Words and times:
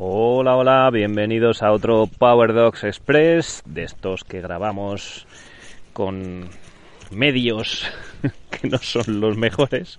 Hola, 0.00 0.54
hola, 0.54 0.88
bienvenidos 0.92 1.60
a 1.60 1.72
otro 1.72 2.06
Power 2.06 2.54
Dogs 2.54 2.84
Express, 2.84 3.64
de 3.66 3.82
estos 3.82 4.22
que 4.22 4.40
grabamos 4.40 5.26
con 5.92 6.48
medios 7.10 7.84
que 8.52 8.68
no 8.68 8.78
son 8.78 9.18
los 9.18 9.36
mejores. 9.36 9.98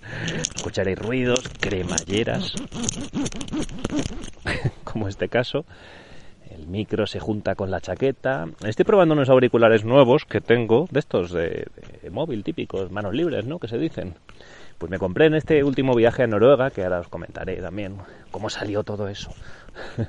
Escucharéis 0.56 0.98
ruidos, 0.98 1.46
cremalleras, 1.60 2.54
como 4.84 5.06
este 5.06 5.28
caso. 5.28 5.66
El 6.50 6.66
micro 6.66 7.06
se 7.06 7.20
junta 7.20 7.54
con 7.54 7.70
la 7.70 7.82
chaqueta. 7.82 8.46
Estoy 8.64 8.86
probando 8.86 9.12
unos 9.12 9.28
auriculares 9.28 9.84
nuevos 9.84 10.24
que 10.24 10.40
tengo, 10.40 10.88
de 10.90 11.00
estos 11.00 11.30
de 11.30 11.66
móvil 12.10 12.42
típicos, 12.42 12.90
manos 12.90 13.12
libres, 13.12 13.44
¿no? 13.44 13.58
Que 13.58 13.68
se 13.68 13.76
dicen. 13.76 14.14
Pues 14.80 14.90
me 14.90 14.98
compré 14.98 15.26
en 15.26 15.34
este 15.34 15.62
último 15.62 15.94
viaje 15.94 16.22
a 16.22 16.26
Noruega, 16.26 16.70
que 16.70 16.82
ahora 16.82 17.00
os 17.00 17.08
comentaré 17.08 17.60
también 17.60 17.98
cómo 18.30 18.48
salió 18.48 18.82
todo 18.82 19.08
eso. 19.08 19.30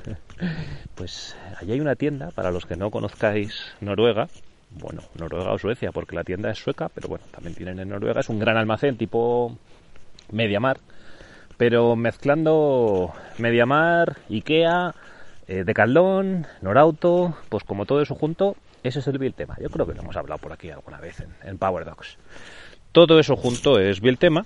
pues 0.95 1.35
allí 1.59 1.73
hay 1.73 1.81
una 1.81 1.95
tienda, 1.95 2.31
para 2.31 2.51
los 2.51 2.65
que 2.65 2.77
no 2.77 2.89
conozcáis 2.89 3.65
Noruega, 3.81 4.29
bueno, 4.69 5.01
Noruega 5.19 5.51
o 5.51 5.57
Suecia, 5.57 5.91
porque 5.91 6.15
la 6.15 6.23
tienda 6.23 6.49
es 6.51 6.57
sueca, 6.57 6.87
pero 6.87 7.09
bueno, 7.09 7.25
también 7.31 7.53
tienen 7.53 7.79
en 7.79 7.89
Noruega, 7.89 8.21
es 8.21 8.29
un 8.29 8.39
gran 8.39 8.55
almacén 8.55 8.95
tipo 8.95 9.57
Mediamar, 10.31 10.77
pero 11.57 11.97
mezclando 11.97 13.11
Mediamar, 13.39 14.19
Ikea, 14.29 14.95
eh, 15.49 15.65
Decathlon, 15.65 16.47
Norauto, 16.61 17.35
pues 17.49 17.65
como 17.65 17.85
todo 17.85 18.01
eso 18.01 18.15
junto, 18.15 18.55
ese 18.83 18.99
es 18.99 19.07
el 19.07 19.33
tema. 19.33 19.57
Yo 19.61 19.69
creo 19.69 19.85
que 19.85 19.93
lo 19.93 20.01
hemos 20.01 20.15
hablado 20.15 20.39
por 20.39 20.53
aquí 20.53 20.69
alguna 20.69 20.99
vez 20.99 21.23
en, 21.43 21.57
Power 21.57 21.85
Dogs. 21.85 22.17
Todo 22.91 23.19
eso 23.19 23.37
junto 23.37 23.79
es 23.79 24.01
tema. 24.19 24.45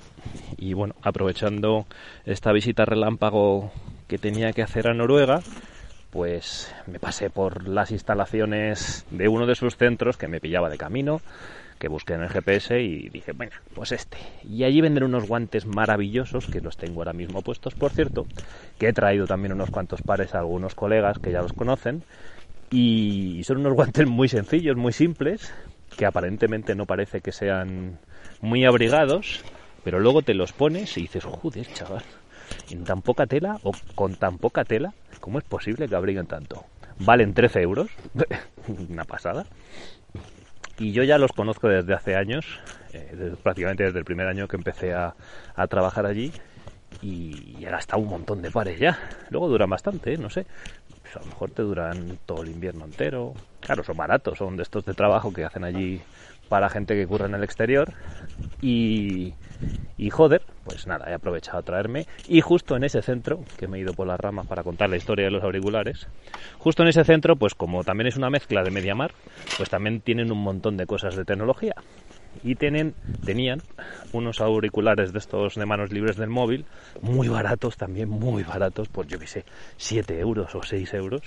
Y 0.58 0.74
bueno, 0.74 0.94
aprovechando 1.02 1.88
esta 2.26 2.52
visita 2.52 2.86
relámpago 2.86 3.72
que 4.08 4.20
tenía 4.20 4.54
que 4.54 4.62
hacer 4.62 4.88
a 4.88 4.94
Noruega, 4.94 5.42
pues 6.12 6.72
me 6.86 7.00
pasé 7.00 7.32
por 7.32 7.68
las 7.68 7.90
instalaciones 7.90 9.06
de 9.10 9.28
uno 9.28 9.48
de 9.48 9.56
sus 9.56 9.78
centros 9.78 10.18
que 10.18 10.28
me 10.28 10.40
pillaba 10.40 10.70
de 10.70 10.78
camino, 10.78 11.22
que 11.80 11.88
busqué 11.88 12.14
en 12.14 12.22
el 12.22 12.30
GPS 12.30 12.80
y 12.82 13.10
dije, 13.10 13.32
bueno, 13.32 13.52
pues 13.74 13.92
este. 13.92 14.18
Y 14.48 14.64
allí 14.64 14.80
venden 14.80 15.06
unos 15.06 15.28
guantes 15.28 15.66
maravillosos, 15.66 16.46
que 16.46 16.62
los 16.62 16.78
tengo 16.78 17.02
ahora 17.02 17.14
mismo 17.14 17.42
puestos, 17.42 17.74
por 17.74 17.92
cierto, 17.92 18.28
que 18.78 18.90
he 18.90 18.94
traído 18.94 19.26
también 19.26 19.54
unos 19.54 19.72
cuantos 19.72 20.04
pares 20.04 20.36
a 20.36 20.40
algunos 20.40 20.76
colegas 20.76 21.18
que 21.18 21.32
ya 21.32 21.42
los 21.42 21.54
conocen, 21.54 22.04
y 22.70 23.42
son 23.44 23.58
unos 23.58 23.74
guantes 23.74 24.08
muy 24.08 24.30
sencillos, 24.30 24.78
muy 24.78 24.94
simples, 24.94 25.52
que 25.98 26.06
aparentemente 26.06 26.76
no 26.76 26.86
parece 26.86 27.22
que 27.22 27.32
sean 27.32 28.00
muy 28.42 28.66
abrigados, 28.66 29.44
pero 29.84 30.00
luego 30.00 30.22
te 30.22 30.34
los 30.34 30.54
pones 30.54 30.98
y 30.98 31.02
dices, 31.02 31.24
joder, 31.24 31.68
chaval, 31.74 32.04
en 32.70 32.84
tan 32.84 33.02
poca 33.02 33.26
tela 33.26 33.60
o 33.64 33.72
con 33.96 34.16
tan 34.16 34.38
poca 34.38 34.66
tela, 34.66 34.94
¿cómo 35.20 35.40
es 35.40 35.46
posible 35.46 35.88
que 35.88 35.96
abriguen 35.96 36.28
tanto? 36.28 36.66
Valen 37.00 37.34
13 37.34 37.62
euros, 37.62 37.92
una 38.90 39.04
pasada. 39.04 39.46
Y 40.78 40.92
yo 40.92 41.04
ya 41.04 41.18
los 41.18 41.32
conozco 41.32 41.70
desde 41.70 41.94
hace 41.94 42.16
años, 42.16 42.46
eh, 42.94 43.34
prácticamente 43.42 43.84
desde 43.84 44.00
el 44.00 44.06
primer 44.06 44.28
año 44.28 44.48
que 44.48 44.58
empecé 44.58 44.94
a, 44.94 45.16
trabajar 45.70 46.06
allí 46.06 46.34
y 47.02 47.56
he 47.62 47.70
gastado 47.70 48.02
un 48.02 48.10
montón 48.10 48.42
de 48.42 48.52
pares 48.52 48.80
ya. 48.80 48.98
Luego 49.30 49.48
duran 49.48 49.70
bastante, 49.70 50.14
¿eh? 50.14 50.18
no 50.18 50.30
sé. 50.30 50.46
A 51.16 51.20
lo 51.20 51.26
mejor 51.26 51.52
te 51.52 51.62
duran 51.62 52.18
todo 52.26 52.44
el 52.44 52.50
invierno 52.50 52.86
entero. 52.86 53.34
Claro, 53.60 53.84
son 53.84 53.98
baratos, 53.98 54.38
son 54.38 54.58
de 54.58 54.64
estos 54.64 54.86
de 54.86 54.94
trabajo 54.94 55.34
que 55.34 55.46
hacen 55.46 55.64
allí 55.64 56.02
para 56.50 56.70
gente 56.70 56.96
que 56.96 57.08
curra 57.08 57.26
en 57.26 57.36
el 57.36 57.44
exterior. 57.44 57.94
Y, 58.62 59.34
y 59.98 60.10
joder, 60.10 60.44
pues 60.64 60.88
nada, 60.88 61.10
he 61.10 61.14
aprovechado 61.14 61.60
a 61.60 61.62
traerme. 61.64 62.06
Y 62.28 62.42
justo 62.42 62.76
en 62.76 62.84
ese 62.84 63.02
centro, 63.02 63.40
que 63.58 63.68
me 63.68 63.78
he 63.78 63.82
ido 63.82 63.94
por 63.94 64.08
las 64.08 64.20
ramas 64.20 64.48
para 64.48 64.64
contar 64.64 64.90
la 64.90 64.98
historia 64.98 65.26
de 65.26 65.32
los 65.32 65.44
auriculares, 65.44 66.08
justo 66.60 66.84
en 66.84 66.90
ese 66.90 67.04
centro, 67.04 67.36
pues 67.36 67.56
como 67.56 67.84
también 67.84 68.08
es 68.08 68.18
una 68.18 68.30
mezcla 68.30 68.64
de 68.64 68.72
Mediamar, 68.72 69.12
pues 69.58 69.70
también 69.70 70.02
tienen 70.02 70.32
un 70.32 70.40
montón 70.40 70.78
de 70.78 70.86
cosas 70.86 71.16
de 71.16 71.26
tecnología 71.26 71.76
y 72.44 72.56
tenían 72.56 72.94
unos 74.14 74.42
auriculares 74.42 75.14
de 75.14 75.20
estos 75.20 75.56
de 75.56 75.66
manos 75.66 75.92
libres 75.92 76.18
del 76.18 76.30
móvil, 76.30 76.66
muy 77.02 77.28
baratos 77.28 77.78
también, 77.78 78.10
muy 78.10 78.44
baratos, 78.44 78.88
pues 78.90 79.08
yo 79.08 79.20
qué 79.20 79.28
sé, 79.28 79.46
7 79.78 80.20
euros 80.20 80.54
o 80.56 80.64
6 80.64 80.94
euros. 80.94 81.22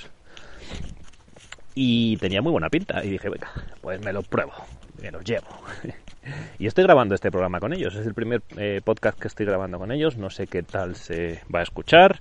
Y 1.74 2.16
tenía 2.16 2.42
muy 2.42 2.52
buena 2.52 2.68
pinta 2.68 3.04
y 3.04 3.10
dije, 3.10 3.28
venga, 3.28 3.52
pues 3.80 4.00
me 4.04 4.12
lo 4.12 4.22
pruebo 4.22 4.54
me 5.02 5.10
los 5.10 5.24
llevo. 5.24 5.46
y 6.58 6.66
estoy 6.66 6.84
grabando 6.84 7.14
este 7.14 7.30
programa 7.30 7.60
con 7.60 7.72
ellos. 7.72 7.94
Es 7.94 8.06
el 8.06 8.14
primer 8.14 8.42
eh, 8.56 8.80
podcast 8.84 9.18
que 9.18 9.28
estoy 9.28 9.46
grabando 9.46 9.78
con 9.78 9.92
ellos. 9.92 10.16
No 10.16 10.30
sé 10.30 10.46
qué 10.46 10.62
tal 10.62 10.96
se 10.96 11.42
va 11.54 11.60
a 11.60 11.62
escuchar. 11.62 12.16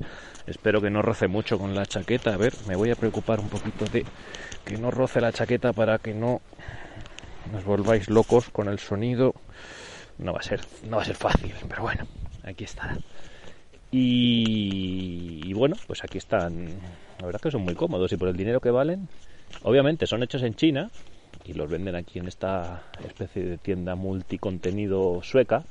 Espero 0.46 0.82
que 0.82 0.90
no 0.90 1.02
roce 1.02 1.28
mucho 1.28 1.58
con 1.58 1.76
la 1.76 1.86
chaqueta. 1.86 2.34
A 2.34 2.38
ver, 2.38 2.54
me 2.68 2.76
voy 2.76 2.92
a 2.92 2.96
preocupar 2.96 3.40
un 3.40 3.50
poquito 3.50 3.86
de 3.86 4.06
que 4.66 4.78
no 4.78 4.92
roce 4.92 5.22
la 5.22 5.32
chaqueta 5.32 5.74
para 5.74 5.98
que 6.00 6.14
no 6.14 6.42
nos 7.52 7.64
volváis 7.64 8.10
locos 8.10 8.50
con 8.50 8.68
el 8.68 8.80
sonido. 8.80 9.34
No 10.18 10.34
va 10.34 10.40
a 10.40 10.44
ser, 10.44 10.62
no 10.84 10.98
va 10.98 11.04
a 11.04 11.06
ser 11.06 11.16
fácil, 11.16 11.54
pero 11.68 11.84
bueno, 11.84 12.06
aquí 12.44 12.64
está. 12.64 12.98
Y, 13.92 15.42
y 15.46 15.54
bueno, 15.54 15.76
pues 15.86 16.04
aquí 16.04 16.18
están. 16.18 16.68
La 17.20 17.26
verdad 17.26 17.42
que 17.42 17.52
son 17.52 17.62
muy 17.62 17.76
cómodos 17.76 18.12
y 18.12 18.18
por 18.18 18.28
el 18.28 18.36
dinero 18.36 18.60
que 18.60 18.72
valen, 18.72 19.08
obviamente 19.64 20.08
son 20.08 20.24
hechos 20.24 20.44
en 20.44 20.56
China, 20.56 20.90
y 21.46 21.54
los 21.54 21.70
venden 21.70 21.96
aquí 21.96 22.20
en 22.20 22.28
esta 22.28 22.84
especie 23.06 23.44
de 23.44 23.58
tienda 23.58 23.96
multicontenido 23.96 25.22
sueca 25.24 25.64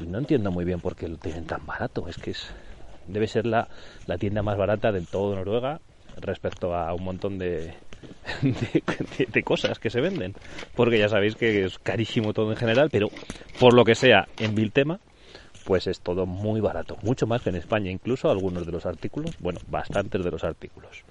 y 0.00 0.06
no 0.06 0.18
entiendo 0.18 0.50
muy 0.50 0.64
bien 0.64 0.80
por 0.80 0.94
qué 0.94 1.08
lo 1.08 1.16
tienen 1.16 1.46
tan 1.46 1.64
barato. 1.66 2.06
Es 2.08 2.18
que 2.18 2.32
es, 2.32 2.50
debe 3.06 3.26
ser 3.26 3.46
la, 3.46 3.68
la 4.06 4.18
tienda 4.18 4.42
más 4.42 4.58
barata 4.58 4.92
de 4.92 5.00
todo 5.00 5.34
Noruega 5.34 5.80
respecto 6.16 6.74
a 6.74 6.92
un 6.92 7.04
montón 7.04 7.38
de, 7.38 7.74
de, 9.32 9.42
cosas 9.42 9.78
que 9.78 9.90
se 9.90 10.00
venden. 10.00 10.34
Porque 10.74 10.98
ya 10.98 11.08
sabéis 11.08 11.36
que 11.36 11.64
es 11.64 11.78
carísimo 11.78 12.32
todo 12.32 12.50
en 12.50 12.56
general, 12.56 12.88
pero 12.90 13.08
por 13.58 13.74
lo 13.74 13.84
que 13.84 13.94
sea 13.94 14.28
en 14.38 14.54
Viltema, 14.54 15.00
pues 15.64 15.86
es 15.86 16.00
todo 16.00 16.26
muy 16.26 16.60
barato. 16.60 16.96
Mucho 17.02 17.26
más 17.26 17.42
que 17.42 17.50
en 17.50 17.56
España, 17.56 17.90
incluso 17.90 18.30
algunos 18.30 18.66
de 18.66 18.72
los 18.72 18.86
artículos, 18.86 19.36
bueno, 19.38 19.60
bastantes 19.68 20.24
de 20.24 20.30
los 20.30 20.44
artículos 20.44 21.04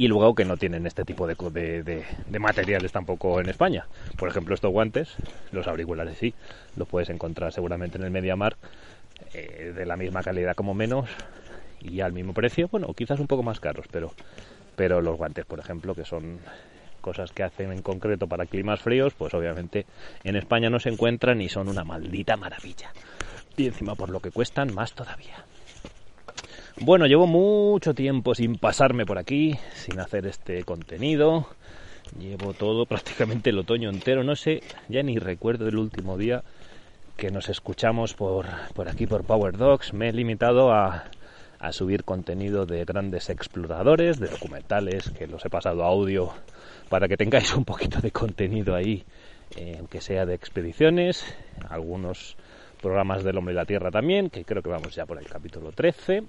y 0.00 0.08
luego 0.08 0.34
que 0.34 0.46
no 0.46 0.56
tienen 0.56 0.86
este 0.86 1.04
tipo 1.04 1.26
de, 1.26 1.34
de, 1.34 2.04
de, 2.26 2.38
materiales 2.38 2.90
tampoco 2.90 3.38
en 3.38 3.50
España. 3.50 3.86
Por 4.16 4.30
ejemplo, 4.30 4.54
estos 4.54 4.72
guantes, 4.72 5.14
los 5.52 5.68
auriculares 5.68 6.16
sí, 6.16 6.32
los 6.74 6.88
puedes 6.88 7.10
encontrar 7.10 7.52
seguramente 7.52 7.98
en 7.98 8.04
el 8.04 8.10
MediaMark 8.10 8.56
eh, 9.34 9.74
de 9.76 9.84
la 9.84 9.98
misma 9.98 10.22
calidad 10.22 10.54
como 10.54 10.72
menos 10.72 11.10
y 11.82 12.00
al 12.00 12.14
mismo 12.14 12.32
precio, 12.32 12.68
bueno, 12.72 12.94
quizás 12.94 13.20
un 13.20 13.26
poco 13.26 13.42
más 13.42 13.60
caros, 13.60 13.84
pero, 13.90 14.12
pero 14.80 15.02
los 15.02 15.18
guantes, 15.18 15.44
por 15.44 15.58
ejemplo, 15.58 15.94
que 15.94 16.06
son 16.06 16.38
cosas 17.02 17.32
que 17.32 17.42
hacen 17.42 17.70
en 17.70 17.82
concreto 17.82 18.26
para 18.26 18.46
climas 18.46 18.80
fríos, 18.80 19.12
pues 19.12 19.34
obviamente 19.34 19.84
en 20.24 20.36
España 20.36 20.70
no 20.70 20.80
se 20.80 20.88
encuentran 20.88 21.42
y 21.42 21.50
son 21.50 21.68
una 21.68 21.84
maldita 21.84 22.38
maravilla. 22.38 22.90
Y 23.58 23.66
encima 23.66 23.94
por 23.94 24.08
lo 24.08 24.20
que 24.20 24.30
cuestan, 24.30 24.72
más 24.72 24.94
todavía. 24.94 25.44
Bueno, 26.80 27.04
llevo 27.06 27.26
mucho 27.26 27.92
tiempo 27.92 28.34
sin 28.34 28.56
pasarme 28.56 29.04
por 29.04 29.18
aquí, 29.18 29.54
sin 29.74 30.00
hacer 30.00 30.24
este 30.24 30.64
contenido. 30.64 31.46
Llevo 32.18 32.54
todo, 32.54 32.86
prácticamente 32.88 33.50
el 33.50 33.58
otoño 33.58 33.90
entero. 33.90 34.24
No 34.24 34.34
sé, 34.34 34.62
ya 34.88 35.02
ni 35.02 35.18
recuerdo 35.18 35.68
el 35.68 35.76
último 35.76 36.16
día 36.16 36.42
que 37.18 37.30
nos 37.30 37.50
escuchamos 37.50 38.14
por, 38.14 38.46
por 38.72 38.88
aquí, 38.88 39.06
por 39.06 39.24
Power 39.24 39.58
Dogs. 39.58 39.92
Me 39.92 40.08
he 40.08 40.12
limitado 40.14 40.72
a, 40.72 41.04
a 41.60 41.72
subir 41.72 42.04
contenido 42.04 42.64
de 42.64 42.84
grandes 42.84 43.28
exploradores, 43.28 44.18
de 44.18 44.28
documentales, 44.28 45.10
que 45.10 45.26
los 45.26 45.44
he 45.44 45.50
pasado 45.50 45.84
a 45.84 45.88
audio 45.88 46.32
para 46.88 47.06
que 47.06 47.18
tengáis 47.18 47.54
un 47.54 47.64
poquito 47.64 48.00
de 48.00 48.10
contenido 48.10 48.74
ahí, 48.74 49.04
eh, 49.56 49.76
aunque 49.78 50.00
sea 50.00 50.24
de 50.24 50.34
expediciones, 50.34 51.24
algunos 51.68 52.36
programas 52.80 53.22
del 53.22 53.36
hombre 53.36 53.52
y 53.52 53.56
la 53.56 53.66
tierra 53.66 53.90
también, 53.90 54.30
que 54.30 54.44
creo 54.44 54.62
que 54.62 54.70
vamos 54.70 54.94
ya 54.94 55.04
por 55.04 55.18
el 55.18 55.26
capítulo 55.26 55.70
13. 55.70 56.24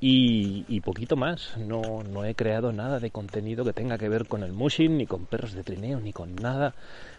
Y, 0.00 0.64
y, 0.66 0.80
poquito 0.80 1.14
más. 1.14 1.56
No, 1.58 2.02
no 2.02 2.24
he 2.24 2.34
creado 2.34 2.72
nada 2.72 2.98
de 2.98 3.12
contenido 3.12 3.64
que 3.64 3.72
tenga 3.72 3.98
que 3.98 4.08
ver 4.08 4.26
con 4.26 4.42
el 4.42 4.52
mushing, 4.52 4.96
ni 4.96 5.06
con 5.06 5.26
perros 5.26 5.52
de 5.52 5.62
trineo, 5.62 6.00
ni 6.00 6.12
con 6.12 6.34
nada 6.34 6.74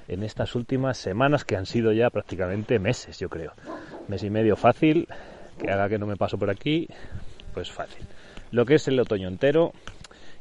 en 0.09 0.23
estas 0.23 0.53
últimas 0.55 0.97
semanas 0.97 1.45
que 1.45 1.55
han 1.55 1.65
sido 1.65 1.93
ya 1.93 2.09
prácticamente 2.09 2.79
meses, 2.79 3.19
yo 3.19 3.29
creo. 3.29 3.53
Mes 4.09 4.23
y 4.23 4.29
medio 4.29 4.57
fácil, 4.57 5.07
que 5.59 5.71
haga 5.71 5.89
que 5.89 5.99
no 5.99 6.05
me 6.05 6.15
paso 6.15 6.37
por 6.37 6.49
aquí, 6.49 6.87
pues 7.53 7.71
fácil. 7.71 8.05
Lo 8.51 8.65
que 8.65 8.75
es 8.75 8.87
el 8.87 8.99
otoño 8.99 9.27
entero, 9.27 9.73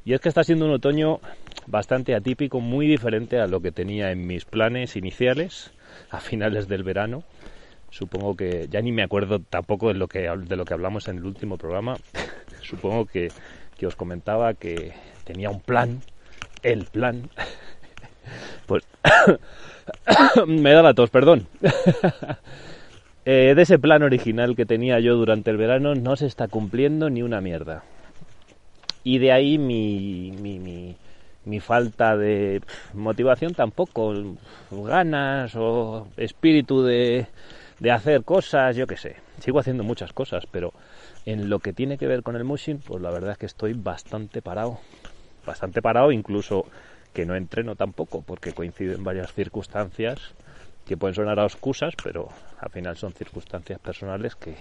y 0.04 0.14
es 0.14 0.20
que 0.20 0.28
está 0.28 0.44
siendo 0.44 0.66
un 0.66 0.72
otoño 0.72 1.20
bastante 1.66 2.14
atípico, 2.14 2.60
muy 2.60 2.86
diferente 2.86 3.40
a 3.40 3.46
lo 3.46 3.60
que 3.60 3.72
tenía 3.72 4.10
en 4.10 4.26
mis 4.26 4.44
planes 4.44 4.96
iniciales 4.96 5.72
a 6.10 6.20
finales 6.20 6.68
del 6.68 6.82
verano. 6.82 7.22
Supongo 7.90 8.36
que 8.36 8.68
ya 8.70 8.80
ni 8.80 8.90
me 8.90 9.02
acuerdo 9.02 9.38
tampoco 9.38 9.88
de 9.88 9.94
lo 9.94 10.08
que 10.08 10.20
de 10.20 10.56
lo 10.56 10.64
que 10.64 10.74
hablamos 10.74 11.08
en 11.08 11.18
el 11.18 11.26
último 11.26 11.58
programa. 11.58 11.96
Supongo 12.62 13.06
que, 13.06 13.28
que 13.76 13.86
os 13.86 13.96
comentaba 13.96 14.54
que 14.54 14.92
tenía 15.24 15.50
un 15.50 15.60
plan 15.60 16.00
el 16.62 16.84
plan. 16.86 17.30
Pues 18.66 18.84
me 20.46 20.72
da 20.72 20.82
la 20.82 20.94
tos 20.94 21.10
perdón 21.10 21.48
eh, 23.24 23.54
de 23.54 23.62
ese 23.62 23.78
plan 23.78 24.02
original 24.02 24.56
que 24.56 24.66
tenía 24.66 24.98
yo 24.98 25.14
durante 25.14 25.50
el 25.50 25.56
verano 25.56 25.94
no 25.94 26.16
se 26.16 26.26
está 26.26 26.48
cumpliendo 26.48 27.08
ni 27.08 27.22
una 27.22 27.40
mierda 27.40 27.84
Y 29.04 29.18
de 29.18 29.30
ahí 29.30 29.58
mi, 29.58 30.32
mi, 30.32 30.96
mi, 31.44 31.60
falta 31.60 32.16
de 32.16 32.62
motivación 32.94 33.54
tampoco, 33.54 34.12
ganas 34.70 35.54
o 35.56 36.08
espíritu 36.16 36.82
de, 36.82 37.26
de 37.78 37.90
hacer 37.90 38.24
cosas, 38.24 38.76
yo 38.76 38.86
qué 38.86 38.96
sé. 38.96 39.16
Sigo 39.40 39.58
haciendo 39.58 39.82
muchas 39.82 40.12
cosas, 40.12 40.46
pero 40.50 40.72
en 41.26 41.48
lo 41.48 41.58
que 41.58 41.72
tiene 41.72 41.98
que 41.98 42.06
ver 42.06 42.22
con 42.22 42.36
el 42.36 42.44
mushing, 42.44 42.78
pues 42.78 43.02
la 43.02 43.10
verdad 43.10 43.32
es 43.32 43.38
que 43.38 43.46
estoy 43.46 43.72
bastante 43.72 44.40
parado. 44.40 44.78
Bastante 45.44 45.82
parado, 45.82 46.12
incluso 46.12 46.66
que 47.12 47.26
no 47.26 47.34
entreno 47.34 47.74
tampoco, 47.76 48.22
porque 48.22 48.52
coinciden 48.52 49.04
varias 49.04 49.32
circunstancias 49.32 50.34
que 50.86 50.96
pueden 50.96 51.14
sonar 51.14 51.38
a 51.40 51.44
excusas, 51.44 51.94
pero 52.02 52.28
al 52.58 52.70
final 52.70 52.96
son 52.96 53.12
circunstancias 53.12 53.78
personales 53.78 54.34
que, 54.34 54.56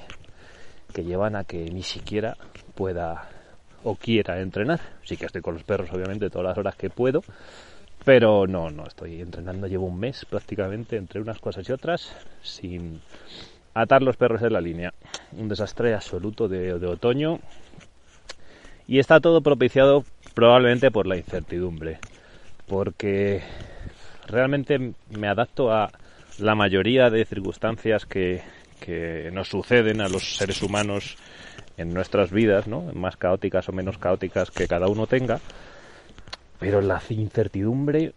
que 0.94 1.03
llevan 1.03 1.35
a 1.35 1.44
que 1.44 1.69
ni 1.71 1.83
siquiera 1.83 2.38
pueda 2.75 3.29
o 3.83 3.95
quiera 3.95 4.39
entrenar. 4.41 4.79
Sí 5.03 5.18
que 5.18 5.25
estoy 5.25 5.41
con 5.41 5.56
los 5.56 5.63
perros, 5.63 5.91
obviamente, 5.91 6.29
todas 6.29 6.50
las 6.50 6.57
horas 6.57 6.75
que 6.75 6.89
puedo, 6.89 7.23
pero 8.03 8.47
no, 8.47 8.69
no 8.69 8.85
estoy 8.85 9.21
entrenando. 9.21 9.68
Llevo 9.68 9.85
un 9.85 10.00
mes 10.00 10.25
prácticamente 10.25 10.97
entre 10.97 11.21
unas 11.21 11.39
cosas 11.39 11.68
y 11.68 11.71
otras 11.71 12.15
sin 12.41 13.01
atar 13.73 14.01
los 14.01 14.18
perros 14.18 14.41
en 14.41 14.53
la 14.53 14.62
línea. 14.62 14.94
Un 15.33 15.47
desastre 15.47 15.94
absoluto 15.94 16.47
de, 16.47 16.73
otoño. 16.73 17.39
Y 18.88 19.00
está 19.00 19.19
todo 19.19 19.41
propiciado 19.41 20.03
probablemente 20.33 20.91
por 20.91 21.07
la 21.07 21.18
incertidumbre. 21.18 22.00
Porque 22.68 23.41
realmente 24.27 24.94
me 25.09 25.27
adapto 25.27 25.71
a 25.71 25.91
la 26.39 26.56
mayoría 26.56 27.10
de 27.10 27.25
circunstancias 27.25 28.06
que, 28.06 28.42
que 28.80 29.30
nos 29.31 29.50
suceden 29.50 30.01
a 30.01 30.10
los 30.10 30.38
seres 30.38 30.62
humanos 30.62 31.18
en 31.78 31.94
nuestras 31.94 32.31
vidas, 32.31 32.68
¿no? 32.68 32.81
más 32.94 33.18
caóticas 33.18 33.69
o 33.69 33.72
menos 33.72 33.98
caóticas 33.98 34.51
que 34.51 34.68
cada 34.68 34.88
uno 34.88 35.07
tenga. 35.07 35.39
Pero 36.60 36.81
la 36.81 37.01
incertidumbre, 37.10 38.13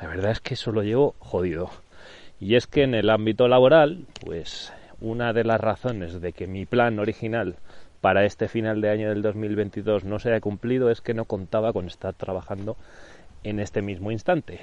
la 0.00 0.08
verdad 0.08 0.32
es 0.32 0.40
que 0.40 0.54
eso 0.54 0.72
lo 0.72 0.82
llevo 0.82 1.14
jodido. 1.18 1.70
Y 2.40 2.54
es 2.54 2.66
que 2.66 2.82
en 2.82 2.94
el 2.94 3.10
ámbito 3.10 3.48
laboral, 3.48 4.06
pues 4.24 4.72
una 5.00 5.32
de 5.32 5.44
las 5.44 5.60
razones 5.60 6.20
de 6.20 6.32
que 6.32 6.46
mi 6.46 6.66
plan 6.66 6.98
original 6.98 7.56
para 8.00 8.24
este 8.24 8.48
final 8.48 8.80
de 8.80 8.90
año 8.90 9.08
del 9.08 9.22
2022 9.22 10.04
no 10.04 10.18
se 10.18 10.30
haya 10.30 10.40
cumplido 10.40 10.90
es 10.90 11.00
que 11.00 11.14
no 11.14 11.24
contaba 11.24 11.72
con 11.72 11.86
estar 11.86 12.14
trabajando 12.14 12.76
en 13.42 13.60
este 13.60 13.82
mismo 13.82 14.12
instante. 14.12 14.60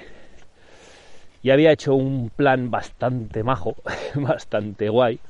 Y 1.46 1.50
había 1.52 1.70
hecho 1.70 1.94
un 1.94 2.28
plan 2.30 2.72
bastante 2.72 3.44
majo, 3.44 3.76
bastante 4.16 4.88
guay. 4.88 5.20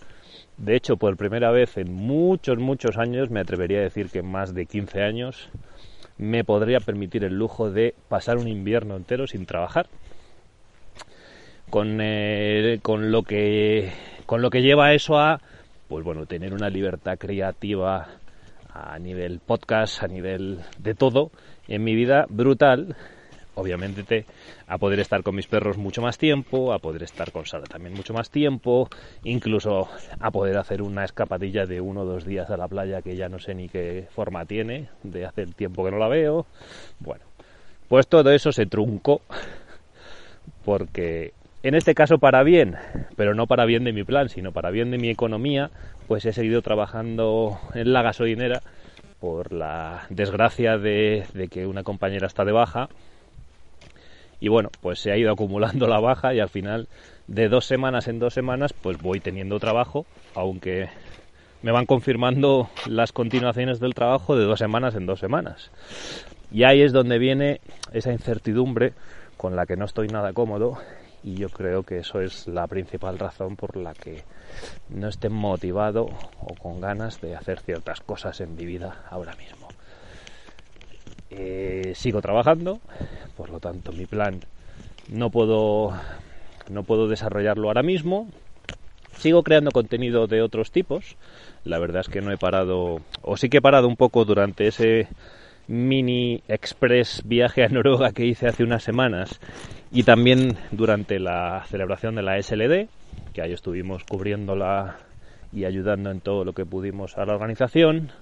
De 0.56 0.74
hecho, 0.74 0.96
por 0.96 1.18
primera 1.18 1.50
vez 1.50 1.76
en 1.76 1.92
muchos, 1.92 2.56
muchos 2.56 2.96
años, 2.96 3.28
me 3.28 3.40
atrevería 3.40 3.80
a 3.80 3.82
decir 3.82 4.08
que 4.08 4.22
más 4.22 4.54
de 4.54 4.64
15 4.64 5.02
años, 5.02 5.50
me 6.16 6.42
podría 6.42 6.80
permitir 6.80 7.22
el 7.24 7.34
lujo 7.38 7.70
de 7.70 7.94
pasar 8.08 8.38
un 8.38 8.48
invierno 8.48 8.96
entero 8.96 9.26
sin 9.26 9.44
trabajar 9.44 9.88
con, 11.68 11.98
eh, 12.00 12.78
con 12.80 13.12
lo 13.12 13.22
que 13.22 13.92
con 14.24 14.40
lo 14.40 14.48
que 14.48 14.62
lleva 14.62 14.94
eso 14.94 15.18
a 15.18 15.42
pues 15.86 16.02
bueno 16.02 16.24
tener 16.24 16.54
una 16.54 16.70
libertad 16.70 17.18
creativa 17.18 18.08
a 18.72 18.98
nivel 18.98 19.40
podcast 19.40 20.02
a 20.02 20.08
nivel 20.08 20.60
de 20.78 20.94
todo 20.94 21.30
en 21.68 21.84
mi 21.84 21.94
vida 21.94 22.24
brutal 22.30 22.96
obviamente 23.56 24.04
te, 24.04 24.24
a 24.68 24.78
poder 24.78 25.00
estar 25.00 25.22
con 25.22 25.34
mis 25.34 25.48
perros 25.48 25.76
mucho 25.76 26.00
más 26.00 26.16
tiempo, 26.16 26.72
a 26.72 26.78
poder 26.78 27.02
estar 27.02 27.32
con 27.32 27.44
Sara 27.44 27.64
también 27.64 27.94
mucho 27.94 28.14
más 28.14 28.30
tiempo, 28.30 28.88
incluso 29.24 29.88
a 30.20 30.30
poder 30.30 30.56
hacer 30.56 30.82
una 30.82 31.04
escapadilla 31.04 31.66
de 31.66 31.80
uno 31.80 32.02
o 32.02 32.04
dos 32.04 32.24
días 32.24 32.50
a 32.50 32.56
la 32.56 32.68
playa 32.68 33.02
que 33.02 33.16
ya 33.16 33.28
no 33.28 33.38
sé 33.38 33.54
ni 33.54 33.68
qué 33.68 34.06
forma 34.14 34.46
tiene, 34.46 34.88
de 35.02 35.26
hace 35.26 35.42
el 35.42 35.54
tiempo 35.54 35.84
que 35.84 35.90
no 35.90 35.98
la 35.98 36.08
veo. 36.08 36.46
Bueno, 37.00 37.24
pues 37.88 38.06
todo 38.06 38.30
eso 38.30 38.52
se 38.52 38.66
truncó 38.66 39.22
porque 40.64 41.32
en 41.62 41.74
este 41.74 41.94
caso 41.94 42.18
para 42.18 42.42
bien, 42.42 42.76
pero 43.16 43.34
no 43.34 43.46
para 43.46 43.64
bien 43.64 43.84
de 43.84 43.92
mi 43.92 44.04
plan, 44.04 44.28
sino 44.28 44.52
para 44.52 44.70
bien 44.70 44.90
de 44.90 44.98
mi 44.98 45.10
economía, 45.10 45.70
pues 46.06 46.24
he 46.24 46.32
seguido 46.32 46.62
trabajando 46.62 47.58
en 47.74 47.92
la 47.92 48.02
gasolinera 48.02 48.62
por 49.20 49.52
la 49.52 50.06
desgracia 50.10 50.78
de, 50.78 51.24
que 51.50 51.66
una 51.66 51.82
compañera 51.82 52.26
está 52.26 52.44
de 52.44 52.52
baja. 52.52 52.88
Y 54.40 54.48
bueno, 54.48 54.70
pues 54.80 55.00
se 55.00 55.12
ha 55.12 55.16
ido 55.16 55.32
acumulando 55.32 55.86
la 55.86 56.00
baja 56.00 56.34
y 56.34 56.40
al 56.40 56.48
final 56.48 56.88
de 57.26 57.48
dos 57.48 57.66
semanas 57.66 58.08
en 58.08 58.18
dos 58.18 58.34
semanas 58.34 58.72
pues 58.72 58.98
voy 58.98 59.20
teniendo 59.20 59.58
trabajo, 59.58 60.06
aunque 60.34 60.88
me 61.62 61.72
van 61.72 61.86
confirmando 61.86 62.68
las 62.86 63.12
continuaciones 63.12 63.80
del 63.80 63.94
trabajo 63.94 64.36
de 64.36 64.44
dos 64.44 64.58
semanas 64.58 64.94
en 64.94 65.06
dos 65.06 65.20
semanas. 65.20 65.70
Y 66.52 66.64
ahí 66.64 66.82
es 66.82 66.92
donde 66.92 67.18
viene 67.18 67.60
esa 67.92 68.12
incertidumbre 68.12 68.92
con 69.36 69.56
la 69.56 69.66
que 69.66 69.76
no 69.76 69.84
estoy 69.84 70.08
nada 70.08 70.32
cómodo 70.32 70.78
y 71.24 71.34
yo 71.34 71.48
creo 71.48 71.82
que 71.82 71.98
eso 71.98 72.20
es 72.20 72.46
la 72.46 72.66
principal 72.68 73.18
razón 73.18 73.56
por 73.56 73.76
la 73.76 73.94
que 73.94 74.22
no 74.90 75.08
esté 75.08 75.28
motivado 75.28 76.08
o 76.40 76.54
con 76.54 76.80
ganas 76.80 77.20
de 77.20 77.34
hacer 77.34 77.60
ciertas 77.60 78.00
cosas 78.00 78.40
en 78.40 78.54
mi 78.54 78.64
vida 78.64 79.02
ahora 79.10 79.34
mismo. 79.34 79.65
Eh, 81.30 81.92
sigo 81.94 82.20
trabajando, 82.22 82.80
por 83.36 83.50
lo 83.50 83.58
tanto 83.58 83.92
mi 83.92 84.06
plan 84.06 84.40
no 85.08 85.30
puedo 85.30 85.92
no 86.70 86.82
puedo 86.82 87.08
desarrollarlo 87.08 87.68
ahora 87.68 87.82
mismo. 87.82 88.28
Sigo 89.16 89.42
creando 89.42 89.70
contenido 89.70 90.26
de 90.26 90.42
otros 90.42 90.70
tipos. 90.70 91.16
La 91.64 91.78
verdad 91.78 92.02
es 92.02 92.08
que 92.08 92.20
no 92.20 92.32
he 92.32 92.36
parado, 92.36 93.00
o 93.22 93.36
sí 93.36 93.48
que 93.48 93.58
he 93.58 93.62
parado 93.62 93.88
un 93.88 93.96
poco 93.96 94.24
durante 94.24 94.66
ese 94.66 95.08
mini 95.68 96.42
express 96.48 97.22
viaje 97.24 97.64
a 97.64 97.68
Noruega 97.68 98.12
que 98.12 98.24
hice 98.24 98.46
hace 98.46 98.62
unas 98.62 98.84
semanas 98.84 99.40
y 99.90 100.04
también 100.04 100.56
durante 100.70 101.18
la 101.18 101.64
celebración 101.68 102.14
de 102.14 102.22
la 102.22 102.40
SLD, 102.40 102.88
que 103.32 103.42
ahí 103.42 103.52
estuvimos 103.52 104.04
cubriéndola 104.04 104.98
y 105.52 105.64
ayudando 105.64 106.10
en 106.10 106.20
todo 106.20 106.44
lo 106.44 106.52
que 106.52 106.66
pudimos 106.66 107.16
a 107.16 107.24
la 107.24 107.34
organización. 107.34 108.12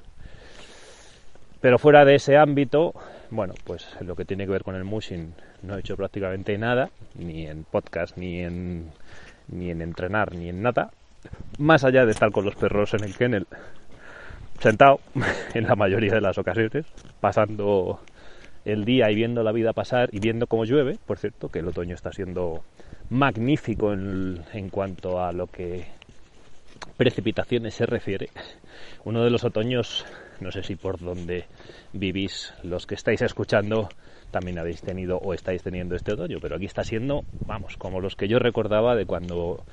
Pero 1.64 1.78
fuera 1.78 2.05
de 2.05 2.16
ese 2.16 2.37
ámbito, 2.37 2.93
bueno, 3.31 3.55
pues 3.64 3.96
lo 4.02 4.14
que 4.16 4.26
tiene 4.26 4.44
que 4.44 4.52
ver 4.52 4.64
con 4.64 4.75
el 4.75 4.84
mushing 4.84 5.32
no 5.62 5.76
he 5.76 5.81
hecho 5.81 5.96
prácticamente 5.96 6.58
nada, 6.58 6.90
ni 7.14 7.46
en 7.46 7.64
podcast, 7.64 8.19
ni 8.19 8.40
en, 8.40 8.90
ni 9.49 9.70
en 9.70 9.81
entrenar, 9.81 10.34
ni 10.34 10.50
en 10.50 10.61
nada, 10.61 10.90
más 11.56 11.82
allá 11.82 12.05
de 12.05 12.12
estar 12.12 12.32
con 12.32 12.44
los 12.44 12.55
perros 12.55 12.93
en 12.93 13.05
el 13.05 13.16
kennel 13.16 13.46
sentado 14.61 15.00
en 15.55 15.64
la 15.64 15.75
mayoría 15.75 16.12
de 16.12 16.20
las 16.20 16.37
ocasiones, 16.37 16.84
pasando 17.22 17.98
el 18.67 18.84
día 18.84 19.10
y 19.10 19.15
viendo 19.15 19.43
la 19.43 19.53
vida 19.53 19.72
pasar 19.72 20.10
y 20.12 20.20
viendo 20.20 20.46
cómo 20.46 20.67
llueve, 20.67 20.98
por 21.06 21.17
cierto, 21.17 21.48
que 21.48 21.60
el 21.60 21.69
otoño 21.69 21.94
está 21.94 22.12
siendo 22.12 22.62
magnífico 23.08 23.94
en, 23.94 24.44
en 24.53 24.69
cuanto 24.69 25.24
a 25.24 25.32
lo 25.32 25.46
que 25.46 25.86
precipitaciones 26.98 27.72
se 27.72 27.86
refiere. 27.86 28.29
Uno 29.05 29.24
de 29.24 29.31
los 29.31 29.44
otoños, 29.44 30.05
no 30.41 30.50
sé 30.50 30.62
si 30.62 30.76
por 30.76 30.98
donde 30.98 31.46
vivís 31.93 32.53
los 32.62 32.86
que 32.86 32.94
estáis 32.94 33.22
escuchando 33.22 33.88
también 34.31 34.58
habéis 34.58 34.81
tenido 34.82 35.19
o 35.19 35.32
estáis 35.32 35.62
teniendo 35.62 35.94
este 35.94 36.12
otoño, 36.12 36.38
pero 36.41 36.56
aquí 36.56 36.64
está 36.64 36.82
siendo, 36.82 37.24
vamos, 37.46 37.76
como 37.76 38.00
los 38.00 38.17
que 38.17 38.26
yo 38.26 38.41
recordaba 38.41 38.96
de 38.96 39.06
cuando 39.06 39.64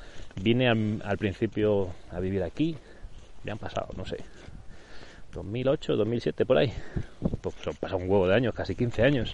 vine 0.42 0.70
al 0.70 1.18
principio 1.18 1.90
a 2.12 2.20
vivir 2.20 2.44
aquí, 2.44 2.76
me 3.44 3.52
han 3.52 3.58
pasado, 3.58 3.88
no 3.98 4.06
sé, 4.06 4.18
2008, 5.34 5.96
2007, 5.96 6.46
por 6.46 6.58
ahí. 6.58 6.72
Pues 7.42 7.56
pasa 7.80 7.96
un 7.96 8.10
huevo 8.10 8.28
de 8.28 8.36
años, 8.36 8.54
casi 8.54 8.76
15 8.76 9.04
años. 9.04 9.34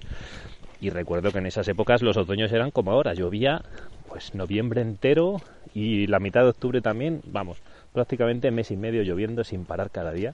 Y 0.79 0.91
recuerdo 0.91 1.31
que 1.31 1.39
en 1.39 1.47
esas 1.47 1.67
épocas 1.67 2.01
los 2.01 2.17
otoños 2.17 2.51
eran 2.51 2.71
como 2.71 2.91
ahora, 2.91 3.13
llovía 3.13 3.63
pues 4.07 4.33
noviembre 4.35 4.81
entero 4.81 5.41
y 5.73 6.07
la 6.07 6.19
mitad 6.19 6.43
de 6.43 6.49
octubre 6.49 6.81
también, 6.81 7.21
vamos, 7.25 7.57
prácticamente 7.93 8.51
mes 8.51 8.71
y 8.71 8.77
medio 8.77 9.03
lloviendo 9.03 9.43
sin 9.43 9.65
parar 9.65 9.89
cada 9.91 10.11
día. 10.11 10.33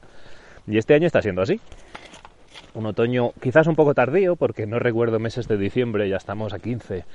Y 0.68 0.78
este 0.78 0.94
año 0.94 1.08
está 1.08 1.22
siendo 1.22 1.42
así. 1.42 1.60
Un 2.74 2.86
otoño 2.86 3.34
quizás 3.42 3.68
un 3.68 3.76
poco 3.76 3.94
tardío, 3.94 4.36
porque 4.36 4.66
no 4.66 4.80
recuerdo 4.80 5.20
meses 5.20 5.48
de 5.48 5.58
diciembre, 5.58 6.10
ya 6.10 6.18
estamos 6.18 6.54
a 6.54 6.60
15. 6.60 7.06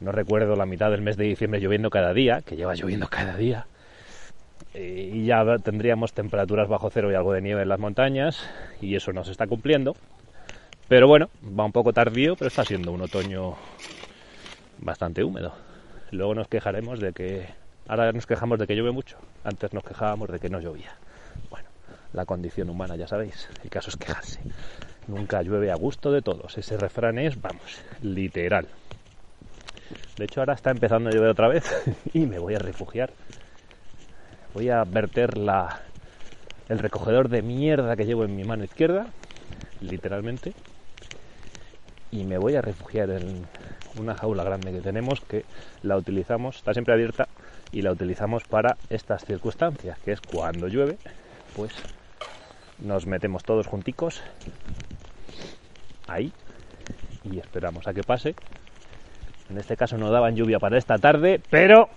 No 0.00 0.12
recuerdo 0.12 0.56
la 0.56 0.66
mitad 0.66 0.90
del 0.90 1.02
mes 1.02 1.16
de 1.16 1.24
diciembre 1.24 1.60
lloviendo 1.60 1.90
cada 1.90 2.12
día, 2.12 2.42
que 2.42 2.56
lleva 2.56 2.74
lloviendo 2.74 3.08
cada 3.08 3.36
día. 3.36 3.66
Eh, 4.74 5.10
y 5.14 5.26
ya 5.26 5.44
tendríamos 5.58 6.14
temperaturas 6.14 6.68
bajo 6.68 6.88
cero 6.90 7.12
y 7.12 7.14
algo 7.14 7.32
de 7.34 7.42
nieve 7.42 7.62
en 7.62 7.68
las 7.68 7.78
montañas 7.78 8.48
y 8.80 8.96
eso 8.96 9.12
no 9.12 9.22
se 9.24 9.32
está 9.32 9.46
cumpliendo. 9.46 9.94
Pero 10.88 11.08
bueno, 11.08 11.28
va 11.58 11.64
un 11.64 11.72
poco 11.72 11.92
tardío, 11.92 12.36
pero 12.36 12.48
está 12.48 12.64
siendo 12.64 12.92
un 12.92 13.02
otoño 13.02 13.54
bastante 14.78 15.24
húmedo. 15.24 15.54
Luego 16.10 16.34
nos 16.34 16.48
quejaremos 16.48 17.00
de 17.00 17.12
que 17.12 17.46
ahora 17.86 18.12
nos 18.12 18.26
quejamos 18.26 18.58
de 18.58 18.66
que 18.66 18.74
llueve 18.74 18.92
mucho, 18.92 19.18
antes 19.44 19.72
nos 19.72 19.84
quejábamos 19.84 20.30
de 20.30 20.38
que 20.38 20.48
no 20.48 20.60
llovía. 20.60 20.92
La 22.12 22.26
condición 22.26 22.70
humana 22.70 22.96
ya 22.96 23.08
sabéis, 23.08 23.48
el 23.62 23.70
caso 23.70 23.90
es 23.90 23.96
quejarse. 23.96 24.40
Nunca 25.08 25.42
llueve 25.42 25.70
a 25.70 25.76
gusto 25.76 26.12
de 26.12 26.22
todos, 26.22 26.56
ese 26.58 26.76
refrán 26.76 27.18
es, 27.18 27.40
vamos, 27.40 27.80
literal. 28.02 28.66
De 30.16 30.24
hecho 30.24 30.40
ahora 30.40 30.54
está 30.54 30.70
empezando 30.70 31.10
a 31.10 31.12
llover 31.12 31.30
otra 31.30 31.48
vez 31.48 31.64
y 32.12 32.26
me 32.26 32.38
voy 32.38 32.54
a 32.54 32.58
refugiar 32.58 33.10
voy 34.54 34.68
a 34.68 34.84
verter 34.84 35.38
la, 35.38 35.80
el 36.68 36.78
recogedor 36.78 37.28
de 37.28 37.42
mierda 37.42 37.96
que 37.96 38.04
llevo 38.04 38.24
en 38.24 38.36
mi 38.36 38.44
mano 38.44 38.64
izquierda 38.64 39.06
literalmente, 39.80 40.52
y 42.10 42.24
me 42.24 42.38
voy 42.38 42.56
a 42.56 42.62
refugiar 42.62 43.10
en 43.10 43.46
una 43.98 44.14
jaula 44.14 44.44
grande 44.44 44.70
que 44.72 44.80
tenemos 44.80 45.20
que 45.20 45.44
la 45.82 45.96
utilizamos, 45.96 46.56
está 46.56 46.72
siempre 46.72 46.94
abierta 46.94 47.28
y 47.72 47.82
la 47.82 47.90
utilizamos 47.90 48.44
para 48.44 48.76
estas 48.90 49.24
circunstancias, 49.24 49.98
que 49.98 50.12
es 50.12 50.20
cuando 50.20 50.68
llueve, 50.68 50.98
pues 51.56 51.72
nos 52.82 53.06
metemos 53.06 53.44
todos 53.44 53.66
junticos 53.66 54.22
ahí 56.08 56.32
y 57.24 57.38
esperamos 57.38 57.86
a 57.86 57.94
que 57.94 58.02
pase. 58.02 58.34
En 59.50 59.58
este 59.58 59.76
caso 59.76 59.96
no 59.98 60.10
daban 60.10 60.34
lluvia 60.34 60.58
para 60.58 60.78
esta 60.78 60.98
tarde, 60.98 61.40
pero 61.50 61.88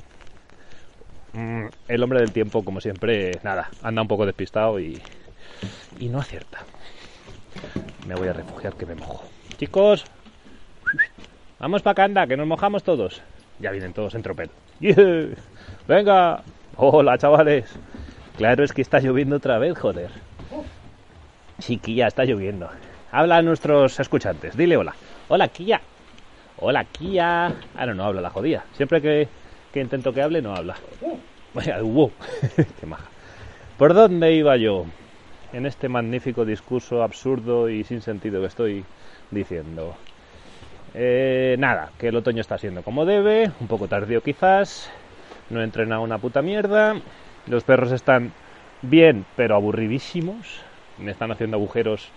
mm, 1.33 1.65
el 1.87 2.03
hombre 2.03 2.19
del 2.19 2.31
tiempo, 2.31 2.63
como 2.63 2.81
siempre, 2.81 3.31
nada, 3.43 3.69
anda 3.81 4.01
un 4.01 4.07
poco 4.07 4.25
despistado 4.25 4.79
y, 4.79 5.01
y 5.99 6.09
no 6.09 6.19
acierta. 6.19 6.59
Me 8.07 8.15
voy 8.15 8.27
a 8.27 8.33
refugiar 8.33 8.73
que 8.73 8.85
me 8.85 8.95
mojo. 8.95 9.23
Chicos, 9.57 10.05
vamos 11.59 11.81
para 11.81 11.93
acá, 11.93 12.03
anda, 12.03 12.27
que 12.27 12.37
nos 12.37 12.47
mojamos 12.47 12.83
todos. 12.83 13.21
Ya 13.59 13.71
vienen 13.71 13.93
todos 13.93 14.15
en 14.15 14.21
tropel. 14.21 14.49
Venga, 15.87 16.43
hola 16.75 17.17
chavales. 17.17 17.73
Claro, 18.37 18.65
es 18.65 18.73
que 18.73 18.81
está 18.81 18.99
lloviendo 18.99 19.37
otra 19.37 19.57
vez, 19.59 19.77
joder. 19.77 20.09
Chiquilla, 21.59 22.07
está 22.07 22.25
lloviendo. 22.25 22.69
Habla 23.11 23.37
a 23.37 23.41
nuestros 23.41 23.99
escuchantes, 23.99 24.57
dile 24.57 24.77
hola. 24.77 24.93
Hola, 25.29 25.47
Kia. 25.47 25.81
Hola, 26.57 26.83
Kia. 26.83 27.47
Ah, 27.75 27.85
no, 27.85 27.93
no 27.93 28.03
habla 28.03 28.21
la 28.21 28.29
jodía. 28.29 28.63
Siempre 28.73 29.01
que, 29.01 29.27
intento 29.79 30.13
que 30.13 30.21
hable, 30.21 30.41
no 30.41 30.55
habla. 30.55 30.75
Vaya. 31.53 31.77
Qué 32.79 32.85
maja. 32.85 33.05
¿Por 33.77 33.93
dónde 33.93 34.33
iba 34.33 34.57
yo? 34.57 34.85
En 35.53 35.65
este 35.65 35.87
magnífico 35.87 36.43
discurso 36.43 37.03
absurdo 37.03 37.69
y 37.69 37.83
sin 37.83 38.01
sentido 38.01 38.41
que 38.41 38.47
estoy 38.47 38.85
diciendo. 39.31 39.95
Eh, 40.93 41.55
nada, 41.59 41.91
que 41.97 42.09
el 42.09 42.15
otoño 42.15 42.41
está 42.41 42.57
siendo 42.57 42.83
como 42.83 43.05
debe, 43.05 43.51
un 43.59 43.67
poco 43.67 43.87
tardío 43.87 44.21
quizás, 44.21 44.89
no 45.49 45.61
he 45.61 45.63
entrenado 45.63 46.01
una 46.01 46.17
puta 46.17 46.41
mierda, 46.41 46.95
los 47.47 47.63
perros 47.63 47.91
están 47.91 48.31
bien, 48.81 49.25
pero 49.35 49.55
aburridísimos, 49.55 50.64
me 50.97 51.11
están 51.11 51.31
haciendo 51.31 51.57
agujeros 51.57 52.09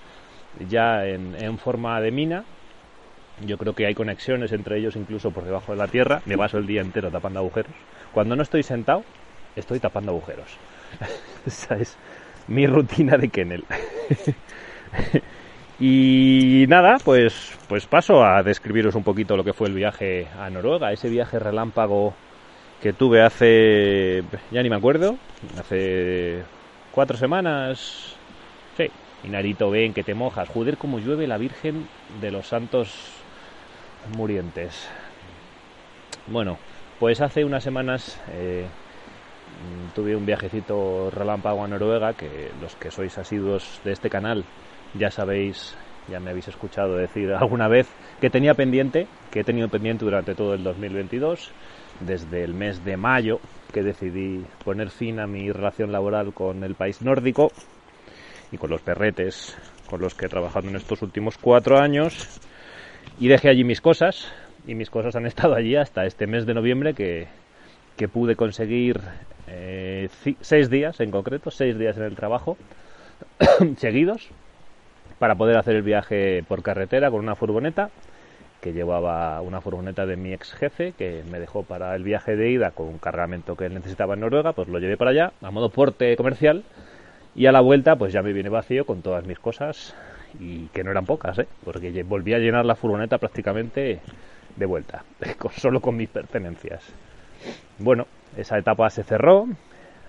ya 0.69 1.07
en, 1.07 1.59
forma 1.59 2.01
de 2.01 2.11
mina. 2.11 2.45
Yo 3.45 3.57
creo 3.57 3.75
que 3.75 3.87
hay 3.87 3.95
conexiones 3.95 4.53
entre 4.53 4.79
ellos 4.79 4.97
incluso 4.97 5.31
por 5.31 5.45
debajo 5.45 5.73
de 5.73 5.79
la 5.79 5.89
tierra. 5.89 6.23
Me 6.27 6.37
paso 6.37 6.59
el 6.59 6.67
día 6.67 6.81
entero 6.81 7.11
tapando 7.11 7.41
agujeros. 7.41 7.73
Cuando 8.13 8.35
no 8.35 8.43
estoy 8.43 8.63
sentado, 8.63 9.05
estoy 9.55 9.79
tapando 9.79 10.13
agujeros. 10.13 10.57
Esa 11.47 11.77
es 11.77 11.97
mi 12.49 12.67
rutina 12.67 13.17
de 13.17 13.29
kennel. 13.29 13.65
y 15.81 16.65
nada, 16.69 16.97
pues, 17.05 17.57
pues 17.69 17.87
paso 17.87 18.25
a 18.25 18.43
describiros 18.43 18.95
un 18.95 19.05
poquito 19.05 19.37
lo 19.37 19.45
que 19.45 19.53
fue 19.53 19.69
el 19.69 19.75
viaje 19.75 20.27
a 20.39 20.51
Noruega, 20.51 20.93
ese 20.93 21.09
viaje 21.09 21.39
relámpago 21.39 22.15
que 22.83 22.93
tuve 22.93 23.23
hace, 23.23 24.23
ya 24.51 24.63
ni 24.63 24.71
me 24.71 24.77
acuerdo, 24.77 25.17
hace 25.59 26.43
cuatro 26.93 27.17
semanas, 27.17 28.18
y 29.25 29.29
Narito, 29.29 29.71
ven 29.71 29.95
que 29.95 30.05
te 30.05 30.15
mojas. 30.15 30.49
Joder, 30.49 30.77
como 30.77 30.99
llueve 30.99 31.27
la 31.27 31.39
Virgen 31.39 31.87
de 32.21 32.31
los 32.31 32.47
Santos 32.47 33.13
Murientes. 34.17 34.89
Bueno, 36.27 36.59
pues 36.99 37.21
hace 37.21 37.45
unas 37.45 37.65
semanas 37.65 38.21
eh, 38.33 38.67
tuve 39.95 40.15
un 40.15 40.27
viajecito 40.27 41.11
relámpago 41.11 41.65
a 41.65 41.69
Noruega, 41.69 42.13
que 42.13 42.51
los 42.61 42.75
que 42.77 42.91
sois 42.91 43.17
asiduos 43.19 43.81
de 43.85 43.93
este 43.93 44.11
canal 44.11 44.45
ya 44.95 45.11
sabéis, 45.11 45.77
ya 46.09 46.21
me 46.21 46.31
habéis 46.31 46.49
escuchado 46.49 46.97
decir 46.97 47.33
alguna 47.39 47.69
vez 47.69 47.89
que 48.21 48.31
tenía 48.31 48.55
pendiente, 48.55 49.07
que 49.31 49.41
he 49.41 49.45
tenido 49.45 49.69
pendiente 49.69 50.05
durante 50.05 50.35
todo 50.35 50.55
el 50.55 50.63
2022, 50.63 51.51
desde 52.01 52.45
el 52.45 52.55
mes 52.55 52.85
de 52.85 52.97
mayo 52.97 53.41
que 53.73 53.83
decidí 53.83 54.45
poner 54.65 54.91
fin 54.91 55.21
a 55.21 55.27
mi 55.27 55.51
relación 55.51 55.93
laboral 55.93 56.33
con 56.33 56.65
el 56.65 56.75
país 56.75 57.03
nórdico 57.03 57.53
y 58.53 58.59
con 58.59 58.71
los 58.71 58.81
perretes 58.81 59.57
con 59.89 60.01
los 60.01 60.15
que 60.15 60.27
he 60.27 60.29
trabajado 60.29 60.69
en 60.69 60.77
estos 60.77 61.03
últimos 61.03 61.39
cuatro 61.39 61.79
años 61.79 62.41
y 63.19 63.29
dejé 63.29 63.49
allí 63.49 63.65
mis 63.65 63.81
cosas 63.81 64.33
y 64.67 64.75
mis 64.75 64.91
cosas 64.91 65.17
han 65.17 65.27
estado 65.27 65.55
allí 65.55 65.77
hasta 65.77 66.05
este 66.07 66.27
mes 66.27 66.47
de 66.47 66.55
noviembre 66.55 66.95
que, 66.95 67.29
pude 68.13 68.37
conseguir 68.37 69.01
eh, 69.49 70.09
seis 70.41 70.71
días 70.71 71.01
en 71.01 71.11
concreto, 71.11 71.51
seis 71.51 71.77
días 71.77 71.97
en 71.97 72.05
el 72.05 72.15
trabajo 72.15 72.57
seguidos 73.77 74.29
para 75.19 75.35
poder 75.35 75.59
hacer 75.59 75.75
el 75.75 75.83
viaje 75.83 76.45
por 76.47 76.63
carretera 76.63 77.11
con 77.11 77.19
una 77.19 77.35
furgoneta 77.35 77.91
que 78.61 78.73
llevaba 78.73 79.41
una 79.41 79.61
furgoneta 79.61 80.07
de 80.07 80.17
mi 80.17 80.33
ex 80.33 80.53
jefe 80.53 80.93
que 80.97 81.25
me 81.29 81.41
dejó 81.41 81.65
para 81.65 81.95
el 81.97 82.05
viaje 82.05 82.37
de 82.37 82.51
ida 82.51 82.71
con 82.71 82.87
un 82.87 82.99
cargamento 82.99 83.57
que 83.57 83.69
necesitaba 83.69 84.15
en 84.15 84.21
Noruega, 84.21 84.53
pues 84.53 84.69
lo 84.69 84.79
llevé 84.79 84.97
para 84.97 85.11
allá 85.11 85.33
a 85.43 85.51
modo 85.51 85.71
porte 85.71 86.17
comercial 86.17 86.63
y 87.39 87.47
a 87.47 87.53
la 87.53 87.61
vuelta, 87.61 87.95
pues 87.95 88.13
ya 88.13 88.21
me 88.21 88.33
viene 88.33 88.49
vacío 88.49 88.85
con 88.85 89.01
todas 89.01 89.25
mis 89.25 89.39
cosas 89.39 89.95
y 90.41 90.67
que 90.67 90.83
no 90.83 90.91
eran 90.91 91.07
pocas, 91.07 91.39
¿eh? 91.39 91.47
porque 91.65 92.03
volví 92.03 92.35
a 92.35 92.39
llenar 92.39 92.67
la 92.67 92.75
furgoneta 92.75 93.19
prácticamente 93.19 94.01
de 94.57 94.67
vuelta, 94.67 95.05
solo 95.57 95.81
con 95.81 95.97
mis 95.97 96.09
pertenencias. 96.09 96.83
Bueno, 97.79 98.09
esa 98.37 98.59
etapa 98.59 98.91
se 98.91 99.05
cerró. 99.05 99.47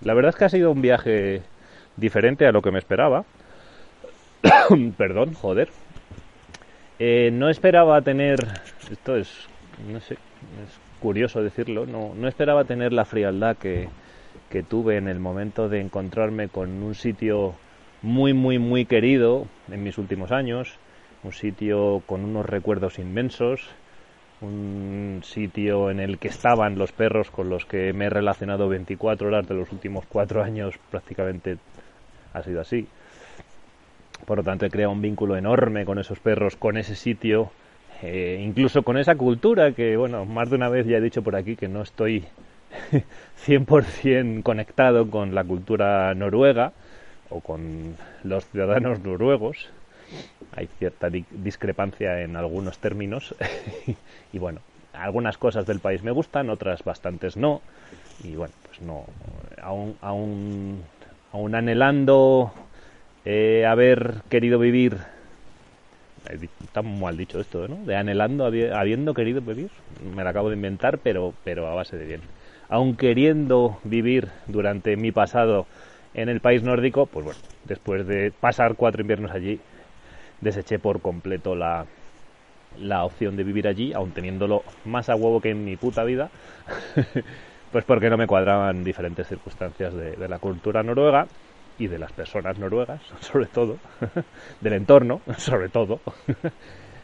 La 0.01 0.15
verdad 0.15 0.29
es 0.29 0.38
que 0.38 0.45
ha 0.45 0.50
sido 0.50 0.71
un 0.71 0.81
viaje 0.81 1.43
diferente 1.98 2.48
a 2.48 2.51
lo 2.51 2.63
que 2.63 2.71
me 2.71 2.79
esperaba. 2.79 3.25
Perdón, 4.98 5.36
joder. 5.36 5.69
Eh, 6.98 7.29
no 7.31 7.50
esperaba 7.51 8.01
tener, 8.01 8.39
esto 8.91 9.15
es, 9.15 9.48
no 9.88 10.00
sé, 10.00 10.15
es 10.15 10.79
curioso 11.00 11.43
decirlo, 11.43 11.86
no, 11.86 12.12
no 12.15 12.27
esperaba 12.27 12.63
tener 12.63 12.91
la 12.91 13.05
frialdad 13.05 13.55
que, 13.55 13.88
que 14.49 14.63
tuve 14.63 14.97
en 14.97 15.07
el 15.07 15.19
momento 15.19 15.69
de 15.69 15.79
encontrarme 15.79 16.49
con 16.49 16.83
un 16.83 16.95
sitio 16.95 17.55
muy, 18.01 18.33
muy, 18.33 18.59
muy 18.59 18.85
querido 18.85 19.47
en 19.71 19.83
mis 19.83 19.97
últimos 19.97 20.31
años, 20.31 20.77
un 21.23 21.33
sitio 21.33 22.01
con 22.05 22.23
unos 22.23 22.45
recuerdos 22.45 22.97
inmensos, 22.97 23.69
un 24.41 25.21
sitio 25.23 25.91
en 25.91 25.99
el 25.99 26.17
que 26.17 26.29
estaban 26.29 26.77
los 26.77 26.91
perros 26.91 27.29
con 27.29 27.49
los 27.49 27.65
que 27.65 27.91
me 27.93 28.05
he 28.05 28.09
relacionado 28.09 28.69
24 28.69 29.27
horas 29.27 29.47
de 29.47 29.55
los 29.55 29.71
últimos 29.71 30.05
cuatro 30.07 30.43
años, 30.43 30.75
prácticamente 30.89 31.57
ha 32.33 32.41
sido 32.41 32.61
así. 32.61 32.87
Por 34.25 34.37
lo 34.37 34.43
tanto, 34.43 34.65
he 34.65 34.69
creado 34.69 34.91
un 34.91 35.01
vínculo 35.01 35.35
enorme 35.37 35.85
con 35.85 35.99
esos 35.99 36.19
perros, 36.19 36.55
con 36.55 36.77
ese 36.77 36.95
sitio, 36.95 37.51
eh, 38.01 38.41
incluso 38.41 38.83
con 38.83 38.97
esa 38.97 39.15
cultura 39.15 39.73
que, 39.73 39.97
bueno, 39.97 40.25
más 40.25 40.49
de 40.49 40.55
una 40.55 40.69
vez 40.69 40.85
ya 40.87 40.97
he 40.97 41.01
dicho 41.01 41.21
por 41.21 41.35
aquí 41.35 41.55
que 41.55 41.67
no 41.67 41.81
estoy 41.81 42.25
100% 43.45 44.43
conectado 44.43 45.09
con 45.09 45.33
la 45.35 45.43
cultura 45.43 46.13
noruega 46.13 46.73
o 47.29 47.41
con 47.41 47.95
los 48.23 48.45
ciudadanos 48.45 48.99
noruegos. 49.01 49.69
Hay 50.55 50.67
cierta 50.79 51.09
discrepancia 51.09 52.21
en 52.21 52.35
algunos 52.35 52.79
términos 52.79 53.35
y 54.33 54.39
bueno, 54.39 54.61
algunas 54.93 55.38
cosas 55.38 55.65
del 55.65 55.79
país 55.79 56.03
me 56.03 56.11
gustan, 56.11 56.49
otras 56.49 56.83
bastantes 56.83 57.38
no. 57.38 57.61
Y 58.23 58.35
bueno, 58.35 58.53
pues 58.65 58.81
no, 58.81 59.05
aún, 59.61 59.95
aún, 60.01 60.83
aún 61.31 61.55
anhelando 61.55 62.51
eh, 63.25 63.65
haber 63.65 64.15
querido 64.29 64.59
vivir 64.59 64.97
está 66.63 66.81
mal 66.81 67.17
dicho 67.17 67.39
esto, 67.39 67.67
¿no? 67.67 67.77
De 67.85 67.95
anhelando, 67.95 68.45
habiendo 68.45 69.13
querido 69.13 69.41
vivir. 69.41 69.69
Me 70.15 70.23
lo 70.23 70.29
acabo 70.29 70.49
de 70.49 70.55
inventar, 70.55 70.99
pero, 70.99 71.33
pero 71.43 71.67
a 71.67 71.75
base 71.75 71.97
de 71.97 72.05
bien 72.05 72.21
aun 72.69 72.95
queriendo 72.95 73.79
vivir 73.83 74.29
durante 74.47 74.95
mi 74.95 75.11
pasado 75.11 75.65
en 76.13 76.29
el 76.29 76.39
país 76.39 76.63
nórdico, 76.63 77.07
pues 77.07 77.25
bueno, 77.25 77.39
después 77.65 78.07
de 78.07 78.31
pasar 78.31 78.75
cuatro 78.75 79.01
inviernos 79.01 79.31
allí, 79.31 79.59
deseché 80.41 80.79
por 80.79 81.01
completo 81.01 81.55
la, 81.55 81.85
la 82.77 83.03
opción 83.03 83.35
de 83.35 83.43
vivir 83.43 83.67
allí, 83.67 83.93
aun 83.93 84.11
teniéndolo 84.11 84.63
más 84.85 85.09
a 85.09 85.15
huevo 85.15 85.41
que 85.41 85.49
en 85.49 85.65
mi 85.65 85.75
puta 85.75 86.03
vida, 86.03 86.29
pues 87.71 87.85
porque 87.85 88.09
no 88.09 88.17
me 88.17 88.27
cuadraban 88.27 88.83
diferentes 88.83 89.27
circunstancias 89.27 89.93
de, 89.93 90.11
de, 90.11 90.29
la 90.29 90.39
cultura 90.39 90.83
noruega 90.83 91.27
y 91.77 91.88
de 91.88 91.97
las 91.97 92.11
personas 92.11 92.59
noruegas, 92.59 93.01
sobre 93.19 93.47
todo, 93.47 93.77
del 94.61 94.73
entorno, 94.73 95.21
sobre 95.38 95.69
todo. 95.69 96.01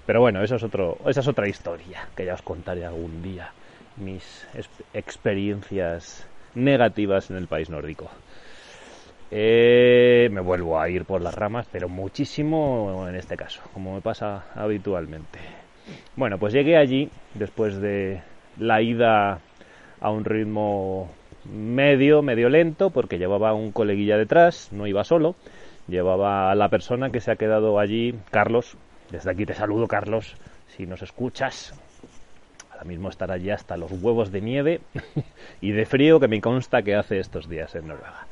Pero 0.05 0.22
bueno, 0.22 0.43
eso 0.43 0.55
es 0.55 0.63
otro, 0.63 0.98
esa 1.07 1.22
es 1.22 1.27
otra 1.27 1.48
historia 1.48 2.07
que 2.15 2.25
ya 2.25 2.36
os 2.36 2.43
contaré 2.43 2.86
algún 2.86 3.24
día 3.24 3.51
mis 3.97 4.47
experiencias 4.93 6.27
negativas 6.53 7.29
en 7.29 7.37
el 7.37 7.47
país 7.47 7.69
nórdico. 7.69 8.09
Eh, 9.31 10.29
me 10.31 10.41
vuelvo 10.41 10.79
a 10.79 10.89
ir 10.89 11.05
por 11.05 11.21
las 11.21 11.33
ramas, 11.33 11.67
pero 11.71 11.89
muchísimo 11.89 13.07
en 13.07 13.15
este 13.15 13.35
caso, 13.35 13.61
como 13.73 13.95
me 13.95 14.01
pasa 14.01 14.45
habitualmente. 14.55 15.39
Bueno, 16.15 16.37
pues 16.37 16.53
llegué 16.53 16.77
allí 16.77 17.09
después 17.33 17.79
de 17.81 18.21
la 18.57 18.81
ida 18.81 19.39
a 19.99 20.09
un 20.11 20.25
ritmo 20.25 21.09
medio, 21.45 22.21
medio 22.21 22.49
lento, 22.49 22.89
porque 22.89 23.17
llevaba 23.17 23.53
un 23.53 23.71
coleguilla 23.71 24.17
detrás, 24.17 24.69
no 24.71 24.87
iba 24.87 25.03
solo, 25.03 25.35
llevaba 25.87 26.51
a 26.51 26.55
la 26.55 26.69
persona 26.69 27.09
que 27.09 27.21
se 27.21 27.31
ha 27.31 27.35
quedado 27.35 27.79
allí, 27.79 28.15
Carlos. 28.31 28.77
Desde 29.11 29.31
aquí 29.31 29.45
te 29.45 29.53
saludo, 29.53 29.87
Carlos, 29.87 30.35
si 30.67 30.85
nos 30.85 31.01
escuchas. 31.01 31.73
Ahora 32.75 32.89
mismo 32.89 33.08
estar 33.08 33.32
allí 33.32 33.51
hasta 33.51 33.77
los 33.77 33.89
huevos 34.03 34.34
de 34.34 34.41
nieve 34.41 34.82
y 35.62 35.72
de 35.72 35.86
frío 35.86 36.20
que 36.20 36.27
me 36.27 36.41
consta 36.41 36.84
que 36.84 36.94
hace 36.94 37.20
estos 37.20 37.48
días 37.48 37.74
en 37.74 37.88
Noruega. 37.88 38.27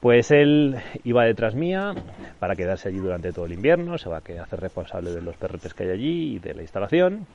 Pues 0.00 0.32
él 0.32 0.76
iba 1.04 1.24
detrás 1.24 1.54
mía 1.54 1.94
para 2.40 2.56
quedarse 2.56 2.88
allí 2.88 2.98
durante 2.98 3.32
todo 3.32 3.46
el 3.46 3.52
invierno, 3.52 3.96
se 3.98 4.08
va 4.08 4.16
a 4.16 4.42
hacer 4.42 4.58
responsable 4.58 5.12
de 5.12 5.22
los 5.22 5.36
perretes 5.36 5.72
que 5.72 5.84
hay 5.84 5.90
allí 5.90 6.34
y 6.34 6.38
de 6.40 6.54
la 6.54 6.62
instalación. 6.62 7.26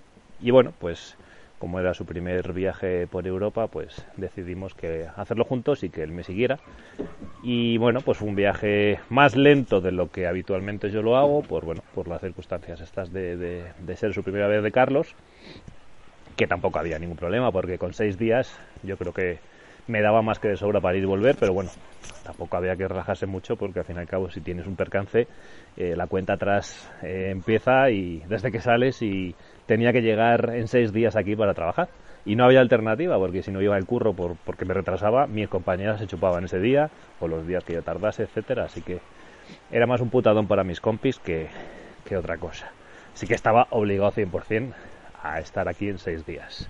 Y 0.41 0.51
bueno, 0.51 0.74
pues 0.77 1.15
como 1.60 1.79
era 1.79 1.94
su 1.94 2.06
primer 2.06 2.51
viaje 2.51 3.08
por 3.08 3.25
Europa, 3.25 3.67
pues 3.67 4.06
decidimos 4.17 4.74
que 4.74 5.08
hacerlo 5.15 5.46
juntos 5.46 5.84
y 5.84 5.89
que 5.89 6.03
él 6.03 6.12
me 6.12 6.25
siguiera. 6.25 6.60
Y 7.41 7.77
bueno, 7.77 8.01
pues 8.01 8.17
fue 8.17 8.27
un 8.27 8.36
viaje 8.36 9.00
más 9.08 9.38
lento 9.38 9.79
de 9.79 9.94
lo 9.94 10.12
que 10.12 10.27
habitualmente 10.27 10.89
yo 10.91 11.01
lo 11.01 11.15
hago, 11.15 11.44
por 11.44 11.63
bueno, 11.63 11.84
por 11.96 12.10
las 12.10 12.20
circunstancias 12.20 12.82
estas 12.82 13.13
de, 13.13 13.38
de 13.38 13.96
ser 13.96 14.13
su 14.13 14.24
primera 14.24 14.48
vez 14.48 14.62
de 14.62 14.72
Carlos, 14.74 15.15
que 16.38 16.48
tampoco 16.48 16.79
había 16.79 17.00
ningún 17.00 17.17
problema, 17.17 17.51
porque 17.51 17.77
con 17.77 17.94
seis 17.94 18.17
días 18.17 18.58
yo 18.84 18.96
creo 18.96 19.12
que 19.12 19.39
me 19.88 20.01
daba 20.01 20.22
más 20.22 20.39
que 20.39 20.50
de 20.50 20.58
sobra 20.58 20.79
para 20.79 20.96
ir 20.96 21.03
y 21.03 21.08
volver, 21.08 21.36
pero 21.39 21.53
bueno, 21.53 21.72
tampoco 22.24 22.58
había 22.58 22.75
que 22.75 22.88
relajarse 22.88 23.25
mucho 23.25 23.56
porque 23.56 23.79
al 23.79 23.86
fin 23.86 23.96
y 23.96 24.00
al 24.00 24.08
cabo 24.08 24.29
si 24.29 24.41
tienes 24.41 24.67
un 24.67 24.75
percance, 24.75 25.27
eh, 25.77 25.96
la 25.96 26.06
cuenta 26.08 26.34
atrás 26.34 26.89
eh, 27.01 27.29
empieza 27.32 27.89
y 27.89 28.20
desde 28.27 28.51
que 28.51 28.62
sales 28.62 29.01
y 29.01 29.34
tenía 29.65 29.91
que 29.91 30.01
llegar 30.01 30.53
en 30.53 30.67
seis 30.67 30.94
días 30.94 31.15
aquí 31.15 31.36
para 31.36 31.53
trabajar. 31.53 31.89
Y 32.25 32.36
no 32.36 32.44
había 32.44 32.60
alternativa 32.60 33.17
porque 33.17 33.41
si 33.41 33.51
no 33.51 33.62
iba 33.62 33.77
el 33.77 33.86
curro 33.86 34.13
por, 34.13 34.36
porque 34.36 34.65
me 34.65 34.74
retrasaba, 34.74 35.27
mis 35.27 35.48
compañeras 35.48 36.00
se 36.00 36.08
chupaban 36.08 36.44
ese 36.44 36.60
día 36.60 36.89
o 37.22 37.27
los 37.27 37.48
días 37.48 37.63
que 37.63 37.74
yo 37.74 37.82
tardase, 37.82 38.24
etcétera. 38.24 38.65
Así 38.65 38.82
que 38.82 39.00
era 39.72 39.88
más 39.88 40.01
un 40.01 40.10
putadón 40.10 40.46
para 40.46 40.65
mis 40.65 40.82
compis 40.82 41.20
que, 41.20 41.48
que 42.03 42.17
otra 42.17 42.38
cosa. 42.38 42.70
Así 43.13 43.25
que 43.25 43.34
estaba 43.34 43.67
obligado 43.72 44.12
100% 44.12 44.74
a 45.21 45.39
estar 45.39 45.67
aquí 45.67 45.89
en 45.89 45.97
seis 45.97 46.25
días. 46.25 46.69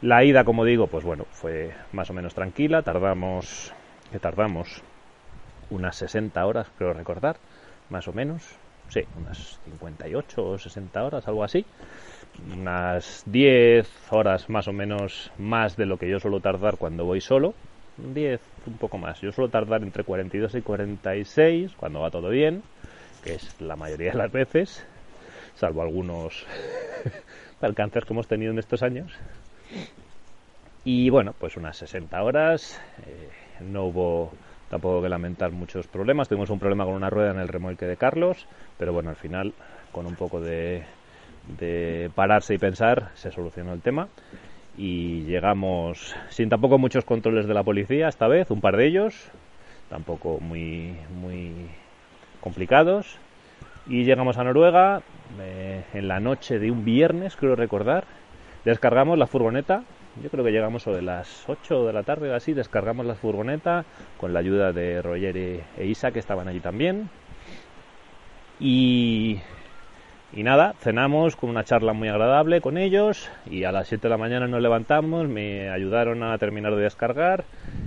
La 0.00 0.22
ida, 0.24 0.44
como 0.44 0.64
digo, 0.64 0.86
pues 0.86 1.04
bueno, 1.04 1.24
fue 1.30 1.72
más 1.92 2.08
o 2.10 2.14
menos 2.14 2.34
tranquila. 2.34 2.82
Tardamos, 2.82 3.72
que 4.12 4.18
tardamos 4.20 4.82
unas 5.70 5.96
60 5.96 6.46
horas, 6.46 6.68
creo 6.78 6.92
recordar, 6.92 7.36
más 7.90 8.06
o 8.06 8.12
menos. 8.12 8.42
Sí, 8.88 9.02
unas 9.16 9.58
58 9.64 10.42
o 10.42 10.58
60 10.58 11.04
horas, 11.04 11.26
algo 11.28 11.44
así. 11.44 11.64
Unas 12.56 13.24
10 13.26 13.90
horas 14.10 14.48
más 14.48 14.68
o 14.68 14.72
menos 14.72 15.32
más 15.36 15.76
de 15.76 15.86
lo 15.86 15.98
que 15.98 16.08
yo 16.08 16.20
suelo 16.20 16.40
tardar 16.40 16.76
cuando 16.76 17.04
voy 17.04 17.20
solo. 17.20 17.54
10, 17.98 18.40
un 18.66 18.78
poco 18.78 18.98
más. 18.98 19.20
Yo 19.20 19.32
suelo 19.32 19.50
tardar 19.50 19.82
entre 19.82 20.04
42 20.04 20.54
y 20.54 20.62
46 20.62 21.72
cuando 21.76 22.00
va 22.00 22.10
todo 22.10 22.28
bien, 22.28 22.62
que 23.24 23.34
es 23.34 23.52
la 23.60 23.76
mayoría 23.76 24.12
de 24.12 24.18
las 24.18 24.32
veces, 24.32 24.86
salvo 25.56 25.82
algunos 25.82 26.46
alcances 27.66 28.04
que 28.04 28.12
hemos 28.12 28.28
tenido 28.28 28.52
en 28.52 28.58
estos 28.58 28.82
años. 28.82 29.12
Y 30.84 31.10
bueno, 31.10 31.34
pues 31.38 31.56
unas 31.56 31.76
60 31.76 32.22
horas. 32.22 32.80
Eh, 33.06 33.28
no 33.60 33.84
hubo 33.84 34.32
tampoco 34.70 35.02
que 35.02 35.08
lamentar 35.08 35.50
muchos 35.50 35.86
problemas. 35.86 36.28
Tuvimos 36.28 36.50
un 36.50 36.58
problema 36.58 36.84
con 36.84 36.94
una 36.94 37.10
rueda 37.10 37.30
en 37.30 37.38
el 37.38 37.48
remolque 37.48 37.86
de 37.86 37.96
Carlos, 37.96 38.46
pero 38.78 38.92
bueno, 38.92 39.10
al 39.10 39.16
final, 39.16 39.52
con 39.92 40.06
un 40.06 40.14
poco 40.14 40.40
de, 40.40 40.84
de 41.58 42.10
pararse 42.14 42.54
y 42.54 42.58
pensar, 42.58 43.10
se 43.14 43.30
solucionó 43.30 43.72
el 43.72 43.80
tema. 43.80 44.08
Y 44.76 45.22
llegamos 45.22 46.14
sin 46.28 46.48
tampoco 46.48 46.78
muchos 46.78 47.04
controles 47.04 47.46
de 47.46 47.54
la 47.54 47.64
policía 47.64 48.08
esta 48.08 48.28
vez, 48.28 48.50
un 48.50 48.60
par 48.60 48.76
de 48.76 48.86
ellos, 48.86 49.30
tampoco 49.88 50.38
muy, 50.40 50.96
muy 51.20 51.52
complicados. 52.40 53.18
Y 53.88 54.04
llegamos 54.04 54.36
a 54.38 54.44
Noruega 54.44 55.02
eh, 55.40 55.84
en 55.94 56.08
la 56.08 56.20
noche 56.20 56.58
de 56.58 56.70
un 56.70 56.84
viernes, 56.84 57.36
creo 57.36 57.56
recordar. 57.56 58.04
Descargamos 58.64 59.18
la 59.18 59.26
furgoneta 59.26 59.82
yo 60.22 60.30
creo 60.30 60.44
que 60.44 60.50
llegamos 60.50 60.82
sobre 60.82 61.02
las 61.02 61.48
8 61.48 61.86
de 61.86 61.92
la 61.92 62.02
tarde 62.02 62.30
o 62.30 62.34
así, 62.34 62.52
descargamos 62.52 63.06
la 63.06 63.14
furgoneta 63.14 63.84
con 64.16 64.32
la 64.32 64.40
ayuda 64.40 64.72
de 64.72 65.00
Roger 65.00 65.36
e 65.36 65.86
Isa 65.86 66.10
que 66.10 66.18
estaban 66.18 66.48
allí 66.48 66.60
también. 66.60 67.08
Y, 68.58 69.40
y 70.32 70.42
nada, 70.42 70.74
cenamos 70.80 71.36
con 71.36 71.50
una 71.50 71.62
charla 71.62 71.92
muy 71.92 72.08
agradable 72.08 72.60
con 72.60 72.78
ellos 72.78 73.30
y 73.46 73.62
a 73.62 73.70
las 73.70 73.86
7 73.88 74.02
de 74.02 74.08
la 74.08 74.16
mañana 74.16 74.48
nos 74.48 74.60
levantamos, 74.60 75.28
me 75.28 75.70
ayudaron 75.70 76.24
a 76.24 76.36
terminar 76.38 76.74
de 76.74 76.82
descargar, 76.82 77.44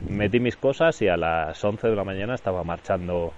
metí 0.08 0.40
mis 0.40 0.56
cosas 0.56 1.02
y 1.02 1.10
a 1.10 1.18
las 1.18 1.62
11 1.62 1.90
de 1.90 1.96
la 1.96 2.06
mañana 2.06 2.36
estaba 2.36 2.64
marchando 2.64 3.34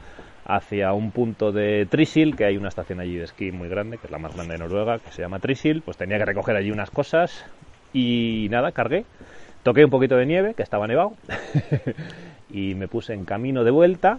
hacia 0.45 0.93
un 0.93 1.11
punto 1.11 1.51
de 1.51 1.85
Trisil, 1.89 2.35
que 2.35 2.45
hay 2.45 2.57
una 2.57 2.69
estación 2.69 2.99
allí 2.99 3.15
de 3.15 3.25
esquí 3.25 3.51
muy 3.51 3.69
grande, 3.69 3.97
que 3.97 4.07
es 4.07 4.11
la 4.11 4.19
más 4.19 4.35
grande 4.35 4.53
de 4.53 4.59
Noruega, 4.59 4.99
que 4.99 5.11
se 5.11 5.21
llama 5.21 5.39
Trisil, 5.39 5.81
pues 5.81 5.97
tenía 5.97 6.17
que 6.17 6.25
recoger 6.25 6.55
allí 6.55 6.71
unas 6.71 6.89
cosas, 6.89 7.45
y 7.93 8.47
nada, 8.49 8.71
cargué. 8.71 9.05
Toqué 9.61 9.85
un 9.85 9.91
poquito 9.91 10.17
de 10.17 10.25
nieve, 10.25 10.55
que 10.55 10.63
estaba 10.63 10.87
nevado. 10.87 11.13
y 12.49 12.75
me 12.75 12.87
puse 12.87 13.13
en 13.13 13.23
camino 13.23 13.63
de 13.63 13.71
vuelta. 13.71 14.17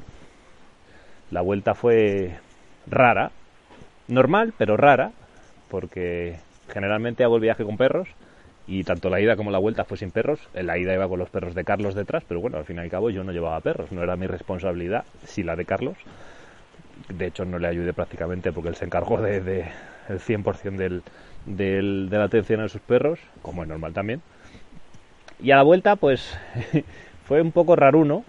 La 1.30 1.42
vuelta 1.42 1.74
fue 1.74 2.36
rara. 2.86 3.32
Normal, 4.08 4.54
pero 4.56 4.76
rara. 4.76 5.10
Porque 5.68 6.38
generalmente 6.68 7.24
hago 7.24 7.36
el 7.36 7.42
viaje 7.42 7.64
con 7.64 7.76
perros. 7.76 8.08
Y 8.66 8.84
tanto 8.84 9.10
la 9.10 9.20
ida 9.20 9.36
como 9.36 9.50
la 9.50 9.58
vuelta 9.58 9.84
fue 9.84 9.98
sin 9.98 10.10
perros. 10.10 10.40
En 10.54 10.66
la 10.66 10.78
ida 10.78 10.94
iba 10.94 11.08
con 11.08 11.18
los 11.18 11.28
perros 11.28 11.54
de 11.54 11.64
Carlos 11.64 11.94
detrás, 11.94 12.24
pero 12.26 12.40
bueno, 12.40 12.56
al 12.56 12.64
fin 12.64 12.76
y 12.76 12.80
al 12.80 12.88
cabo 12.88 13.10
yo 13.10 13.22
no 13.22 13.32
llevaba 13.32 13.60
perros. 13.60 13.92
No 13.92 14.02
era 14.02 14.16
mi 14.16 14.26
responsabilidad, 14.26 15.04
si 15.26 15.42
la 15.42 15.56
de 15.56 15.64
Carlos. 15.64 15.96
De 17.08 17.26
hecho, 17.26 17.44
no 17.44 17.58
le 17.58 17.68
ayudé 17.68 17.92
prácticamente 17.92 18.52
porque 18.52 18.70
él 18.70 18.76
se 18.76 18.86
encargó 18.86 19.20
de, 19.20 19.40
de 19.40 19.66
el 20.08 20.20
100% 20.20 20.76
del, 20.76 21.02
del, 21.44 22.08
de 22.08 22.18
la 22.18 22.24
atención 22.24 22.60
a 22.60 22.68
sus 22.68 22.80
perros, 22.80 23.18
como 23.42 23.62
es 23.62 23.68
normal 23.68 23.92
también. 23.92 24.22
Y 25.40 25.50
a 25.50 25.56
la 25.56 25.62
vuelta, 25.62 25.96
pues 25.96 26.38
fue 27.26 27.42
un 27.42 27.52
poco 27.52 27.76
raruno, 27.76 28.24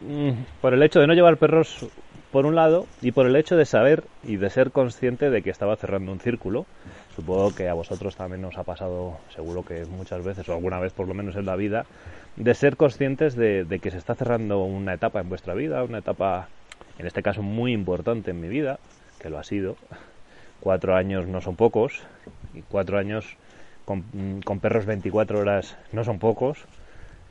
mm, 0.00 0.30
por 0.60 0.74
el 0.74 0.82
hecho 0.82 1.00
de 1.00 1.06
no 1.06 1.14
llevar 1.14 1.36
perros 1.36 1.86
por 2.32 2.46
un 2.46 2.56
lado 2.56 2.86
y 3.02 3.12
por 3.12 3.26
el 3.26 3.36
hecho 3.36 3.56
de 3.56 3.66
saber 3.66 4.04
y 4.24 4.36
de 4.36 4.50
ser 4.50 4.70
consciente 4.70 5.30
de 5.30 5.42
que 5.42 5.50
estaba 5.50 5.76
cerrando 5.76 6.10
un 6.10 6.18
círculo. 6.18 6.66
Supongo 7.16 7.54
que 7.54 7.68
a 7.68 7.74
vosotros 7.74 8.16
también 8.16 8.44
os 8.44 8.56
ha 8.56 8.64
pasado, 8.64 9.18
seguro 9.34 9.64
que 9.64 9.84
muchas 9.84 10.24
veces 10.24 10.48
o 10.48 10.52
alguna 10.52 10.80
vez 10.80 10.92
por 10.92 11.06
lo 11.08 11.14
menos 11.14 11.36
en 11.36 11.46
la 11.46 11.56
vida, 11.56 11.84
de 12.36 12.54
ser 12.54 12.76
conscientes 12.76 13.36
de, 13.36 13.64
de 13.64 13.78
que 13.80 13.90
se 13.90 13.98
está 13.98 14.14
cerrando 14.14 14.64
una 14.64 14.94
etapa 14.94 15.20
en 15.20 15.28
vuestra 15.28 15.54
vida, 15.54 15.84
una 15.84 15.98
etapa, 15.98 16.48
en 16.98 17.06
este 17.06 17.22
caso, 17.22 17.42
muy 17.42 17.72
importante 17.72 18.30
en 18.30 18.40
mi 18.40 18.48
vida, 18.48 18.78
que 19.18 19.28
lo 19.28 19.38
ha 19.38 19.44
sido, 19.44 19.76
Cuatro 20.62 20.94
años 20.94 21.26
no 21.26 21.40
son 21.40 21.56
pocos, 21.56 22.04
y 22.54 22.62
cuatro 22.62 22.96
años 22.96 23.36
con, 23.84 24.04
perros 24.60 24.86
24 24.86 25.40
horas 25.40 25.76
no 25.90 26.04
son 26.04 26.20
pocos. 26.20 26.66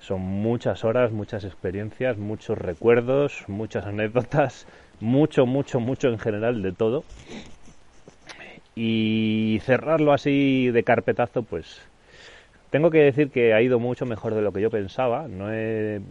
Son 0.02 0.20
muchas 0.20 0.84
horas, 0.84 1.14
muchas 1.14 1.46
experiencias, 1.46 2.18
muchos 2.18 2.58
recuerdos, 2.58 3.46
muchas 3.48 3.86
anécdotas, 3.86 4.68
mucho, 5.00 5.46
mucho, 5.46 5.80
mucho 5.80 6.10
en 6.10 6.20
general 6.20 6.62
de 6.62 6.74
todo. 6.74 7.06
Y 8.76 9.60
cerrarlo 9.64 10.14
así 10.14 10.72
de 10.72 10.84
carpetazo, 10.84 11.44
pues 11.44 11.82
tengo 12.70 12.90
que 12.90 13.00
decir 13.00 13.30
que 13.30 13.54
ha 13.54 13.62
ido 13.62 13.80
mucho 13.80 14.06
mejor 14.06 14.34
de 14.34 14.42
lo 14.42 14.54
que 14.54 14.62
yo 14.62 14.70
pensaba. 14.70 15.28
No 15.28 15.54
he 15.54 16.02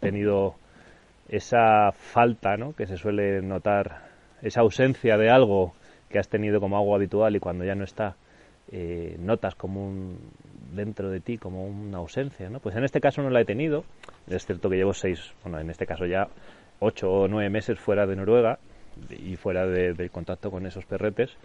tenido 0.00 0.54
esa 1.28 1.92
falta 1.92 2.56
¿no? 2.56 2.74
que 2.74 2.86
se 2.86 2.96
suele 2.96 3.42
notar, 3.42 4.02
esa 4.42 4.60
ausencia 4.60 5.16
de 5.16 5.30
algo 5.30 5.74
que 6.08 6.18
has 6.18 6.28
tenido 6.28 6.60
como 6.60 6.78
algo 6.78 6.94
habitual 6.94 7.34
y 7.34 7.40
cuando 7.40 7.64
ya 7.64 7.74
no 7.74 7.82
está, 7.82 8.14
eh, 8.70 9.16
notas 9.18 9.56
como 9.56 9.86
un 9.86 10.18
dentro 10.72 11.10
de 11.10 11.20
ti 11.20 11.38
como 11.38 11.66
una 11.66 11.98
ausencia, 11.98 12.50
¿no? 12.50 12.60
Pues 12.60 12.74
en 12.76 12.84
este 12.84 13.00
caso 13.00 13.22
no 13.22 13.30
la 13.30 13.40
he 13.40 13.44
tenido. 13.44 13.84
Es 14.28 14.46
cierto 14.46 14.68
que 14.68 14.76
llevo 14.76 14.92
seis, 14.94 15.32
bueno, 15.42 15.58
en 15.60 15.70
este 15.70 15.86
caso 15.86 16.06
ya 16.06 16.28
ocho 16.80 17.10
o 17.10 17.28
nueve 17.28 17.50
meses 17.50 17.78
fuera 17.78 18.06
de 18.06 18.16
Noruega 18.16 18.58
y 19.10 19.36
fuera 19.36 19.66
del 19.66 19.96
de 19.96 20.08
contacto 20.08 20.50
con 20.50 20.66
esos 20.66 20.84
perretes 20.84 21.36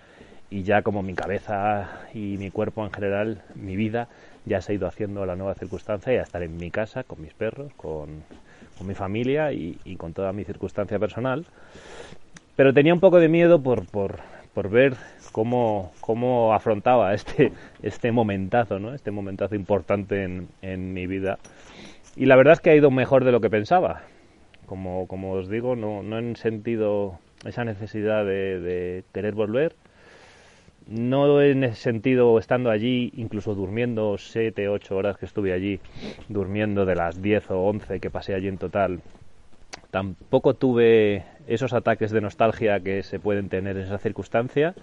y 0.52 0.64
ya 0.64 0.82
como 0.82 1.04
mi 1.04 1.14
cabeza 1.14 1.90
y 2.14 2.38
mi 2.38 2.50
cuerpo 2.50 2.84
en 2.84 2.92
general, 2.92 3.44
mi 3.56 3.76
vida 3.76 4.08
ya 4.46 4.62
se 4.62 4.72
ha 4.72 4.76
ido 4.76 4.88
haciendo 4.88 5.26
la 5.26 5.36
nueva 5.36 5.54
circunstancia 5.54 6.14
y 6.14 6.18
a 6.18 6.24
estar 6.24 6.42
en 6.42 6.58
mi 6.58 6.72
casa 6.72 7.04
con 7.04 7.22
mis 7.22 7.34
perros, 7.34 7.72
con, 7.76 8.24
mi 8.86 8.96
familia 8.96 9.52
y, 9.52 9.76
con 9.98 10.14
toda 10.14 10.32
mi 10.32 10.46
circunstancia 10.46 10.98
personal. 10.98 11.46
Pero 12.56 12.74
tenía 12.74 12.94
un 12.94 13.00
poco 13.00 13.20
de 13.20 13.28
miedo 13.28 13.62
por, 13.62 13.86
por 13.86 14.70
ver 14.70 14.96
cómo, 15.32 15.92
cómo 16.02 16.54
afrontaba 16.54 17.14
este, 17.14 17.52
este 17.84 18.12
momentazo, 18.12 18.80
¿no? 18.80 18.94
este 18.94 19.12
momentazo 19.12 19.56
importante 19.56 20.24
en, 20.24 20.48
en, 20.62 20.94
mi 20.94 21.08
vida. 21.08 21.38
Y 22.16 22.26
la 22.26 22.36
verdad 22.36 22.54
es 22.54 22.60
que 22.62 22.72
ha 22.72 22.76
ido 22.76 22.92
mejor 22.92 23.24
de 23.24 23.32
lo 23.32 23.42
que 23.42 23.50
pensaba. 23.50 24.02
Como, 24.66 25.08
como 25.08 25.32
os 25.34 25.50
digo, 25.50 25.76
no, 25.76 26.04
no 26.04 26.20
he 26.20 26.36
sentido 26.36 27.20
esa 27.46 27.64
necesidad 27.64 28.26
de 28.26 29.04
querer 29.14 29.34
volver. 29.34 29.76
No 30.90 31.40
he 31.40 31.76
sentido 31.76 32.40
estando 32.40 32.72
allí, 32.72 33.14
incluso 33.16 33.54
durmiendo 33.54 34.18
7, 34.18 34.70
8 34.70 34.96
horas 34.96 35.18
que 35.18 35.28
estuve 35.28 35.54
allí, 35.54 35.80
durmiendo 36.30 36.84
de 36.84 36.96
las 36.96 37.22
10 37.22 37.52
o 37.52 37.60
11 37.60 38.00
que 38.00 38.10
pasé 38.10 38.34
allí 38.34 38.48
en 38.48 38.58
total, 38.58 39.02
tampoco 39.92 40.56
tuve 40.56 41.26
esos 41.46 41.74
ataques 41.74 42.10
de 42.10 42.22
nostalgia 42.22 42.80
que 42.80 43.04
se 43.04 43.20
pueden 43.20 43.50
tener 43.50 43.78
en 43.78 43.84
esa 43.84 44.00
circunstancia, 44.00 44.74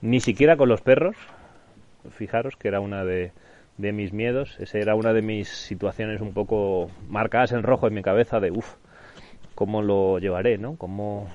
ni 0.00 0.18
siquiera 0.18 0.56
con 0.56 0.68
los 0.68 0.80
perros. 0.80 1.16
Fijaros 2.10 2.56
que 2.56 2.66
era 2.66 2.80
una 2.80 3.04
de, 3.04 3.30
de 3.76 3.92
mis 3.92 4.12
miedos, 4.12 4.58
esa 4.58 4.78
era 4.78 4.96
una 4.96 5.12
de 5.12 5.22
mis 5.22 5.48
situaciones 5.48 6.20
un 6.20 6.32
poco 6.32 6.90
marcadas 7.08 7.52
en 7.52 7.62
rojo 7.62 7.86
en 7.86 7.94
mi 7.94 8.02
cabeza 8.02 8.40
de, 8.40 8.50
uff, 8.50 8.74
¿cómo 9.54 9.82
lo 9.82 10.18
llevaré, 10.18 10.58
no? 10.58 10.74
¿Cómo 10.74 11.28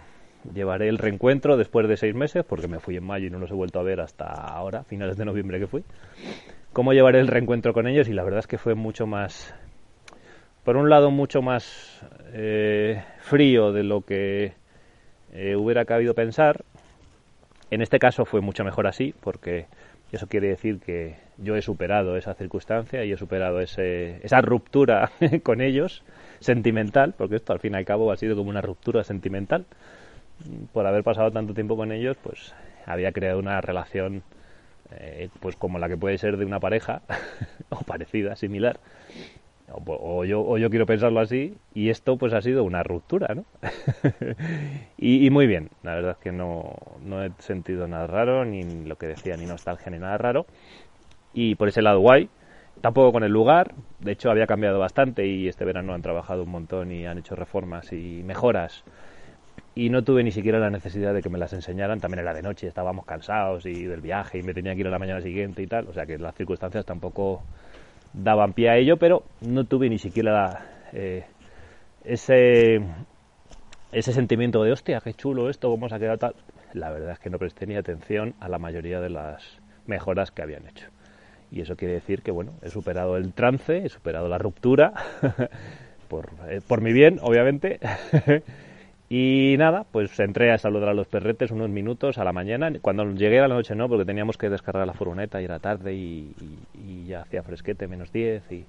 llevaré 0.54 0.90
el 0.90 0.98
reencuentro 0.98 1.58
después 1.58 1.88
de 1.88 1.98
seis 1.98 2.16
meses? 2.16 2.44
Porque 2.44 2.68
me 2.68 2.80
fui 2.80 2.98
en 2.98 3.04
mayo 3.04 3.28
y 3.28 3.30
no 3.30 3.40
los 3.40 3.52
he 3.52 3.56
vuelto 3.56 3.80
a 3.80 3.84
ver 3.84 4.02
hasta 4.02 4.26
ahora, 4.26 4.84
finales 4.84 5.18
de 5.18 5.26
noviembre 5.26 5.60
que 5.60 5.68
fui. 5.68 5.84
¿Cómo 6.74 6.94
llevaré 6.94 7.20
el 7.20 7.28
reencuentro 7.28 7.74
con 7.74 7.88
ellos? 7.88 8.08
Y 8.08 8.14
la 8.14 8.24
verdad 8.24 8.40
es 8.40 8.48
que 8.48 8.58
fue 8.58 8.76
mucho 8.76 9.06
más 9.06 9.54
por 10.64 10.78
un 10.78 10.90
lado 10.90 11.12
mucho 11.12 11.42
más 11.42 12.02
eh, 12.32 13.04
frío 13.20 13.72
de 13.74 13.84
lo 13.84 14.02
que 14.02 14.54
eh, 15.34 15.56
hubiera 15.56 15.86
cabido 15.86 16.14
pensar. 16.14 16.64
En 17.70 17.82
este 17.82 18.00
caso 18.00 18.26
fue 18.26 18.40
mucho 18.40 18.64
mejor 18.64 18.88
así, 18.88 19.14
porque 19.20 19.66
eso 20.12 20.28
quiere 20.28 20.48
decir 20.48 20.80
que 20.80 21.16
yo 21.38 21.56
he 21.56 21.62
superado 21.62 22.16
esa 22.16 22.34
circunstancia 22.36 23.04
y 23.04 23.12
he 23.12 23.18
superado 23.18 23.60
ese, 23.60 24.24
esa 24.24 24.42
ruptura 24.42 25.12
con 25.44 25.60
ellos, 25.60 26.04
sentimental, 26.40 27.14
porque 27.18 27.36
esto 27.36 27.52
al 27.52 27.60
fin 27.60 27.74
y 27.74 27.78
al 27.78 27.86
cabo 27.86 28.12
ha 28.12 28.18
sido 28.18 28.36
como 28.36 28.50
una 28.50 28.62
ruptura 28.62 29.04
sentimental. 29.04 29.66
Por 30.72 30.86
haber 30.86 31.04
pasado 31.04 31.32
tanto 31.32 31.54
tiempo 31.54 31.76
con 31.76 31.92
ellos, 31.92 32.18
pues 32.22 32.54
había 32.86 33.12
creado 33.12 33.40
una 33.40 33.62
relación 33.62 34.24
eh, 35.00 35.30
pues 35.40 35.56
como 35.56 35.80
la 35.80 35.88
que 35.88 35.98
puede 35.98 36.18
ser 36.18 36.38
de 36.38 36.46
una 36.46 36.60
pareja, 36.60 37.02
o 37.70 37.78
parecida, 37.84 38.36
similar, 38.36 38.80
o, 39.72 40.26
yo, 40.26 40.42
o 40.42 40.58
yo 40.58 40.70
quiero 40.70 40.86
pensarlo 40.86 41.20
así, 41.20 41.56
y 41.74 41.90
esto 41.90 42.18
pues 42.18 42.34
ha 42.34 42.42
sido 42.42 42.64
una 42.64 42.84
ruptura, 42.84 43.34
¿no? 43.34 43.46
y, 44.98 45.30
muy 45.30 45.48
bien, 45.48 45.70
la 45.82 45.96
verdad 45.96 46.12
es 46.12 46.18
que 46.18 46.32
no, 46.32 46.76
no 47.04 47.24
he 47.24 47.32
sentido 47.40 47.88
nada 47.88 48.08
raro, 48.08 48.46
ni 48.46 48.64
lo 48.86 48.98
que 48.98 49.08
decía, 49.08 49.36
ni 49.38 49.46
nostalgia, 49.46 49.90
ni 49.92 50.00
nada 50.00 50.18
raro. 50.18 50.46
Y 51.34 51.56
por 51.56 51.70
ese 51.70 51.82
lado 51.82 52.00
guay, 52.00 52.30
tampoco 52.82 53.14
con 53.14 53.24
el 53.24 53.32
lugar, 53.32 53.74
de 54.00 54.12
hecho 54.12 54.30
había 54.30 54.46
cambiado 54.46 54.78
bastante 54.78 55.26
y 55.26 55.48
este 55.48 55.66
verano 55.66 55.94
han 55.94 56.04
trabajado 56.04 56.44
un 56.44 56.50
montón 56.50 56.92
y 56.92 57.08
han 57.08 57.18
hecho 57.18 57.36
reformas 57.36 57.92
y 57.94 58.22
mejoras 58.24 58.84
y 59.76 59.90
no 59.90 60.04
tuve 60.04 60.24
ni 60.24 60.32
siquiera 60.32 60.60
la 60.60 60.70
necesidad 60.70 61.14
de 61.14 61.22
que 61.22 61.30
me 61.30 61.40
las 61.40 61.54
enseñaran, 61.54 62.00
también 62.00 62.20
era 62.20 62.34
de 62.34 62.44
noche, 62.44 62.68
estábamos 62.68 63.06
cansados 63.06 63.66
y 63.66 63.86
del 63.86 64.02
viaje 64.02 64.40
y 64.40 64.44
me 64.44 64.54
tenía 64.54 64.74
que 64.74 64.82
ir 64.82 64.88
a 64.88 64.92
la 64.92 65.00
mañana 65.00 65.22
siguiente 65.22 65.64
y 65.64 65.68
tal, 65.68 65.88
o 65.88 65.94
sea 65.94 66.06
que 66.06 66.18
las 66.18 66.36
circunstancias 66.36 66.86
tampoco 66.86 67.42
daban 68.14 68.54
pie 68.54 68.70
a 68.70 68.78
ello, 68.78 68.98
pero 68.98 69.24
no 69.42 69.66
tuve 69.66 69.90
ni 69.90 69.98
siquiera 69.98 70.66
eh, 70.94 71.24
ese, 72.04 72.82
ese 73.92 74.14
sentimiento 74.14 74.64
de 74.64 74.72
hostia, 74.72 75.02
qué 75.04 75.14
chulo 75.14 75.50
esto, 75.50 75.70
cómo 75.70 75.90
se 75.90 75.96
ha 75.96 76.00
quedado 76.00 76.18
tal. 76.18 76.36
La 76.74 76.92
verdad 76.92 77.12
es 77.14 77.20
que 77.20 77.30
no 77.30 77.40
presté 77.40 77.66
ni 77.66 77.76
atención 77.76 78.36
a 78.40 78.50
la 78.50 78.60
mayoría 78.60 79.00
de 79.00 79.10
las 79.10 79.60
mejoras 79.88 80.32
que 80.32 80.42
habían 80.42 80.68
hecho. 80.68 80.88
Y 81.52 81.62
eso 81.62 81.76
quiere 81.76 81.96
decir 81.96 82.22
que, 82.22 82.32
bueno, 82.32 82.54
he 82.64 82.70
superado 82.70 83.16
el 83.16 83.34
trance, 83.34 83.78
he 83.78 83.90
superado 83.90 84.28
la 84.28 84.40
ruptura, 84.40 84.94
por, 86.08 86.30
eh, 86.50 86.62
por 86.68 86.82
mi 86.82 86.94
bien, 86.94 87.20
obviamente. 87.22 87.80
Y 89.16 89.58
nada, 89.60 89.86
pues 89.92 90.20
entré 90.20 90.52
a 90.52 90.58
saludar 90.58 90.90
a 90.90 90.94
los 90.96 91.06
perretes 91.06 91.52
unos 91.52 91.70
minutos 91.70 92.18
a 92.18 92.24
la 92.24 92.34
mañana. 92.34 92.72
Cuando 92.82 93.12
llegué 93.12 93.42
a 93.42 93.48
la 93.48 93.54
noche 93.54 93.76
no, 93.76 93.88
porque 93.88 94.06
teníamos 94.06 94.40
que 94.40 94.50
descargar 94.50 94.88
la 94.88 94.94
furgoneta 94.94 95.40
y 95.40 95.46
era 95.46 95.60
tarde 95.60 95.94
y, 95.94 96.34
ya 97.06 97.22
hacía 97.22 97.44
fresquete, 97.44 97.88
menos 97.88 98.12
10 98.12 98.52
y 98.52 98.66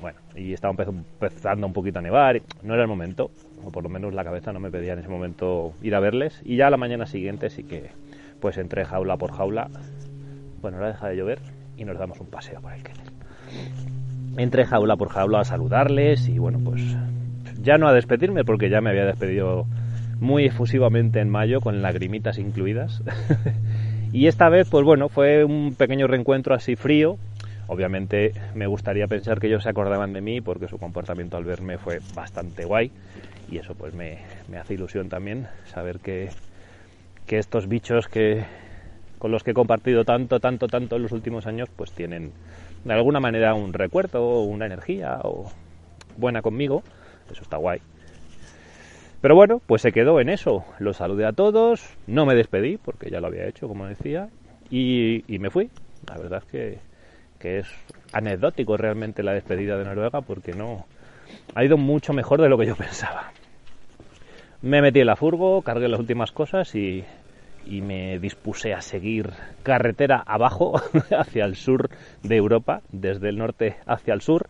bueno, 0.00 0.20
y 0.36 0.52
estaba 0.52 0.72
empezando 0.84 1.66
un 1.66 1.72
poquito 1.72 1.98
a 1.98 2.02
nevar. 2.02 2.40
No 2.62 2.74
era 2.74 2.84
el 2.84 2.88
momento, 2.88 3.32
o 3.64 3.72
por 3.72 3.82
lo 3.82 3.88
menos 3.88 4.14
la 4.14 4.22
cabeza 4.22 4.52
no 4.52 4.60
me 4.60 4.70
pedía 4.70 4.92
en 4.92 5.00
ese 5.00 5.08
momento 5.08 5.72
ir 5.82 5.96
a 5.96 6.00
verles. 6.00 6.40
Y 6.44 6.54
ya 6.54 6.68
a 6.68 6.70
la 6.70 6.76
mañana 6.76 7.06
siguiente 7.06 7.50
sí 7.50 7.64
que 7.64 7.90
pues 8.40 8.56
entré 8.56 8.84
jaula 8.84 9.16
por 9.16 9.32
jaula. 9.32 9.68
Bueno, 10.62 10.76
ahora 10.76 10.92
deja 10.92 11.08
de 11.08 11.16
llover 11.16 11.40
y 11.76 11.84
nos 11.84 11.98
damos 11.98 12.20
un 12.20 12.28
paseo 12.28 12.60
por 12.60 12.72
el 12.72 12.84
que 12.84 12.92
Entré 14.36 14.64
jaula 14.64 14.94
por 14.94 15.08
jaula 15.08 15.40
a 15.40 15.44
saludarles 15.44 16.28
y 16.28 16.38
bueno, 16.38 16.60
pues 16.64 16.96
ya 17.62 17.78
no 17.78 17.88
a 17.88 17.92
despedirme 17.92 18.44
porque 18.44 18.70
ya 18.70 18.80
me 18.80 18.90
había 18.90 19.04
despedido 19.04 19.66
muy 20.20 20.44
efusivamente 20.44 21.20
en 21.20 21.30
mayo 21.30 21.60
con 21.60 21.82
lagrimitas 21.82 22.38
incluidas. 22.38 23.02
y 24.12 24.26
esta 24.26 24.48
vez, 24.48 24.68
pues 24.70 24.84
bueno, 24.84 25.08
fue 25.08 25.44
un 25.44 25.74
pequeño 25.74 26.06
reencuentro 26.06 26.54
así 26.54 26.76
frío. 26.76 27.16
Obviamente 27.66 28.32
me 28.54 28.66
gustaría 28.66 29.06
pensar 29.06 29.40
que 29.40 29.46
ellos 29.46 29.62
se 29.62 29.70
acordaban 29.70 30.12
de 30.12 30.20
mí 30.20 30.40
porque 30.40 30.68
su 30.68 30.78
comportamiento 30.78 31.36
al 31.36 31.44
verme 31.44 31.78
fue 31.78 32.00
bastante 32.14 32.64
guay. 32.64 32.90
Y 33.50 33.58
eso 33.58 33.74
pues 33.74 33.94
me, 33.94 34.18
hace 34.58 34.74
ilusión 34.74 35.08
también 35.08 35.46
saber 35.66 35.98
que, 35.98 36.30
que 37.26 37.38
estos 37.38 37.68
bichos 37.68 38.06
que 38.08 38.44
con 39.18 39.30
los 39.30 39.44
que 39.44 39.50
he 39.50 39.54
compartido 39.54 40.04
tanto, 40.04 40.40
tanto, 40.40 40.66
tanto 40.66 40.96
en 40.96 41.02
los 41.02 41.12
últimos 41.12 41.46
años, 41.46 41.68
pues 41.76 41.92
tienen 41.92 42.32
de 42.84 42.92
alguna 42.94 43.20
manera 43.20 43.54
un 43.54 43.74
recuerdo, 43.74 44.40
una 44.40 44.64
energía 44.64 45.18
buena 46.16 46.40
conmigo 46.40 46.82
eso 47.30 47.42
está 47.42 47.56
guay. 47.56 47.80
Pero 49.20 49.34
bueno, 49.34 49.60
pues 49.66 49.82
se 49.82 49.92
quedó 49.92 50.20
en 50.20 50.28
eso. 50.28 50.64
Los 50.78 50.96
saludé 50.96 51.26
a 51.26 51.32
todos, 51.32 51.96
no 52.06 52.24
me 52.24 52.34
despedí 52.34 52.78
porque 52.78 53.10
ya 53.10 53.20
lo 53.20 53.26
había 53.26 53.46
hecho, 53.46 53.68
como 53.68 53.86
decía, 53.86 54.28
y, 54.70 55.22
me 55.28 55.50
fui. 55.50 55.70
La 56.08 56.16
verdad 56.16 56.42
es 56.44 56.50
que, 56.50 56.78
que, 57.38 57.58
es 57.58 57.68
anecdótico 58.12 58.76
realmente 58.76 59.22
la 59.22 59.32
despedida 59.32 59.76
de 59.76 59.84
Noruega 59.84 60.22
porque 60.22 60.52
no 60.52 60.86
ha 61.54 61.64
ido 61.64 61.76
mucho 61.76 62.12
mejor 62.12 62.40
de 62.40 62.48
lo 62.48 62.56
que 62.56 62.66
yo 62.66 62.76
pensaba. 62.76 63.32
Me 64.62 64.80
metí 64.80 65.00
en 65.00 65.06
la 65.06 65.16
furgo, 65.16 65.62
cargué 65.62 65.88
las 65.88 66.00
últimas 66.00 66.32
cosas 66.32 66.74
y 66.74 67.04
me 67.66 68.18
dispuse 68.18 68.72
a 68.72 68.80
seguir 68.80 69.30
carretera 69.62 70.22
abajo 70.26 70.80
hacia 71.18 71.44
el 71.44 71.56
sur 71.56 71.90
de 72.22 72.36
Europa, 72.36 72.80
desde 72.90 73.28
el 73.28 73.36
norte 73.36 73.76
hacia 73.86 74.14
el 74.14 74.22
sur 74.22 74.48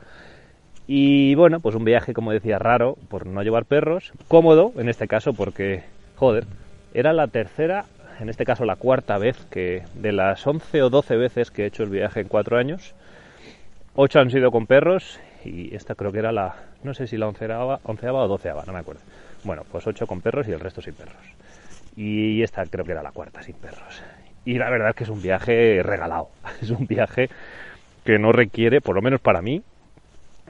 y 0.92 1.37
bueno, 1.37 1.61
pues 1.61 1.76
un 1.76 1.85
viaje, 1.85 2.12
como 2.12 2.33
decía, 2.33 2.59
raro 2.59 2.96
por 3.09 3.24
no 3.24 3.44
llevar 3.44 3.64
perros, 3.64 4.12
cómodo 4.26 4.72
en 4.76 4.88
este 4.88 5.07
caso 5.07 5.35
porque, 5.35 5.85
joder, 6.16 6.46
era 6.92 7.12
la 7.12 7.29
tercera, 7.29 7.85
en 8.18 8.29
este 8.29 8.44
caso 8.44 8.64
la 8.64 8.74
cuarta 8.74 9.16
vez 9.16 9.37
que 9.53 9.85
de 9.94 10.11
las 10.11 10.44
11 10.44 10.83
o 10.83 10.90
12 10.90 11.16
veces 11.16 11.53
que 11.53 11.62
he 11.62 11.66
hecho 11.66 11.85
el 11.85 11.90
viaje 11.90 12.22
en 12.22 12.26
cuatro 12.26 12.59
años, 12.59 12.96
ocho 13.94 14.18
han 14.18 14.33
sido 14.33 14.50
con 14.50 14.66
perros 14.66 15.20
y 15.44 15.72
esta 15.76 15.94
creo 15.94 16.11
que 16.11 16.18
era 16.18 16.33
la, 16.33 16.57
no 16.83 16.92
sé 16.92 17.07
si 17.07 17.16
la 17.16 17.29
onceava, 17.29 17.79
onceava 17.85 18.24
o 18.24 18.26
doceava, 18.26 18.64
no 18.66 18.72
me 18.72 18.81
acuerdo. 18.81 19.03
Bueno, 19.44 19.62
pues 19.70 19.87
ocho 19.87 20.09
con 20.09 20.20
perros 20.20 20.48
y 20.48 20.50
el 20.50 20.59
resto 20.59 20.83
sin 20.83 20.94
perros. 20.94 21.22
Y 21.94 22.42
esta 22.42 22.66
creo 22.66 22.85
que 22.85 22.90
era 22.90 23.05
la 23.05 23.12
cuarta 23.12 23.44
sin 23.44 23.55
perros. 23.55 24.03
Y 24.44 24.59
la 24.59 24.68
verdad 24.68 24.88
es 24.88 24.96
que 24.96 25.05
es 25.05 25.11
un 25.11 25.22
viaje 25.22 25.85
regalado, 25.85 26.31
es 26.61 26.70
un 26.70 26.88
viaje 26.88 27.31
que 28.05 28.18
no 28.18 28.33
requiere, 28.33 28.81
por 28.81 28.96
lo 28.96 29.03
menos 29.03 29.20
para 29.20 29.40
mí, 29.40 29.62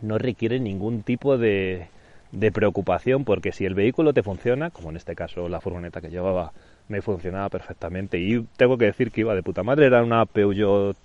no 0.02 0.18
requiere 0.18 0.60
ningún 0.60 1.02
tipo 1.02 1.38
de, 1.38 1.88
de 2.32 2.52
preocupación 2.52 3.24
porque 3.24 3.52
si 3.52 3.64
el 3.64 3.74
vehículo 3.74 4.12
te 4.12 4.22
funciona, 4.22 4.70
como 4.70 4.90
en 4.90 4.96
este 4.96 5.14
caso 5.14 5.48
la 5.48 5.60
furgoneta 5.60 6.00
que 6.00 6.10
llevaba 6.10 6.52
me 6.88 7.02
funcionaba 7.02 7.48
perfectamente. 7.48 8.18
Y 8.18 8.42
tengo 8.56 8.78
que 8.78 8.86
decir 8.86 9.10
que 9.10 9.22
iba 9.22 9.34
de 9.34 9.42
puta 9.42 9.62
madre, 9.62 9.86
era 9.86 10.02
una 10.02 10.26
Peugeot 10.26 10.96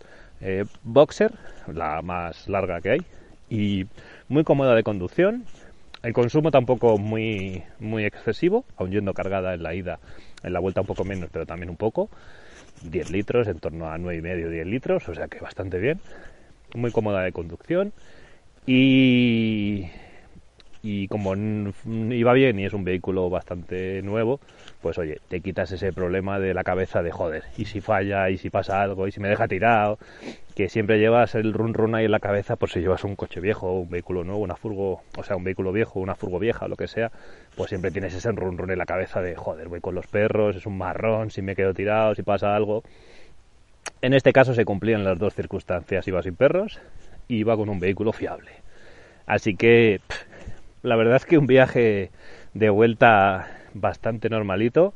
eh, 0.41 0.65
Boxer, 0.84 1.31
la 1.71 2.01
más 2.01 2.47
larga 2.47 2.81
que 2.81 2.91
hay 2.91 3.05
y 3.49 3.86
muy 4.27 4.43
cómoda 4.43 4.75
de 4.75 4.84
conducción, 4.84 5.45
el 6.03 6.13
consumo 6.13 6.51
tampoco 6.51 6.97
muy, 6.97 7.63
muy 7.79 8.05
excesivo, 8.05 8.65
aun 8.77 8.91
yendo 8.91 9.13
cargada 9.13 9.53
en 9.53 9.63
la 9.63 9.73
ida, 9.73 9.99
en 10.43 10.53
la 10.53 10.60
vuelta 10.60 10.81
un 10.81 10.88
poco 10.88 11.03
menos, 11.03 11.29
pero 11.31 11.45
también 11.45 11.69
un 11.69 11.77
poco, 11.77 12.10
10 12.84 13.12
litros, 13.12 13.47
en 13.47 13.60
torno 13.60 13.89
a 13.89 13.97
9,5 13.97 14.49
10 14.49 14.67
litros, 14.67 15.10
o 15.10 15.15
sea 15.15 15.27
que 15.27 15.39
bastante 15.39 15.79
bien, 15.79 15.99
muy 16.73 16.91
cómoda 16.91 17.21
de 17.21 17.31
conducción, 17.31 17.93
y, 18.67 19.89
y 20.82 21.08
como 21.08 21.36
iba 21.86 22.34
bien 22.34 22.60
y 22.60 22.65
es 22.65 22.73
un 22.73 22.84
vehículo 22.84 23.30
bastante 23.30 24.01
nuevo, 24.01 24.39
pues 24.82 24.97
oye, 24.97 25.19
te 25.28 25.41
quitas 25.41 25.71
ese 25.71 25.91
problema 25.93 26.39
de 26.39 26.54
la 26.54 26.63
cabeza 26.63 27.01
de 27.01 27.12
joder, 27.12 27.43
y 27.58 27.65
si 27.65 27.82
falla, 27.82 28.30
y 28.30 28.38
si 28.38 28.49
pasa 28.49 28.82
algo, 28.82 29.08
y 29.08 29.12
si 29.12 29.19
me 29.19 29.28
deja 29.28 29.47
tirado, 29.47 29.97
que 30.56 30.69
siempre 30.69 30.99
llevas 30.99 31.36
el 31.36 31.54
run 31.54 31.73
run 31.73 31.95
ahí 31.95 32.06
en 32.06 32.12
la 32.12 32.19
cabeza 32.19 32.56
por 32.56 32.69
si 32.69 32.80
llevas 32.80 33.04
un 33.04 33.15
coche 33.15 33.39
viejo, 33.39 33.71
un 33.71 33.89
vehículo 33.89 34.23
nuevo, 34.23 34.41
una 34.41 34.56
furgo, 34.56 35.01
o 35.17 35.23
sea, 35.23 35.36
un 35.36 35.43
vehículo 35.43 35.71
viejo, 35.71 35.99
una 35.99 36.15
furgo 36.15 36.39
vieja, 36.39 36.67
lo 36.67 36.75
que 36.75 36.88
sea, 36.88 37.12
pues 37.56 37.69
siempre 37.69 37.91
tienes 37.91 38.13
ese 38.13 38.32
run 38.32 38.58
run 38.58 38.71
en 38.71 38.78
la 38.78 38.86
cabeza 38.86 39.21
de 39.21 39.36
joder, 39.36 39.67
voy 39.67 39.82
con 39.82 39.95
los 39.95 40.08
perros, 40.08 40.56
es 40.56 40.65
un 40.65 40.78
marrón, 40.78 41.32
si 41.32 41.41
me 41.41 41.56
quedo 41.56 41.73
tirado, 41.73 42.15
si 42.15 42.23
pasa 42.23 42.56
algo. 42.56 42.84
En 44.01 44.13
este 44.13 44.34
caso 44.34 44.54
se 44.54 44.65
cumplían 44.65 45.04
las 45.04 45.17
dos 45.17 45.34
circunstancias, 45.34 46.08
iba 46.08 46.21
sin 46.21 46.36
perros 46.36 46.80
iba 47.27 47.55
con 47.55 47.69
un 47.69 47.79
vehículo 47.79 48.13
fiable. 48.13 48.51
Así 49.25 49.55
que 49.55 50.01
la 50.83 50.95
verdad 50.95 51.17
es 51.17 51.25
que 51.25 51.38
un 51.38 51.47
viaje 51.47 52.11
de 52.53 52.69
vuelta 52.69 53.47
bastante 53.73 54.29
normalito. 54.29 54.93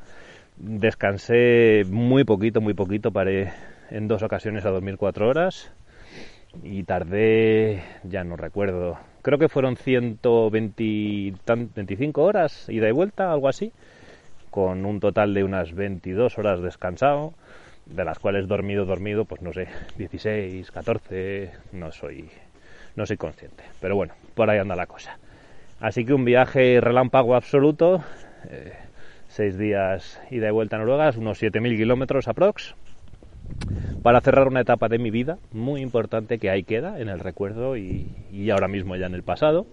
Descansé 0.57 1.83
muy 1.89 2.23
poquito, 2.23 2.61
muy 2.61 2.73
poquito, 2.73 3.11
paré 3.11 3.51
en 3.91 4.07
dos 4.07 4.23
ocasiones 4.23 4.65
a 4.65 4.69
dormir 4.69 4.97
cuatro 4.97 5.27
horas. 5.27 5.71
y 6.63 6.83
tardé, 6.83 7.83
ya 8.03 8.23
no 8.23 8.35
recuerdo, 8.35 8.97
creo 9.21 9.37
que 9.37 9.49
fueron 9.49 9.77
125 9.77 12.23
horas 12.23 12.67
ida 12.69 12.89
y 12.89 12.91
vuelta, 12.91 13.31
algo 13.31 13.47
así, 13.47 13.71
con 14.49 14.83
un 14.85 14.99
total 14.99 15.35
de 15.35 15.43
unas 15.43 15.75
22 15.75 16.39
horas 16.39 16.59
descansado, 16.61 17.35
de 17.89 18.05
las 18.05 18.19
cuales 18.19 18.47
dormido, 18.47 18.85
dormido, 18.85 19.25
pues 19.25 19.41
no 19.41 19.53
sé, 19.53 19.67
16, 19.97 20.71
14, 20.71 21.51
no 21.73 21.91
soy, 21.91 22.29
no 22.95 23.05
soy 23.05 23.17
consciente. 23.17 23.63
Pero 23.79 23.95
bueno, 23.95 24.13
por 24.35 24.49
ahí 24.49 24.59
anda 24.59 24.75
la 24.75 24.85
cosa. 24.85 25.17
Así 25.79 26.05
que 26.05 26.13
un 26.13 26.25
viaje 26.25 26.79
relámpago 26.81 27.35
absoluto, 27.35 28.03
eh, 28.49 28.73
seis 29.29 29.57
días 29.57 30.19
ida 30.29 30.49
y 30.49 30.51
vuelta 30.51 30.75
a 30.75 30.79
Noruega, 30.79 31.11
unos 31.17 31.41
7.000 31.41 31.77
kilómetros 31.77 32.27
aprox, 32.27 32.75
para 34.03 34.21
cerrar 34.21 34.47
una 34.47 34.61
etapa 34.61 34.87
de 34.87 34.99
mi 34.99 35.11
vida 35.11 35.37
muy 35.51 35.81
importante 35.81 36.37
que 36.37 36.49
ahí 36.49 36.63
queda 36.63 36.99
en 36.99 37.09
el 37.09 37.19
recuerdo 37.19 37.77
y, 37.77 38.49
ahora 38.51 38.67
mismo 38.67 38.95
ya 38.95 39.07
en 39.07 39.15
el 39.15 39.23
pasado. 39.23 39.65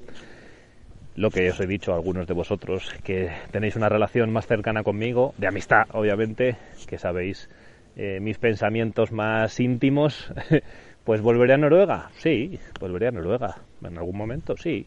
Lo 1.15 1.31
que 1.31 1.51
os 1.51 1.59
he 1.61 1.67
dicho 1.67 1.93
a 1.93 1.97
algunos 1.97 2.27
de 2.27 2.35
vosotros, 2.35 2.93
que 3.03 3.31
tenéis 3.51 3.75
una 3.75 3.89
relación 3.89 4.31
más 4.31 4.47
cercana 4.47 4.83
conmigo, 4.83 5.35
de 5.39 5.47
amistad 5.47 5.87
obviamente, 5.93 6.57
que 6.87 6.99
sabéis 6.99 7.49
eh, 7.97 8.21
mis 8.21 8.39
pensamientos 8.39 9.13
más 9.13 9.59
íntimos, 9.59 10.33
pues 11.05 11.21
volveré 11.21 11.55
a 11.55 11.59
Noruega, 11.59 12.11
sí, 12.19 12.59
volveré 12.81 13.09
a 13.09 13.13
Noruega, 13.13 13.57
en 13.83 13.99
algún 13.99 14.17
momento, 14.17 14.57
sí, 14.57 14.87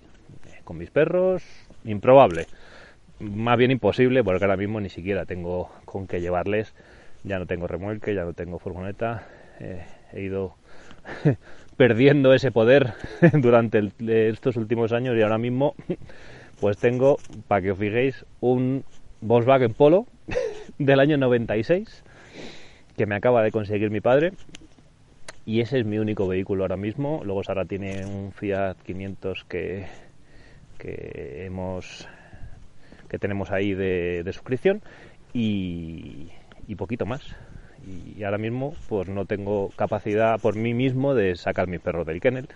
con 0.63 0.78
mis 0.78 0.91
perros, 0.91 1.43
improbable, 1.84 2.45
más 3.19 3.58
bien 3.58 3.72
imposible, 3.72 4.24
porque 4.24 4.45
ahora 4.45 4.58
mismo 4.58 4.80
ni 4.80 4.89
siquiera 4.89 5.26
tengo 5.26 5.69
con 5.86 6.08
qué 6.08 6.22
llevarles. 6.22 6.74
Ya 7.24 7.38
no 7.38 7.45
tengo 7.45 7.67
remolque, 7.67 8.15
ya 8.15 8.24
no 8.24 8.34
tengo 8.34 8.60
furgoneta, 8.60 9.28
eh, 9.60 9.84
he 10.13 10.22
ido 10.22 10.56
perdiendo 11.78 12.34
ese 12.34 12.52
poder 12.52 12.93
durante 13.34 13.91
estos 14.30 14.56
últimos 14.56 14.93
años 14.93 15.17
y 15.17 15.22
ahora 15.22 15.38
mismo 15.38 15.76
pues 16.62 16.78
tengo, 16.78 17.17
para 17.48 17.62
que 17.62 17.72
os 17.72 17.78
fijéis, 17.78 18.26
un 18.39 18.84
Volkswagen 19.22 19.74
Polo 19.74 20.06
del 20.78 21.00
año 21.00 21.17
96 21.17 22.04
que 22.99 23.05
me 23.05 23.15
acaba 23.15 23.41
de 23.43 23.51
conseguir 23.51 23.91
mi 23.91 24.01
padre 24.01 24.33
y 25.45 25.62
ese 25.62 25.79
es 25.79 25.85
mi 25.85 25.99
único 25.99 26.27
vehículo 26.27 26.65
ahora 26.65 26.75
mismo. 26.75 27.21
Luego 27.23 27.45
Sara 27.45 27.63
tiene 27.63 28.05
un 28.05 28.33
Fiat 28.33 28.75
500 28.85 29.45
que, 29.45 29.85
que 30.77 31.45
hemos 31.45 32.09
que 33.07 33.17
tenemos 33.17 33.51
ahí 33.51 33.73
de 33.73 34.29
suscripción 34.33 34.81
y, 35.31 36.27
y 36.67 36.75
poquito 36.75 37.05
más. 37.05 37.21
Y 37.88 38.21
ahora 38.25 38.38
mismo 38.38 38.73
pues 38.89 39.07
no 39.07 39.23
tengo 39.23 39.69
capacidad 39.77 40.38
por 40.41 40.57
mí 40.57 40.73
mismo 40.73 41.15
de 41.15 41.38
sacar 41.38 41.69
mis 41.69 41.79
perros 41.79 42.05
del 42.05 42.19
kennel, 42.19 42.49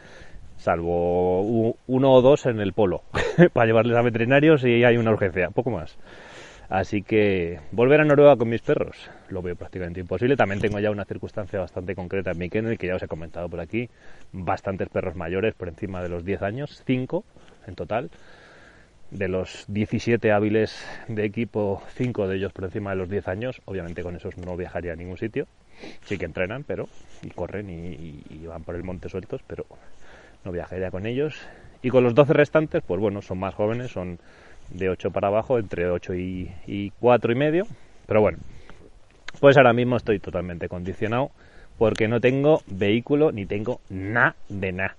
salvo 0.57 1.73
uno 1.87 2.11
o 2.11 2.21
dos 2.21 2.47
en 2.47 2.59
el 2.59 2.73
polo, 2.73 3.03
para 3.53 3.65
llevarles 3.65 3.95
a 3.95 4.01
veterinarios 4.01 4.59
si 4.59 4.83
hay 4.83 4.97
una 4.97 5.11
urgencia, 5.11 5.51
poco 5.51 5.69
más. 5.69 5.97
Así 6.69 7.03
que 7.03 7.59
volver 7.71 8.01
a 8.01 8.05
Noruega 8.05 8.35
con 8.35 8.49
mis 8.49 8.61
perros 8.61 9.09
lo 9.29 9.41
veo 9.41 9.55
prácticamente 9.55 9.99
imposible. 9.99 10.35
También 10.35 10.59
tengo 10.59 10.79
ya 10.79 10.91
una 10.91 11.05
circunstancia 11.05 11.59
bastante 11.59 11.95
concreta 11.95 12.31
en 12.31 12.37
mi 12.37 12.49
kennel 12.49 12.77
que 12.77 12.87
ya 12.87 12.95
os 12.95 13.03
he 13.03 13.07
comentado 13.07 13.49
por 13.49 13.59
aquí. 13.59 13.89
Bastantes 14.31 14.89
perros 14.89 15.15
mayores 15.15 15.53
por 15.53 15.67
encima 15.67 16.01
de 16.01 16.09
los 16.09 16.25
10 16.25 16.41
años, 16.41 16.83
5 16.85 17.23
en 17.67 17.75
total 17.75 18.09
de 19.13 19.27
los 19.27 19.65
17 19.67 20.31
hábiles 20.31 20.83
de 21.07 21.23
equipo, 21.23 21.83
5 21.95 22.27
de 22.27 22.37
ellos 22.37 22.51
por 22.51 22.65
encima 22.65 22.91
de 22.91 22.97
los 22.97 23.09
10 23.09 23.27
años. 23.27 23.61
Obviamente 23.65 24.01
con 24.01 24.15
esos 24.15 24.37
no 24.37 24.57
viajaría 24.57 24.93
a 24.93 24.95
ningún 24.95 25.17
sitio. 25.17 25.47
Sí 26.05 26.17
que 26.17 26.25
entrenan, 26.25 26.63
pero 26.63 26.87
y 27.21 27.29
corren 27.29 27.69
y, 27.69 28.45
van 28.47 28.63
por 28.63 28.75
el 28.75 28.83
monte 28.83 29.09
sueltos, 29.09 29.41
pero 29.45 29.65
no 30.43 30.51
viajaría 30.51 30.89
con 30.89 31.05
ellos. 31.05 31.39
Y 31.81 31.89
con 31.89 32.03
los 32.03 32.15
12 32.15 32.33
restantes, 32.33 32.81
pues 32.85 32.99
bueno, 32.99 33.21
son 33.21 33.39
más 33.39 33.53
jóvenes, 33.53 33.91
son 33.91 34.19
de 34.69 34.89
8 34.89 35.11
para 35.11 35.27
abajo, 35.27 35.59
entre 35.59 35.89
8 35.89 36.15
y, 36.15 36.51
y 36.67 36.91
4 36.99 37.31
y 37.31 37.35
medio. 37.35 37.67
Pero 38.07 38.21
bueno, 38.21 38.39
pues 39.39 39.57
ahora 39.57 39.73
mismo 39.73 39.97
estoy 39.97 40.19
totalmente 40.19 40.69
condicionado 40.69 41.31
porque 41.77 42.07
no 42.07 42.21
tengo 42.21 42.61
vehículo 42.67 43.31
ni 43.31 43.45
tengo 43.45 43.79
nada 43.89 44.35
de 44.49 44.71
nada. 44.71 44.95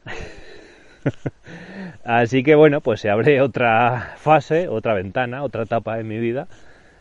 Así 2.04 2.42
que 2.42 2.54
bueno, 2.54 2.80
pues 2.80 3.00
se 3.00 3.10
abre 3.10 3.40
otra 3.40 4.14
fase, 4.16 4.68
otra 4.68 4.94
ventana, 4.94 5.42
otra 5.42 5.62
etapa 5.62 5.98
en 6.00 6.08
mi 6.08 6.18
vida 6.18 6.48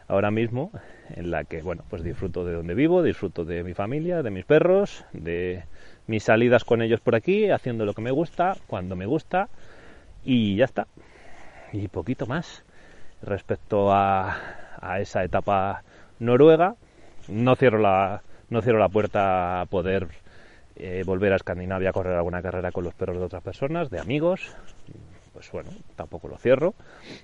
ahora 0.08 0.32
mismo 0.32 0.71
en 1.15 1.32
la 1.32 1.43
que 1.43 1.62
bueno, 1.62 1.84
pues 1.89 2.04
disfruto 2.04 2.45
de 2.45 2.54
donde 2.54 2.73
vivo, 2.73 3.04
disfruto 3.04 3.45
de 3.45 3.63
mi 3.63 3.73
familia, 3.73 4.23
de 4.23 4.32
mis 4.32 4.45
perros, 4.45 5.06
de 5.13 5.63
mis 6.08 6.23
salidas 6.23 6.63
con 6.63 6.82
ellos 6.82 6.99
por 6.99 7.15
aquí, 7.15 7.49
haciendo 7.49 7.86
lo 7.86 7.93
que 7.93 8.02
me 8.02 8.12
gusta, 8.12 8.56
cuando 8.67 8.95
me 8.95 9.06
gusta 9.06 9.49
y 10.23 10.56
ya 10.56 10.65
está. 10.65 10.88
Y 11.73 11.89
poquito 11.89 12.25
más 12.25 12.63
respecto 13.21 13.91
a, 13.91 14.38
a 14.79 15.01
esa 15.01 15.25
etapa 15.25 15.83
noruega. 16.19 16.75
No 17.27 17.55
cierro 17.57 17.79
la 17.79 18.21
no 18.49 18.62
cierro 18.62 18.79
la 18.79 18.89
puerta 18.89 19.62
a 19.62 19.65
poder 19.65 20.07
eh, 20.75 21.03
volver 21.05 21.33
a 21.33 21.36
Escandinavia 21.36 21.89
a 21.89 21.93
correr 21.93 22.15
alguna 22.15 22.41
carrera 22.41 22.71
con 22.71 22.83
los 22.83 22.93
perros 22.93 23.17
de 23.17 23.23
otras 23.23 23.43
personas, 23.43 23.89
de 23.89 23.99
amigos, 23.99 24.55
pues 25.33 25.51
bueno, 25.51 25.69
tampoco 25.95 26.27
lo 26.27 26.38
cierro. 26.38 26.73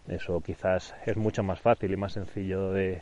Eso 0.07 0.39
quizás 0.41 0.95
es 1.05 1.17
mucho 1.17 1.43
más 1.43 1.59
fácil 1.59 1.91
y 1.91 1.97
más 1.97 2.13
sencillo 2.13 2.71
de, 2.71 3.01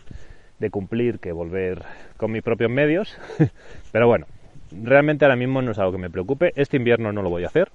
cumplir 0.72 1.20
que 1.20 1.32
volver 1.32 1.84
con 2.18 2.32
mis 2.32 2.44
propios 2.44 2.72
medios. 2.72 3.18
Pero 3.92 4.08
bueno, 4.08 4.26
realmente 4.72 5.26
ahora 5.26 5.36
mismo 5.36 5.62
no 5.62 5.72
es 5.72 5.80
algo 5.80 5.94
que 5.94 5.98
me 5.98 6.10
preocupe. 6.10 6.54
Este 6.56 6.78
invierno 6.78 7.12
no 7.12 7.22
lo 7.22 7.30
voy 7.30 7.44
a 7.44 7.48
hacer. 7.48 7.72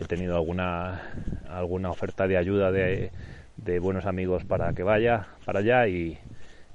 He 0.00 0.04
tenido 0.06 0.34
alguna, 0.34 1.02
alguna 1.48 1.90
oferta 1.90 2.26
de 2.26 2.38
ayuda 2.38 2.72
de, 2.72 3.10
de 3.56 3.78
buenos 3.78 4.06
amigos 4.06 4.44
para 4.44 4.72
que 4.72 4.82
vaya 4.82 5.26
para 5.44 5.60
allá 5.60 5.86
y, 5.88 6.18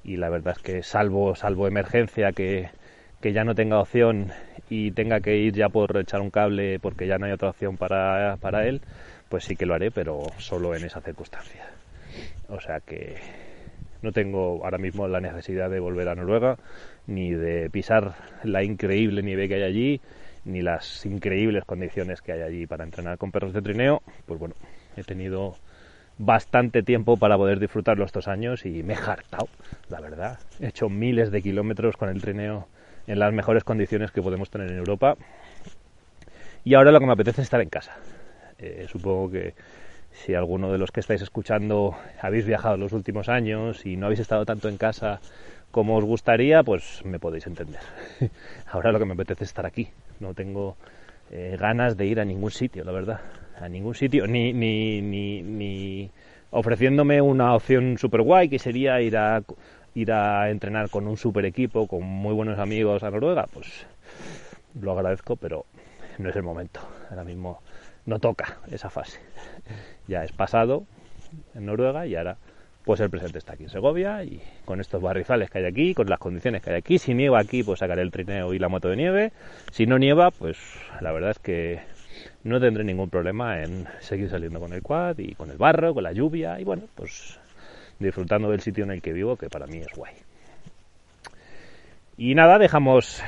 y 0.04 0.18
la 0.18 0.30
verdad 0.30 0.54
es 0.56 0.64
que 0.64 0.84
salvo, 0.84 1.36
salvo 1.36 1.68
emergencia 1.68 2.32
que 2.32 2.70
que 3.26 3.34
ya 3.34 3.44
no 3.44 3.56
tenga 3.56 3.80
opción 3.80 4.32
y 4.70 4.92
tenga 4.92 5.20
que 5.20 5.36
ir 5.38 5.54
ya 5.56 5.70
por 5.70 5.98
echar 5.98 6.22
un 6.22 6.30
cable 6.30 6.78
porque 6.80 7.08
ya 7.08 7.18
no 7.18 7.26
hay 7.26 7.32
otra 7.32 7.50
opción 7.50 7.76
para, 7.76 8.38
para 8.40 8.68
él, 8.68 8.82
pues 9.30 9.46
sí 9.46 9.56
que 9.56 9.66
lo 9.66 9.74
haré, 9.74 9.90
pero 9.90 10.22
solo 10.38 10.76
en 10.76 10.84
esa 10.84 11.02
circunstancia. 11.02 11.66
O 12.50 12.60
sea 12.62 12.82
que 12.82 13.16
no 14.04 14.12
tengo 14.12 14.64
ahora 14.64 14.78
mismo 14.78 15.08
la 15.08 15.22
necesidad 15.22 15.72
de 15.72 15.80
volver 15.80 16.08
a 16.08 16.14
Noruega, 16.14 16.58
ni 17.08 17.32
de 17.32 17.68
pisar 17.72 18.14
la 18.44 18.64
increíble 18.64 19.24
nieve 19.24 19.48
que 19.48 19.56
hay 19.56 19.64
allí, 19.64 20.02
ni 20.46 20.62
las 20.62 21.06
increíbles 21.06 21.66
condiciones 21.66 22.22
que 22.22 22.32
hay 22.32 22.42
allí 22.42 22.68
para 22.68 22.84
entrenar 22.84 23.18
con 23.18 23.32
perros 23.32 23.54
de 23.54 23.62
trineo. 23.62 24.02
Pues 24.26 24.40
bueno, 24.40 24.56
he 24.96 25.04
tenido 25.04 25.56
bastante 26.18 26.84
tiempo 26.84 27.18
para 27.18 27.38
poder 27.38 27.60
disfrutarlo 27.60 28.06
estos 28.06 28.28
años 28.28 28.66
y 28.66 28.84
me 28.84 28.94
he 28.94 28.98
hartado, 28.98 29.50
la 29.90 30.00
verdad. 30.00 30.40
He 30.60 30.68
hecho 30.68 30.90
miles 30.90 31.32
de 31.32 31.42
kilómetros 31.42 31.98
con 31.98 32.10
el 32.10 32.22
trineo 32.22 32.68
en 33.08 33.20
las 33.20 33.34
mejores 33.34 33.64
condiciones 33.64 34.12
que 34.12 34.22
podemos 34.22 34.50
tener 34.50 34.72
en 34.72 34.78
Europa. 34.78 35.16
Y 36.64 36.74
ahora 36.74 36.92
lo 36.92 37.00
que 37.00 37.06
me 37.06 37.14
apetece 37.14 37.42
es 37.42 37.48
estar 37.48 37.62
en 37.62 37.70
casa. 37.70 37.98
Eh, 38.58 38.88
supongo 38.90 39.30
que 39.32 39.54
si 40.12 40.34
alguno 40.34 40.72
de 40.72 40.78
los 40.78 40.92
que 40.92 41.02
estáis 41.02 41.22
escuchando 41.22 41.96
habéis 42.22 42.46
viajado 42.46 42.78
los 42.78 42.94
últimos 42.94 43.28
años 43.28 43.86
y 43.86 43.98
no 43.98 44.06
habéis 44.06 44.22
estado 44.22 44.46
tanto 44.46 44.70
en 44.70 44.78
casa 44.78 45.20
como 45.76 45.98
os 45.98 46.06
gustaría, 46.06 46.64
pues 46.64 47.04
me 47.04 47.20
podéis 47.20 47.48
entender. 47.48 47.82
ahora 48.72 48.94
lo 48.94 49.00
que 49.00 49.04
me 49.04 49.12
apetece 49.12 49.44
es 49.44 49.50
estar 49.50 49.66
aquí. 49.66 49.90
No 50.22 50.34
tengo 50.34 50.78
eh, 51.32 51.58
ganas 51.60 51.98
de 51.98 52.06
ir 52.06 52.22
a 52.22 52.24
ningún 52.24 52.50
sitio, 52.50 52.86
la 52.86 52.94
verdad. 52.94 53.20
A 53.60 53.68
ningún 53.68 53.94
sitio, 53.94 54.26
ni, 54.26 54.54
ni, 54.54 55.02
ni, 55.02 56.10
ofreciéndome 56.52 57.22
una 57.22 57.54
opción 57.54 57.98
super 57.98 58.22
guay 58.22 58.48
que 58.48 58.58
sería 58.58 59.02
ir 59.02 59.18
a 59.18 59.44
ir 59.96 60.14
a 60.14 60.50
entrenar 60.50 60.90
con 60.90 61.08
un 61.08 61.18
super 61.18 61.44
equipo, 61.44 61.88
con 61.88 62.04
muy 62.04 62.34
buenos 62.34 62.58
amigos 62.58 63.04
a 63.04 63.12
Noruega, 63.12 63.46
pues 63.52 63.86
lo 64.80 64.94
agradezco, 64.94 65.36
pero 65.36 65.66
no 66.20 66.30
es 66.30 66.36
el 66.38 66.44
momento. 66.44 66.80
Ahora 67.10 67.26
mismo 67.26 67.60
no 68.06 68.20
toca 68.20 68.60
esa 68.72 68.90
fase. 68.90 69.20
Ya 70.08 70.24
es 70.24 70.32
pasado 70.32 70.86
en 71.54 71.66
Noruega 71.66 72.08
y 72.08 72.16
ahora 72.16 72.38
pues 72.86 73.00
el 73.00 73.10
presente 73.10 73.40
está 73.40 73.54
aquí 73.54 73.64
en 73.64 73.70
Segovia 73.70 74.24
y 74.24 74.42
con 74.64 74.80
estos 74.80 75.02
barrizales 75.02 75.50
que 75.50 75.58
hay 75.58 75.66
aquí, 75.66 75.94
con 75.96 76.08
las 76.08 76.20
condiciones 76.20 76.62
que 76.62 76.70
hay 76.70 76.78
aquí. 76.78 77.00
Si 77.00 77.14
nieva 77.16 77.40
aquí, 77.40 77.64
pues 77.64 77.80
sacaré 77.80 78.04
el 78.04 78.12
trineo 78.12 78.54
y 78.54 78.60
la 78.60 78.70
moto 78.70 78.90
de 78.90 78.96
nieve. 78.96 79.32
Si 79.72 79.88
no 79.88 79.98
nieva, 79.98 80.30
pues 80.30 80.58
la 81.02 81.12
verdad 81.12 81.32
es 81.32 81.40
que 81.40 81.80
no 82.44 82.60
tendré 82.60 82.84
ningún 82.84 83.10
problema 83.10 83.64
en 83.64 83.88
seguir 84.00 84.30
saliendo 84.30 84.60
con 84.60 84.72
el 84.72 84.84
quad 84.84 85.18
y 85.18 85.34
con 85.34 85.50
el 85.50 85.58
barro, 85.58 85.96
con 85.96 86.04
la 86.04 86.12
lluvia 86.12 86.60
y 86.60 86.64
bueno, 86.64 86.84
pues 86.94 87.40
disfrutando 88.00 88.52
del 88.52 88.62
sitio 88.62 88.84
en 88.84 88.92
el 88.92 89.02
que 89.02 89.14
vivo, 89.14 89.36
que 89.36 89.50
para 89.50 89.66
mí 89.66 89.78
es 89.80 89.92
guay. 89.96 90.14
Y 92.18 92.36
nada, 92.36 92.60
dejamos, 92.60 93.24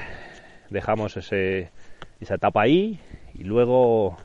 dejamos 0.70 1.18
esa 1.18 1.70
etapa 2.20 2.62
ahí 2.62 3.00
y 3.34 3.44
luego 3.44 4.18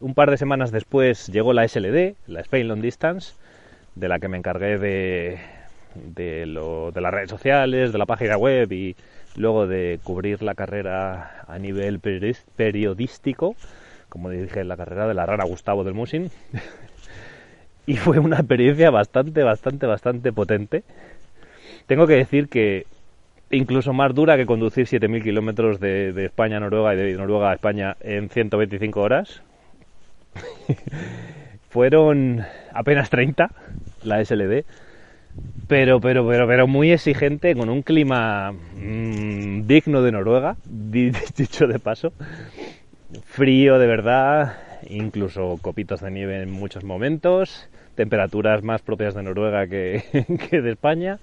un 0.00 0.14
par 0.14 0.30
de 0.30 0.38
semanas 0.38 0.72
después 0.72 1.28
llegó 1.28 1.52
la 1.52 1.68
SLD, 1.68 2.16
la 2.26 2.40
Spain 2.40 2.68
Long 2.68 2.80
Distance, 2.80 3.34
de 3.94 4.08
la 4.08 4.18
que 4.18 4.28
me 4.28 4.38
encargué 4.38 4.78
de, 4.78 5.38
de, 5.94 6.46
lo, 6.46 6.92
de 6.92 7.00
las 7.00 7.12
redes 7.12 7.30
sociales, 7.30 7.92
de 7.92 7.98
la 7.98 8.06
página 8.06 8.36
web 8.36 8.72
y 8.72 8.96
luego 9.36 9.66
de 9.66 9.98
cubrir 10.02 10.42
la 10.42 10.54
carrera 10.54 11.44
a 11.46 11.58
nivel 11.58 12.00
periodístico, 12.00 13.56
como 14.08 14.30
dije 14.30 14.64
la 14.64 14.76
carrera 14.76 15.06
de 15.06 15.14
la 15.14 15.26
rara 15.26 15.44
Gustavo 15.44 15.84
del 15.84 15.94
Musin. 15.94 16.30
y 17.86 17.96
fue 17.96 18.18
una 18.18 18.36
experiencia 18.36 18.90
bastante, 18.90 19.42
bastante, 19.42 19.86
bastante 19.86 20.32
potente. 20.32 20.84
Tengo 21.86 22.06
que 22.06 22.14
decir 22.14 22.48
que 22.48 22.86
incluso 23.50 23.92
más 23.92 24.14
dura 24.14 24.36
que 24.36 24.46
conducir 24.46 24.86
7.000 24.86 25.22
kilómetros 25.22 25.80
de, 25.80 26.24
España 26.24 26.56
a 26.56 26.60
Noruega 26.60 26.94
y 26.94 26.96
de 26.96 27.14
Noruega 27.14 27.50
a 27.50 27.54
España 27.54 27.96
en 28.00 28.28
125 28.28 29.00
horas. 29.00 29.42
Fueron 31.70 32.44
apenas 32.72 33.10
30 33.10 33.50
la 34.04 34.20
SLD, 34.20 34.64
pero, 35.68 36.00
pero, 36.00 36.26
pero, 36.26 36.46
pero 36.46 36.66
muy 36.66 36.92
exigente, 36.92 37.54
con 37.54 37.68
un 37.70 37.82
clima 37.82 38.52
mmm, 38.52 39.66
digno 39.66 40.02
de 40.02 40.12
Noruega, 40.12 40.56
dicho 40.66 41.66
de 41.66 41.78
paso. 41.78 42.12
Frío 43.24 43.78
de 43.78 43.86
verdad, 43.86 44.58
incluso 44.88 45.58
copitos 45.62 46.00
de 46.00 46.10
nieve 46.10 46.42
en 46.42 46.50
muchos 46.50 46.84
momentos, 46.84 47.68
temperaturas 47.94 48.62
más 48.62 48.82
propias 48.82 49.14
de 49.14 49.22
Noruega 49.22 49.66
que, 49.66 50.02
que 50.50 50.60
de 50.60 50.72
España. 50.72 51.18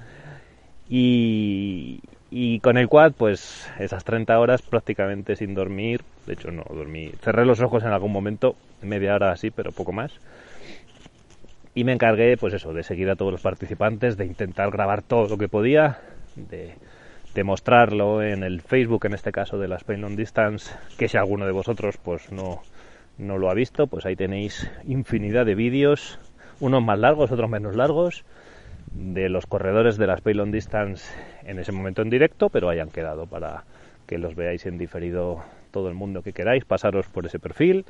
Y, 0.89 1.99
y 2.31 2.59
con 2.59 2.77
el 2.77 2.87
quad, 2.87 3.13
pues 3.13 3.69
esas 3.79 4.03
30 4.03 4.39
horas 4.39 4.61
prácticamente 4.61 5.35
sin 5.35 5.53
dormir. 5.53 6.01
De 6.25 6.33
hecho, 6.33 6.51
no 6.51 6.63
dormí. 6.69 7.11
Cerré 7.21 7.45
los 7.45 7.61
ojos 7.61 7.83
en 7.83 7.89
algún 7.89 8.11
momento, 8.11 8.55
media 8.81 9.15
hora 9.15 9.31
así, 9.31 9.51
pero 9.51 9.71
poco 9.71 9.91
más. 9.91 10.11
Y 11.75 11.83
me 11.83 11.93
encargué, 11.93 12.35
pues 12.37 12.53
eso, 12.53 12.73
de 12.73 12.83
seguir 12.83 13.09
a 13.09 13.15
todos 13.15 13.31
los 13.31 13.41
participantes, 13.41 14.17
de 14.17 14.25
intentar 14.25 14.71
grabar 14.71 15.01
todo 15.01 15.27
lo 15.27 15.37
que 15.37 15.47
podía, 15.47 15.99
de, 16.35 16.75
mostrarlo 17.43 18.21
en 18.21 18.43
el 18.43 18.59
Facebook, 18.59 19.05
en 19.05 19.13
este 19.13 19.31
caso 19.31 19.57
de 19.57 19.69
la 19.69 19.77
Spain 19.77 20.01
Long 20.01 20.17
Distance, 20.17 20.75
que 20.97 21.07
si 21.07 21.15
alguno 21.15 21.45
de 21.45 21.53
vosotros 21.53 21.95
pues 21.95 22.33
no, 22.33 22.61
no 23.17 23.37
lo 23.37 23.49
ha 23.49 23.53
visto, 23.53 23.87
pues 23.87 24.05
ahí 24.05 24.17
tenéis 24.17 24.69
infinidad 24.85 25.45
de 25.45 25.55
vídeos, 25.55 26.19
unos 26.59 26.83
más 26.83 26.99
largos, 26.99 27.31
otros 27.31 27.49
menos 27.49 27.77
largos, 27.77 28.25
de 28.91 29.29
los 29.29 29.45
corredores 29.45 29.97
de 29.97 30.07
la 30.07 30.15
Spain 30.15 30.35
Long 30.35 30.51
Distance 30.51 31.13
en 31.43 31.59
ese 31.59 31.71
momento 31.71 32.01
en 32.01 32.09
directo, 32.09 32.49
pero 32.49 32.69
hayan 32.69 32.89
quedado 32.89 33.25
para 33.25 33.63
que 34.05 34.17
los 34.17 34.35
veáis 34.35 34.65
en 34.65 34.77
diferido 34.77 35.43
todo 35.71 35.87
el 35.87 35.95
mundo 35.95 36.23
que 36.23 36.33
queráis, 36.33 36.65
pasaros 36.65 37.07
por 37.07 37.25
ese 37.25 37.39
perfil. 37.39 37.85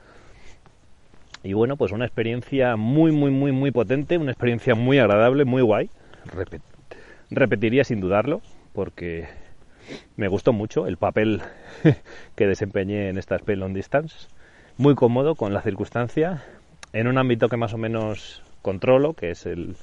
Y 1.44 1.54
bueno, 1.54 1.78
pues 1.78 1.92
una 1.92 2.06
experiencia 2.06 2.76
muy, 2.76 3.12
muy, 3.12 3.32
muy, 3.32 3.52
muy 3.52 3.72
potente, 3.72 4.18
una 4.18 4.32
experiencia 4.32 4.76
muy 4.76 5.00
agradable, 5.00 5.46
muy 5.46 5.62
guay. 5.62 5.90
Repet 6.26 6.62
repetiría 7.32 7.84
sin 7.84 8.02
dudarlo, 8.02 8.42
porque 8.74 9.28
me 10.18 10.28
gustó 10.28 10.52
mucho 10.52 10.88
el 10.88 10.98
papel 10.98 11.42
que 12.36 12.48
desempeñé 12.48 13.10
en 13.10 13.18
esta 13.18 13.36
Spain 13.36 13.60
Long 13.60 13.74
Distance. 13.74 14.28
Muy 14.78 14.96
cómodo 14.96 15.36
con 15.36 15.54
la 15.54 15.62
circunstancia, 15.62 16.44
en 16.94 17.08
un 17.08 17.18
ámbito 17.18 17.50
que 17.50 17.58
más 17.58 17.74
o 17.74 17.78
menos 17.78 18.44
controlo, 18.62 19.14
que 19.14 19.32
es 19.32 19.46
el, 19.46 19.76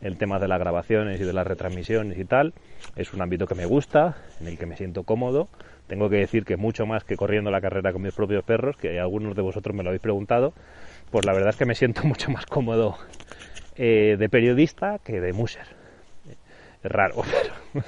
el 0.00 0.16
tema 0.18 0.38
de 0.38 0.48
las 0.48 0.58
grabaciones 0.58 1.20
y 1.20 1.24
de 1.24 1.32
las 1.32 1.46
retransmisiones 1.46 2.18
y 2.18 2.24
tal. 2.24 2.54
Es 2.96 3.12
un 3.12 3.22
ámbito 3.22 3.46
que 3.46 3.54
me 3.54 3.66
gusta, 3.66 4.16
en 4.40 4.48
el 4.48 4.58
que 4.58 4.66
me 4.66 4.76
siento 4.76 5.02
cómodo. 5.02 5.48
Tengo 5.86 6.08
que 6.08 6.16
decir 6.16 6.44
que 6.44 6.56
mucho 6.56 6.86
más 6.86 7.04
que 7.04 7.16
corriendo 7.16 7.50
la 7.50 7.60
carrera 7.60 7.92
con 7.92 8.02
mis 8.02 8.14
propios 8.14 8.44
perros, 8.44 8.76
que 8.76 9.00
algunos 9.00 9.34
de 9.34 9.42
vosotros 9.42 9.74
me 9.74 9.82
lo 9.82 9.90
habéis 9.90 10.02
preguntado, 10.02 10.54
pues 11.14 11.24
la 11.24 11.32
verdad 11.32 11.50
es 11.50 11.56
que 11.56 11.64
me 11.64 11.76
siento 11.76 12.02
mucho 12.08 12.32
más 12.32 12.44
cómodo 12.44 12.98
eh, 13.76 14.16
de 14.18 14.28
periodista 14.28 14.98
que 14.98 15.20
de 15.20 15.32
muser. 15.32 15.64
Es 16.82 16.90
raro, 16.90 17.22
pero, 17.72 17.84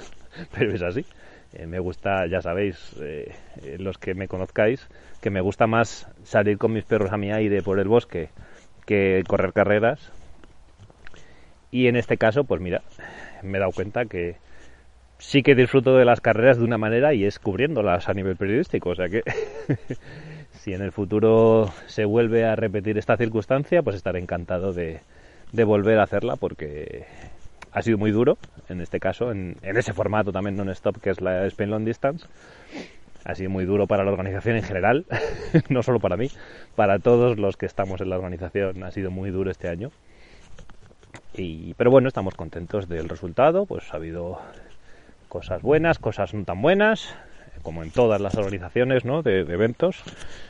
pero 0.57 0.73
es 0.73 0.81
así. 0.81 1.05
Eh, 1.51 1.67
me 1.67 1.79
gusta, 1.79 2.25
ya 2.27 2.41
sabéis, 2.41 2.95
eh, 3.01 3.35
los 3.79 3.97
que 3.97 4.13
me 4.13 4.29
conozcáis, 4.29 4.87
que 5.19 5.29
me 5.29 5.41
gusta 5.41 5.67
más 5.67 6.07
salir 6.23 6.57
con 6.57 6.71
mis 6.71 6.85
perros 6.85 7.11
a 7.11 7.17
mi 7.17 7.29
aire 7.33 7.61
por 7.61 7.79
el 7.79 7.89
bosque 7.89 8.29
que 8.85 9.21
correr 9.27 9.51
carreras 9.51 10.13
y 11.69 11.87
en 11.87 11.97
este 11.97 12.15
caso, 12.15 12.45
pues 12.45 12.61
mira, 12.61 12.81
me 13.43 13.57
he 13.57 13.59
dado 13.59 13.73
cuenta 13.73 14.05
que 14.05 14.37
sí 15.19 15.43
que 15.43 15.53
disfruto 15.53 15.97
de 15.97 16.05
las 16.05 16.21
carreras 16.21 16.59
de 16.59 16.63
una 16.63 16.77
manera 16.77 17.13
y 17.13 17.25
es 17.25 17.39
cubriéndolas 17.39 18.07
a 18.07 18.13
nivel 18.13 18.37
periodístico. 18.37 18.91
O 18.91 18.95
sea 18.95 19.09
que 19.09 19.23
si 20.61 20.73
en 20.73 20.81
el 20.81 20.91
futuro 20.91 21.71
se 21.87 22.05
vuelve 22.05 22.45
a 22.45 22.55
repetir 22.55 22.97
esta 22.97 23.17
circunstancia, 23.17 23.81
pues 23.81 23.95
estaré 23.95 24.19
encantado 24.19 24.73
de, 24.73 24.99
de 25.51 25.63
volver 25.63 25.99
a 25.99 26.03
hacerla 26.03 26.35
porque 26.35 27.05
ha 27.71 27.81
sido 27.81 27.97
muy 27.97 28.11
duro, 28.11 28.37
en 28.69 28.81
este 28.81 28.99
caso, 28.99 29.31
en, 29.31 29.57
en 29.61 29.77
ese 29.77 29.93
formato 29.93 30.31
también 30.31 30.55
non-stop 30.55 30.97
que 30.97 31.09
es 31.09 31.21
la 31.21 31.45
Spain 31.47 31.69
Long 31.69 31.85
Distance. 31.85 32.25
Ha 33.25 33.35
sido 33.35 33.49
muy 33.49 33.65
duro 33.65 33.87
para 33.87 34.03
la 34.03 34.11
organización 34.11 34.55
en 34.55 34.63
general, 34.63 35.05
no 35.69 35.83
solo 35.83 35.99
para 35.99 36.17
mí, 36.17 36.29
para 36.75 36.99
todos 36.99 37.37
los 37.37 37.57
que 37.57 37.65
estamos 37.65 38.01
en 38.01 38.09
la 38.09 38.17
organización 38.17 38.83
ha 38.83 38.91
sido 38.91 39.11
muy 39.11 39.31
duro 39.31 39.51
este 39.51 39.67
año 39.67 39.91
pero 41.77 41.91
bueno, 41.91 42.07
estamos 42.07 42.33
contentos 42.33 42.89
del 42.89 43.09
resultado, 43.09 43.65
pues 43.65 43.93
ha 43.93 43.97
habido 43.97 44.39
cosas 45.29 45.61
buenas, 45.61 45.99
cosas 45.99 46.33
no 46.33 46.43
tan 46.45 46.61
buenas, 46.61 47.15
como 47.67 47.83
en 47.83 47.91
todas 47.91 48.21
las 48.21 48.33
organizaciones 48.35 49.03
¿no? 49.03 49.23
de, 49.23 49.41
eventos. 49.41 50.01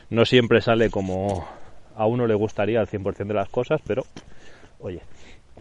No 0.08 0.24
siempre 0.24 0.60
sale 0.60 0.88
como 0.88 1.48
a 1.96 2.06
uno 2.06 2.28
le 2.28 2.34
gustaría 2.34 2.78
al 2.78 2.86
100% 2.86 3.26
de 3.26 3.34
las 3.34 3.48
cosas, 3.48 3.80
pero 3.84 4.04
oye, 4.78 5.00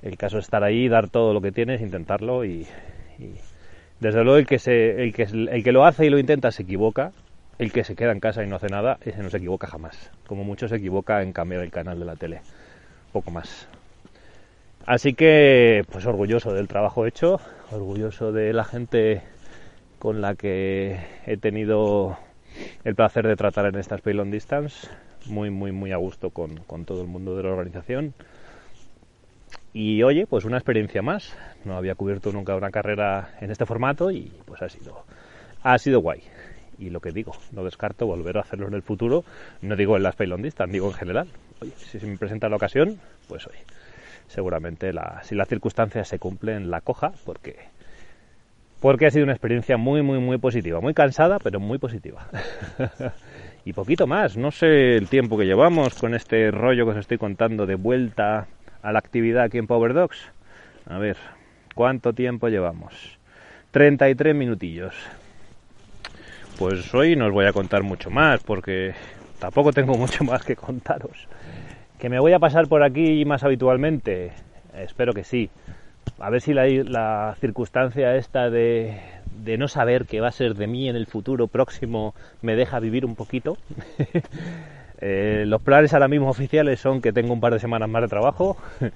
el 0.04 0.18
caso 0.20 0.38
es 0.38 0.46
estar 0.46 0.64
ahí, 0.64 0.88
dar 0.88 1.10
todo 1.10 1.34
lo 1.34 1.42
que 1.42 1.52
tienes, 1.52 1.82
intentarlo 1.82 2.46
y, 2.46 2.68
desde 4.00 4.24
luego 4.24 4.38
el 4.38 4.46
que, 4.46 4.60
se, 4.60 5.02
el, 5.02 5.12
que, 5.16 5.24
el 5.24 5.64
que 5.64 5.72
lo 5.72 5.84
hace 5.84 6.06
y 6.06 6.12
lo 6.12 6.20
intenta 6.20 6.52
se 6.52 6.62
equivoca, 6.62 7.12
el 7.58 7.72
que 7.72 7.84
se 7.84 7.96
queda 7.96 8.12
en 8.12 8.20
casa 8.20 8.44
y 8.44 8.48
no 8.48 8.58
hace 8.58 8.68
nada, 8.68 9.00
ese 9.02 9.24
no 9.24 9.32
se 9.32 9.38
equivoca 9.38 9.66
jamás. 9.66 10.12
Como 10.28 10.44
mucho 10.44 10.68
se 10.68 10.76
equivoca 10.76 11.24
en 11.24 11.34
cambiar 11.34 11.64
el 11.64 11.72
canal 11.72 11.98
de 11.98 12.06
la 12.06 12.18
tele. 12.18 12.42
Poco 13.12 13.32
más. 13.32 13.68
Así 14.86 15.16
que, 15.16 15.84
pues 15.92 16.06
orgulloso 16.06 16.54
del 16.54 16.68
trabajo 16.68 17.08
hecho, 17.08 17.40
orgulloso 17.72 18.32
de 18.32 18.54
la 18.54 18.64
gente 18.64 19.24
con 20.00 20.22
la 20.22 20.36
que 20.36 21.00
he 21.26 21.38
tenido 21.38 22.18
el 22.84 22.96
placer 22.96 23.28
de 23.28 23.36
tratar 23.36 23.66
en 23.66 23.76
esta 23.76 23.96
Space 23.96 24.16
Long 24.16 24.32
Distance. 24.32 24.88
Muy, 25.26 25.50
muy, 25.50 25.72
muy 25.72 25.92
a 25.92 25.98
gusto 25.98 26.30
con, 26.30 26.58
con, 26.58 26.86
todo 26.86 27.02
el 27.02 27.08
mundo 27.08 27.36
de 27.36 27.44
la 27.44 27.50
organización. 27.50 28.14
Y 29.74 30.04
oye, 30.04 30.26
pues 30.28 30.46
una 30.46 30.58
experiencia 30.58 31.02
más. 31.02 31.36
No 31.66 31.76
había 31.76 31.96
cubierto 31.96 32.32
nunca 32.32 32.56
una 32.56 32.72
carrera 32.72 33.36
en 33.42 33.52
este 33.52 33.66
formato 33.66 34.12
y 34.12 34.32
pues 34.46 34.62
ha 34.62 34.70
sido, 34.70 35.04
ha 35.64 35.78
sido 35.78 36.00
guay. 36.00 36.24
Y 36.80 36.92
lo 36.92 37.02
que 37.02 37.12
digo, 37.12 37.34
no 37.52 37.64
descarto 37.64 38.06
volver 38.06 38.38
a 38.38 38.42
hacerlo 38.42 38.68
en 38.68 38.74
el 38.74 38.84
futuro. 38.84 39.24
No 39.62 39.76
digo 39.76 39.98
en 39.98 40.04
la 40.04 40.10
Space 40.10 40.28
Long 40.28 40.44
Distance, 40.44 40.72
digo 40.72 40.88
en 40.88 40.94
general. 40.94 41.28
Oye, 41.62 41.72
si 41.78 42.00
se 42.00 42.06
me 42.06 42.18
presenta 42.18 42.50
la 42.50 42.56
ocasión, 42.56 43.00
pues 43.28 43.48
oye, 43.48 43.60
seguramente 44.28 44.94
la, 44.94 45.22
si 45.24 45.36
las 45.36 45.48
circunstancias 45.48 46.08
se 46.08 46.20
cumplen 46.20 46.70
la 46.70 46.82
coja 46.82 47.14
porque 47.26 47.58
porque 48.80 49.08
ha 49.08 49.12
sido 49.12 49.24
una 49.24 49.34
experiencia 49.34 49.78
muy 49.78 50.02
muy 50.02 50.20
muy 50.20 50.38
positiva. 50.38 50.80
Muy 50.82 50.94
cansada 50.94 51.40
pero 51.40 51.60
muy 51.60 51.78
positiva. 51.78 52.28
Y 53.66 53.74
poquito 53.74 54.08
más. 54.08 54.38
No 54.38 54.50
sé 54.52 54.96
el 54.96 55.10
tiempo 55.10 55.38
que 55.38 55.44
llevamos 55.44 55.94
con 55.94 56.16
este 56.16 56.52
rollo 56.52 56.86
que 56.86 56.92
os 56.92 56.98
estoy 56.98 57.18
contando 57.18 57.66
de 57.66 57.76
vuelta 57.76 58.48
a 58.82 58.94
la 58.94 59.00
actividad 59.00 59.44
aquí 59.44 59.58
en 59.58 59.68
Power 59.68 59.94
Dogs 59.94 60.32
a 60.90 60.98
ver 60.98 61.18
cuánto 61.76 62.14
tiempo 62.14 62.48
llevamos 62.48 63.20
33 63.72 64.36
minutillos. 64.36 64.96
Pues 66.58 66.94
hoy 66.94 67.16
no 67.16 67.28
os 67.28 67.34
voy 67.34 67.46
a 67.46 67.54
contar 67.54 67.84
mucho 67.84 68.10
más 68.10 68.42
porque 68.42 68.94
tampoco 69.40 69.72
tengo 69.72 69.94
mucho 69.98 70.24
más 70.24 70.44
que 70.44 70.56
contaros. 70.56 71.28
¿Que 72.00 72.10
me 72.10 72.20
voy 72.20 72.34
a 72.34 72.40
pasar 72.40 72.68
por 72.68 72.84
aquí 72.84 73.26
más 73.26 73.44
habitualmente? 73.44 74.32
Espero 74.76 75.14
que 75.14 75.24
sí. 75.24 75.50
A 76.20 76.30
ver 76.30 76.42
si 76.42 76.54
la, 76.54 77.36
circunstancia 77.40 78.16
esta 78.16 78.50
de, 78.50 79.00
no 79.58 79.68
saber 79.68 80.06
qué 80.06 80.20
va 80.20 80.30
a 80.30 80.32
ser 80.32 80.56
de 80.56 80.68
mí 80.68 80.90
en 80.90 80.96
el 80.96 81.06
futuro 81.06 81.48
próximo 81.48 82.16
me 82.42 82.56
deja 82.56 82.80
vivir 82.80 83.06
un 83.06 83.16
poquito. 83.16 83.58
eh, 85.00 85.44
los 85.46 85.62
planes 85.62 85.94
ahora 85.94 86.08
mismo 86.08 86.30
oficiales 86.30 86.80
son 86.80 87.02
que 87.02 87.14
tengo 87.14 87.34
un 87.34 87.40
par 87.40 87.54
de 87.54 87.60
semanas 87.60 87.90
más 87.90 88.02
de 88.02 88.08
trabajo 88.08 88.58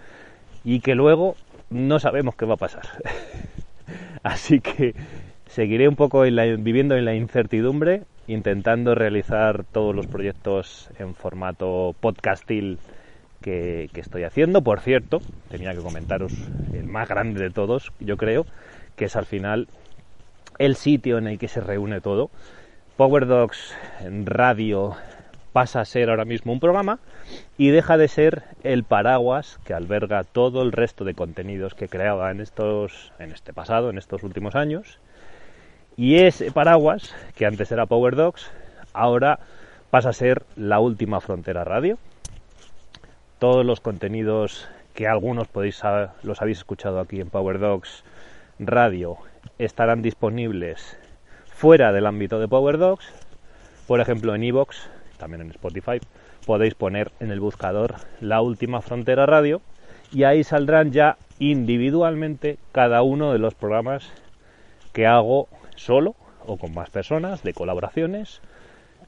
y 0.64 0.80
que 0.80 0.96
luego 0.96 1.36
no 1.70 2.00
sabemos 2.00 2.36
qué 2.36 2.46
va 2.46 2.56
a 2.56 2.58
pasar. 2.58 2.84
Así 4.24 4.60
que 4.60 4.96
seguiré 5.48 5.88
un 5.88 5.96
poco 5.96 6.22
viviendo 6.22 6.96
en 6.96 7.06
la 7.06 7.14
incertidumbre 7.14 8.04
intentando 8.28 8.96
realizar 8.96 9.64
todos 9.66 9.96
los 9.96 10.08
proyectos 10.08 10.89
en 11.00 11.16
formato 11.16 11.96
podcastil 12.00 12.78
que, 13.42 13.89
estoy 13.96 14.24
haciendo. 14.24 14.62
Por 14.62 14.80
cierto, 14.80 15.22
tenía 15.50 15.74
que 15.74 15.82
comentaros 15.82 16.34
el 16.74 16.86
más 16.86 17.10
grande 17.10 17.42
de 17.42 17.50
todos, 17.50 17.92
yo 18.00 18.18
creo, 18.18 18.46
que 18.96 19.06
es 19.06 19.16
al 19.16 19.26
final 19.26 19.68
el 20.60 20.76
sitio 20.76 21.18
en 21.18 21.28
el 21.28 21.39
que 21.39 21.48
se 21.48 21.62
reúne 21.62 22.02
todo. 22.02 22.30
Power 22.98 23.26
Dogs 23.26 23.74
Radio 24.26 24.96
pasa 25.54 25.82
a 25.82 25.86
ser 25.86 26.10
ahora 26.10 26.26
mismo 26.26 26.54
un 26.54 26.60
programa 26.60 27.00
y 27.58 27.70
deja 27.70 27.98
de 27.98 28.08
ser 28.08 28.44
el 28.64 28.84
paraguas 28.84 29.60
que 29.66 29.74
alberga 29.74 30.24
todo 30.24 30.62
el 30.62 30.72
resto 30.72 31.04
de 31.04 31.14
contenidos 31.14 31.74
que 31.74 31.89
creaba 31.89 32.32
en 32.32 32.39
estos 32.39 33.12
en 33.20 33.32
este 33.32 33.54
pasado, 33.54 33.89
en 33.89 33.98
estos 33.98 34.24
últimos 34.24 34.56
años. 34.56 35.00
Y 35.98 36.18
ese 36.20 36.52
paraguas, 36.52 37.14
que 37.36 37.46
antes 37.46 37.72
era 37.72 37.86
Power 37.86 38.16
Dogs, 38.16 38.50
ahora 38.94 39.39
pasa 39.89 40.10
a 40.10 40.14
ser 40.14 40.44
la 40.56 40.80
última 40.80 41.20
frontera 41.20 41.64
radio. 41.64 41.98
Todos 43.42 43.66
los 43.66 43.82
contenidos 43.82 44.70
que 44.94 45.08
algunos 45.08 45.48
podéis 45.48 45.82
los 46.22 46.44
habéis 46.44 46.60
escuchado 46.60 47.00
aquí 47.00 47.20
en 47.20 47.32
Power 47.32 47.58
Dogs 47.58 48.04
Radio 48.60 49.18
estarán 49.58 50.04
disponibles 50.04 50.96
fuera 51.48 51.92
del 51.92 52.06
ámbito 52.06 52.39
de 52.39 52.48
Power 52.48 52.78
Dogs. 52.78 53.12
Por 53.88 54.00
ejemplo, 54.00 54.36
en 54.36 54.44
Evox, 54.44 54.88
también 55.18 55.42
en 55.42 55.50
Spotify, 55.50 56.00
podéis 56.46 56.76
poner 56.76 57.12
en 57.20 57.32
el 57.32 57.39
buscador 57.39 57.96
La 58.20 58.42
Última 58.42 58.80
Frontera 58.80 59.26
Radio 59.26 59.60
y 60.12 60.22
ahí 60.22 60.44
saldrán 60.44 60.92
ya 60.92 61.18
individualmente 61.39 62.60
cada 62.72 63.02
uno 63.02 63.34
de 63.34 63.39
los 63.39 63.56
programas 63.56 64.08
que 64.94 65.08
hago 65.08 65.48
solo 65.76 66.14
o 66.46 66.58
con 66.58 66.76
más 66.76 66.92
personas, 66.92 67.42
de 67.42 67.56
colaboraciones, 67.56 68.39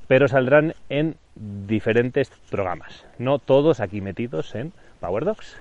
pero 0.08 0.28
saldrán 0.28 0.74
en 0.90 1.18
diferentes 1.36 2.30
programas, 2.50 3.06
no 3.18 3.40
todos 3.40 3.80
aquí 3.80 4.02
metidos 4.02 4.56
en 4.56 4.72
Power 5.00 5.26
Docs. 5.26 5.58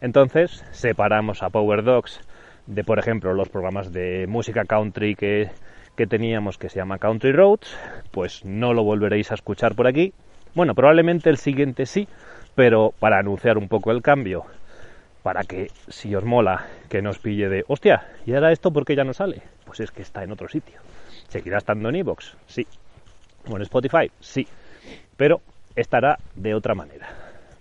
Entonces 0.00 0.64
separamos 0.72 1.42
a 1.42 1.50
Power 1.50 1.82
Docs 1.82 2.20
de, 2.66 2.84
por 2.84 2.98
ejemplo, 2.98 3.34
los 3.34 3.48
programas 3.48 3.92
de 3.92 4.26
música 4.28 4.64
country 4.64 5.14
que, 5.14 5.50
que 5.96 6.06
teníamos 6.06 6.58
que 6.58 6.68
se 6.68 6.76
llama 6.76 6.98
Country 6.98 7.32
Roads, 7.32 7.76
pues 8.10 8.44
no 8.44 8.72
lo 8.72 8.84
volveréis 8.84 9.30
a 9.30 9.34
escuchar 9.34 9.74
por 9.74 9.86
aquí. 9.86 10.12
Bueno, 10.54 10.74
probablemente 10.74 11.30
el 11.30 11.36
siguiente 11.36 11.86
sí, 11.86 12.08
pero 12.54 12.92
para 12.98 13.18
anunciar 13.18 13.58
un 13.58 13.68
poco 13.68 13.90
el 13.90 14.02
cambio, 14.02 14.44
para 15.22 15.44
que 15.44 15.68
si 15.88 16.14
os 16.14 16.24
mola 16.24 16.66
que 16.88 17.02
nos 17.02 17.18
pille 17.18 17.48
de, 17.48 17.64
hostia, 17.68 18.08
¿y 18.26 18.34
ahora 18.34 18.52
esto 18.52 18.72
por 18.72 18.84
qué 18.84 18.96
ya 18.96 19.04
no 19.04 19.12
sale? 19.12 19.42
Pues 19.64 19.80
es 19.80 19.90
que 19.90 20.02
está 20.02 20.22
en 20.22 20.32
otro 20.32 20.48
sitio. 20.48 20.80
¿Seguirá 21.28 21.58
estando 21.58 21.88
en 21.88 21.96
iVoox? 21.96 22.34
Sí. 22.46 22.66
¿O 23.48 23.56
en 23.56 23.62
Spotify? 23.62 24.10
Sí. 24.20 24.46
Pero 25.20 25.42
estará 25.76 26.18
de 26.34 26.54
otra 26.54 26.74
manera. 26.74 27.06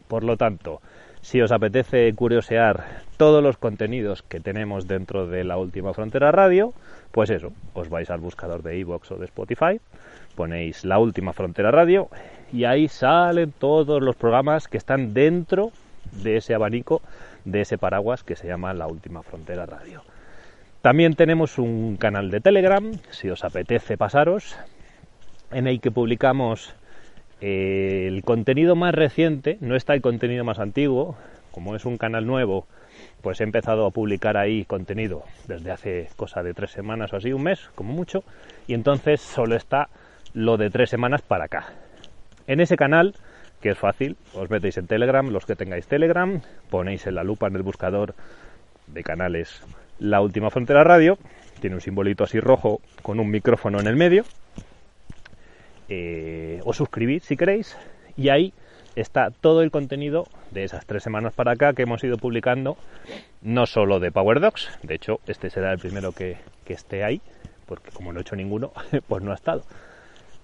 Por 0.08 0.24
lo 0.24 0.38
tanto, 0.38 0.80
si 1.20 1.42
os 1.42 1.52
apetece 1.52 2.14
curiosear 2.16 2.86
todos 3.18 3.44
los 3.44 3.58
contenidos 3.58 4.24
que 4.24 4.40
tenemos 4.40 4.88
dentro 4.88 5.28
de 5.28 5.44
la 5.44 5.58
última 5.58 5.94
frontera 5.94 6.32
radio, 6.32 6.74
pues 7.12 7.30
eso, 7.30 7.52
os 7.74 7.90
vais 7.90 8.10
al 8.12 8.22
buscador 8.22 8.64
de 8.64 8.78
iVoox 8.78 9.12
o 9.12 9.18
de 9.18 9.26
Spotify, 9.26 9.82
ponéis 10.36 10.86
la 10.86 11.00
última 11.00 11.34
frontera 11.34 11.70
radio 11.70 12.08
y 12.54 12.64
ahí 12.64 12.88
salen 12.88 13.52
todos 13.52 14.02
los 14.02 14.16
programas 14.16 14.70
que 14.70 14.78
están 14.78 15.14
dentro 15.14 15.74
de 16.24 16.38
ese 16.38 16.54
abanico, 16.54 17.02
de 17.44 17.60
ese 17.60 17.78
paraguas 17.78 18.24
que 18.24 18.38
se 18.38 18.48
llama 18.48 18.74
la 18.74 18.88
última 18.88 19.22
frontera 19.22 19.66
radio. 19.66 20.02
También 20.82 21.14
tenemos 21.16 21.58
un 21.58 21.98
canal 21.98 22.32
de 22.32 22.40
Telegram, 22.40 22.90
si 23.10 23.30
os 23.30 23.44
apetece 23.44 23.98
pasaros, 23.98 24.56
en 25.52 25.68
el 25.68 25.82
que 25.82 25.92
publicamos 25.92 26.74
el 27.42 28.22
contenido 28.24 28.76
más 28.76 28.94
reciente, 28.94 29.58
no 29.62 29.76
está 29.76 29.94
el 29.94 30.02
contenido 30.02 30.44
más 30.44 30.60
antiguo, 30.60 31.16
como 31.52 31.76
es 31.76 31.86
un 31.86 31.98
canal 31.98 32.26
nuevo, 32.26 32.68
pues 33.22 33.42
he 33.42 33.44
empezado 33.44 33.86
a 33.86 33.92
publicar 33.92 34.38
ahí 34.38 34.66
contenido 34.66 35.24
desde 35.48 35.72
hace 35.72 36.10
cosa 36.16 36.44
de 36.44 36.54
tres 36.54 36.72
semanas 36.72 37.14
o 37.14 37.18
así, 37.18 37.34
un 37.34 37.44
mes, 37.44 37.70
como 37.76 37.94
mucho, 37.94 38.24
y 38.68 38.74
entonces 38.74 39.22
solo 39.22 39.56
está 39.56 39.90
lo 40.34 40.58
de 40.58 40.70
tres 40.70 40.90
semanas 40.90 41.22
para 41.22 41.46
acá. 41.46 41.74
En 42.48 42.60
ese 42.60 42.76
canal, 42.76 43.16
que 43.62 43.70
es 43.70 43.78
fácil, 43.78 44.18
os 44.34 44.50
metéis 44.50 44.78
en 44.78 44.88
Telegram, 44.88 45.28
los 45.30 45.46
que 45.46 45.56
tengáis 45.56 45.88
Telegram, 45.88 46.42
ponéis 46.70 47.08
en 47.08 47.16
la 47.16 47.24
lupa 47.24 47.48
en 47.48 47.56
el 47.56 47.64
buscador 47.64 48.16
de 48.88 49.04
canales 49.04 49.62
La 50.00 50.22
Última 50.22 50.50
Frontera 50.50 50.84
Radio, 50.84 51.18
tiene 51.60 51.76
un 51.76 51.82
simbolito 51.82 52.24
así 52.24 52.40
rojo 52.40 52.80
con 53.02 53.20
un 53.20 53.30
micrófono 53.30 53.80
en 53.80 53.88
el 53.88 53.96
medio, 53.96 54.24
eh, 55.90 56.62
os 56.64 56.82
si 57.22 57.38
queréis, 57.38 57.78
y 58.16 58.30
ahí 58.30 58.54
está 58.96 59.32
todo 59.32 59.62
el 59.62 59.72
contenido 59.72 60.26
de 60.52 60.64
esas 60.64 60.86
tres 60.86 61.04
semanas 61.04 61.34
para 61.34 61.52
acá 61.52 61.74
que 61.74 61.84
hemos 61.84 62.04
ido 62.04 62.18
publicando, 62.18 62.78
no 63.42 63.66
solo 63.66 64.00
de 64.00 64.12
Power 64.12 64.40
Docs, 64.40 64.80
de 64.84 64.96
hecho 64.96 65.20
este 65.28 65.50
será 65.50 65.72
el 65.72 65.80
primero 65.80 66.12
que, 66.12 66.38
esté 66.68 67.04
ahí, 67.04 67.20
porque 67.66 67.90
como 67.90 68.14
no 68.14 68.20
he 68.20 68.22
hecho 68.22 68.36
ninguno, 68.36 68.72
pues 69.08 69.24
no 69.24 69.32
ha 69.32 69.36
estado. 69.36 69.64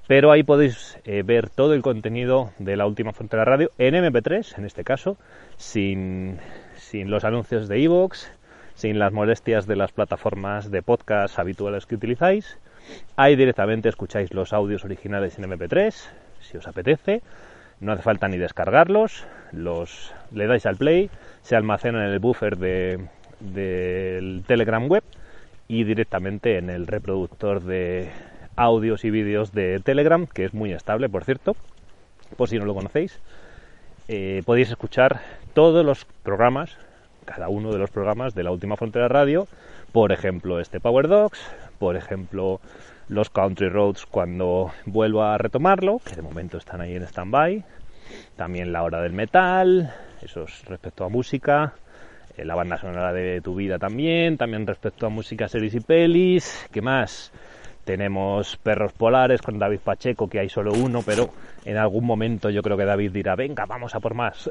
Pero 0.08 0.32
ahí 0.32 0.42
podéis 0.42 0.98
eh, 1.06 1.22
ver 1.24 1.50
todo 1.50 1.76
el 1.76 1.84
contenido 1.84 2.52
de 2.58 2.76
la 2.76 2.88
última 2.88 3.14
frontera 3.14 3.46
radio 3.46 3.72
en 3.78 3.94
MP3, 3.94 4.58
en 4.58 4.66
este 4.66 4.84
caso, 4.84 5.18
sin, 5.58 6.40
sin 6.76 7.12
los 7.12 7.24
anuncios 7.24 7.68
de 7.68 7.84
Evox, 7.84 8.32
sin 8.76 9.00
las 9.00 9.14
molestias 9.14 9.68
de 9.68 9.76
las 9.76 9.92
plataformas 9.92 10.70
de 10.72 10.82
podcast 10.82 11.38
habituales 11.40 11.86
que 11.86 11.96
utilizáis. 11.96 12.58
Ahí 13.16 13.36
directamente 13.36 13.90
escucháis 13.90 14.34
los 14.34 14.54
audios 14.54 14.86
originales 14.86 15.38
en 15.38 15.46
MP3, 15.46 15.94
si 16.42 16.58
os 16.58 16.68
apetece 16.68 17.22
no 17.80 17.92
hace 17.92 18.04
falta 18.04 18.28
ni 18.28 18.38
descargarlos, 18.38 19.26
los 19.52 20.14
le 20.32 20.48
dais 20.48 20.66
al 20.66 20.78
play, 20.78 21.10
se 21.42 21.56
almacenan 21.56 22.04
en 22.04 22.12
el 22.12 22.20
buffer 22.20 22.58
de, 22.58 23.08
del 23.40 24.44
Telegram 24.48 24.88
web 24.88 25.04
y 25.68 25.84
directamente 25.84 26.58
en 26.58 26.70
el 26.70 26.88
reproductor 26.88 27.62
de 27.62 28.10
audios 28.56 29.04
y 29.04 29.10
vídeos 29.10 29.52
de 29.52 29.80
Telegram, 29.82 30.26
que 30.28 30.46
es 30.46 30.54
muy 30.54 30.72
estable, 30.72 31.10
por 31.10 31.26
cierto, 31.26 31.56
por 32.38 32.48
si 32.48 32.58
no 32.58 32.66
lo 32.66 32.74
conocéis. 32.74 33.20
Eh, 34.08 34.44
podéis 34.46 34.70
escuchar 34.70 35.20
todos 35.54 35.86
los 35.86 36.06
programas, 36.24 36.78
cada 37.26 37.50
uno 37.50 37.72
de 37.72 37.80
los 37.80 37.90
programas 37.90 38.36
de 38.36 38.44
la 38.44 38.52
última 38.52 38.78
frontera 38.78 39.08
radio, 39.08 39.48
por 39.92 40.12
ejemplo 40.12 40.60
este 40.60 40.80
Power 40.80 41.08
Dogs, 41.08 41.40
por 41.76 41.96
ejemplo 41.96 42.60
los 43.08 43.30
Country 43.30 43.70
Roads 43.70 44.06
cuando 44.06 44.72
vuelva 44.86 45.36
a 45.36 45.38
retomarlo, 45.38 46.00
que 46.00 46.16
de 46.16 46.22
momento 46.22 46.58
están 46.58 46.82
ahí 46.82 46.96
en 46.96 47.04
stand-by. 47.04 47.64
También 48.36 48.72
la 48.72 48.84
hora 48.84 49.02
del 49.02 49.14
metal, 49.14 49.94
eso 50.22 50.44
es 50.44 50.66
respecto 50.66 51.06
a 51.06 51.10
música. 51.10 51.74
Eh, 52.38 52.46
la 52.46 52.56
banda 52.56 52.78
sonora 52.78 53.14
de 53.14 53.42
tu 53.42 53.56
vida 53.56 53.80
también, 53.80 54.38
también 54.38 54.68
respecto 54.68 55.06
a 55.06 55.10
música, 55.10 55.48
series 55.48 55.76
y 55.76 55.80
pelis. 55.80 56.68
¿Qué 56.72 56.82
más? 56.82 57.32
Tenemos 57.86 58.58
Perros 58.58 58.94
Polares 58.94 59.42
con 59.42 59.60
David 59.60 59.80
Pacheco, 59.84 60.28
que 60.28 60.40
hay 60.40 60.50
solo 60.50 60.74
uno, 60.74 61.02
pero 61.06 61.30
en 61.66 61.78
algún 61.78 62.04
momento 62.04 62.50
yo 62.50 62.64
creo 62.64 62.78
que 62.78 62.86
David 62.86 63.12
dirá, 63.12 63.36
venga, 63.36 63.66
vamos 63.66 63.94
a 63.94 64.00
por 64.00 64.16
más. 64.16 64.50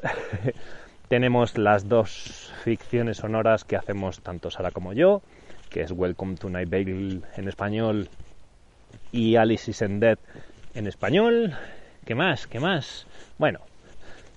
Tenemos 1.09 1.59
las 1.59 1.89
dos 1.89 2.53
ficciones 2.63 3.19
sonoras 3.19 3.65
que 3.65 3.77
hacemos 3.77 4.21
tanto 4.21 4.51
Sara 4.51 4.71
como 4.71 4.93
yo, 4.93 5.21
que 5.75 5.83
es 5.83 5.91
Welcome 5.91 6.37
to 6.37 6.49
Night 6.49 6.71
Bagel 6.71 7.25
en 7.37 7.49
español 7.49 8.09
y 9.11 9.35
Alice 9.35 9.69
is 9.69 9.83
in 9.83 9.99
Dead 9.99 10.21
en 10.73 10.87
español. 10.87 11.57
¿Qué 12.05 12.15
más? 12.15 12.47
¿Qué 12.47 12.61
más? 12.61 13.09
Bueno, 13.39 13.59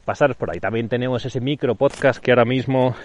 pasaros 0.03 0.35
por 0.35 0.49
ahí. 0.49 0.59
También 0.59 0.89
tenemos 0.89 1.23
ese 1.25 1.39
micro 1.39 1.75
podcast 1.75 2.19
que 2.19 2.31
ahora 2.31 2.43
mismo 2.43 2.95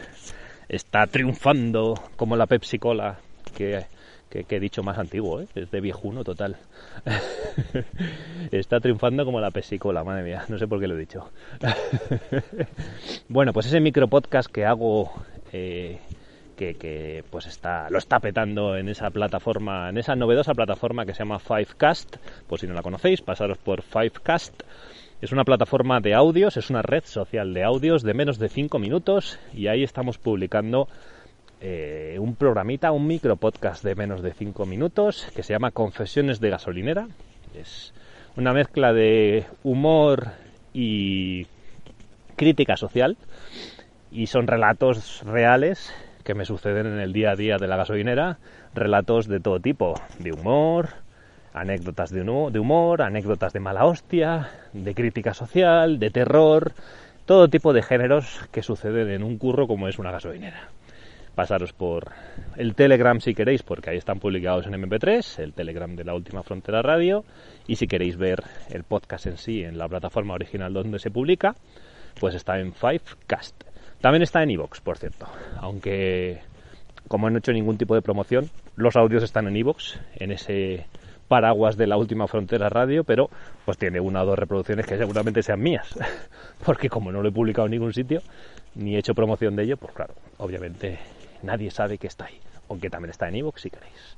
está 0.71 1.07
triunfando 1.09 1.93
como 2.17 2.35
la 2.35 2.47
Pepsi 2.47 2.79
Cola, 2.79 3.19
que, 3.55 3.85
he 4.31 4.61
dicho 4.61 4.83
más 4.83 4.97
antiguo, 4.97 5.43
¿eh? 5.43 5.49
es 5.55 5.71
de 5.71 5.81
viejuno 5.83 6.25
total. 6.25 6.57
está 8.51 8.81
triunfando 8.81 9.27
como 9.27 9.41
la 9.41 9.51
Pepsi 9.51 9.79
Cola, 9.79 10.05
madre 10.05 10.23
mía, 10.23 10.47
no 10.49 10.57
sé 10.57 10.67
por 10.67 10.81
qué 10.81 10.87
lo 10.87 10.95
he 10.95 11.01
dicho. 11.01 11.29
bueno, 13.29 13.53
pues 13.53 13.67
ese 13.67 13.81
micro 13.81 14.09
podcast 14.09 14.51
que 14.51 14.65
hago 14.65 15.13
eh, 15.53 15.99
que, 16.79 17.25
pues 17.31 17.47
está, 17.47 17.89
lo 17.91 17.99
está 17.99 18.21
petando 18.21 18.77
en 18.77 18.89
esa 18.89 19.11
plataforma, 19.11 19.89
en 19.89 19.99
esa 19.99 20.15
novedosa 20.15 20.55
plataforma 20.55 21.05
que 21.05 21.15
se 21.15 21.21
llama 21.21 21.39
Fivecast. 21.39 22.17
Por 22.47 22.59
si 22.59 22.67
no 22.67 22.75
la 22.75 22.83
conocéis, 22.83 23.21
pasaros 23.21 23.59
por 23.59 23.83
Fivecast. 23.83 24.63
Es 25.21 25.33
una 25.33 25.45
plataforma 25.45 26.01
de 26.01 26.15
audios, 26.15 26.57
es 26.57 26.71
una 26.71 26.83
red 26.83 27.05
social 27.05 27.55
de 27.55 27.63
audios 27.63 28.03
de 28.03 28.15
menos 28.15 28.39
de 28.39 28.49
5 28.49 28.79
minutos 28.79 29.39
y 29.55 29.69
ahí 29.69 29.85
estamos 29.85 30.19
publicando 30.19 30.89
eh, 31.61 32.17
un 32.19 32.35
programita, 32.35 32.91
un 32.91 33.07
micro 33.07 33.37
podcast 33.37 33.85
de 33.85 33.95
menos 33.95 34.21
de 34.23 34.33
5 34.33 34.67
minutos 34.67 35.29
que 35.37 35.45
se 35.45 35.53
llama 35.53 35.71
Confesiones 35.71 36.41
de 36.41 36.51
gasolinera. 36.51 37.07
Es 37.55 37.95
una 38.37 38.53
mezcla 38.53 38.93
de 38.93 39.45
humor 39.63 40.33
y 40.75 41.47
crítica 42.35 42.77
social 42.77 43.17
y 44.11 44.27
son 44.27 44.47
relatos 44.47 45.23
reales 45.25 45.95
que 46.25 46.35
me 46.35 46.45
suceden 46.45 46.87
en 46.87 47.01
el 47.01 47.13
día 47.13 47.33
a 47.33 47.37
día 47.37 47.59
de 47.59 47.69
la 47.69 47.77
gasolinera, 47.77 48.39
relatos 48.75 49.27
de 49.29 49.41
todo 49.41 49.61
tipo, 49.61 49.95
de 50.19 50.33
humor, 50.33 50.91
anécdotas 51.53 52.11
de 52.11 52.23
humor, 52.23 53.03
anécdotas 53.03 53.53
de 53.53 53.61
mala 53.61 53.85
hostia, 53.85 54.51
de 54.73 54.95
crítica 54.95 55.35
social, 55.35 55.99
de 55.99 56.11
terror, 56.11 56.73
todo 57.27 57.49
tipo 57.49 57.73
de 57.73 57.83
géneros 57.83 58.41
que 58.51 58.63
suceden 58.63 59.11
en 59.11 59.23
un 59.23 59.39
curro 59.39 59.67
como 59.67 59.89
es 59.89 59.99
una 59.99 60.11
gasolinera. 60.11 60.69
pasaros 61.35 61.73
por 61.73 62.11
el 62.57 62.75
Telegram 62.75 63.19
si 63.21 63.35
queréis, 63.35 63.63
porque 63.63 63.91
ahí 63.91 63.97
están 63.97 64.19
publicados 64.19 64.67
en 64.67 64.75
MP3, 64.75 65.39
el 65.39 65.55
Telegram 65.55 65.95
de 65.97 66.05
la 66.05 66.15
Última 66.15 66.43
Frontera 66.43 66.83
Radio, 66.83 67.25
y 67.67 67.77
si 67.77 67.87
queréis 67.87 68.17
ver 68.17 68.43
el 68.69 68.85
podcast 68.85 69.27
en 69.27 69.39
sí 69.39 69.63
en 69.65 69.79
la 69.79 69.89
plataforma 69.89 70.35
original 70.35 70.75
donde 70.75 70.99
se 70.99 71.11
publica, 71.11 71.55
pues 72.21 72.35
está 72.35 72.59
en 72.59 72.75
Fivecast. 72.75 73.72
También 74.03 74.23
está 74.23 74.43
en 74.43 74.51
iVoox, 74.51 74.81
por 74.81 74.99
cierto, 74.99 75.27
aunque 75.61 76.41
como 77.07 77.31
no 77.31 77.37
he 77.37 77.39
hecho 77.39 77.53
ningún 77.53 77.79
tipo 77.79 77.95
de 77.95 78.03
promoción, 78.03 78.51
los 78.75 78.97
audios 78.97 79.23
están 79.23 79.47
en 79.47 79.57
iVoox, 79.57 79.97
en 80.17 80.33
ese 80.33 80.87
paraguas 81.29 81.77
de 81.77 81.87
la 81.87 81.97
última 81.97 82.27
frontera 82.27 82.69
radio, 82.69 83.05
pero 83.05 83.31
pues 83.65 83.79
tiene 83.79 84.01
una 84.01 84.23
o 84.23 84.27
dos 84.27 84.39
reproducciones 84.39 84.87
que 84.87 84.99
seguramente 84.99 85.43
sean 85.45 85.61
mías, 85.61 85.97
porque 86.65 86.89
como 86.89 87.13
no 87.13 87.23
lo 87.23 87.29
he 87.29 87.33
publicado 87.33 87.67
en 87.67 87.73
ningún 87.73 87.93
sitio, 87.93 88.23
ni 88.75 88.97
he 88.97 88.99
hecho 88.99 89.15
promoción 89.15 89.55
de 89.55 89.63
ello, 89.63 89.77
pues 89.77 89.93
claro, 89.95 90.15
obviamente 90.39 90.99
nadie 91.45 91.71
sabe 91.71 91.97
que 91.97 92.09
está 92.09 92.25
ahí, 92.25 92.41
aunque 92.69 92.91
también 92.91 93.11
está 93.11 93.29
en 93.29 93.37
iVoox 93.37 93.61
si 93.63 93.71
queréis. 93.71 94.17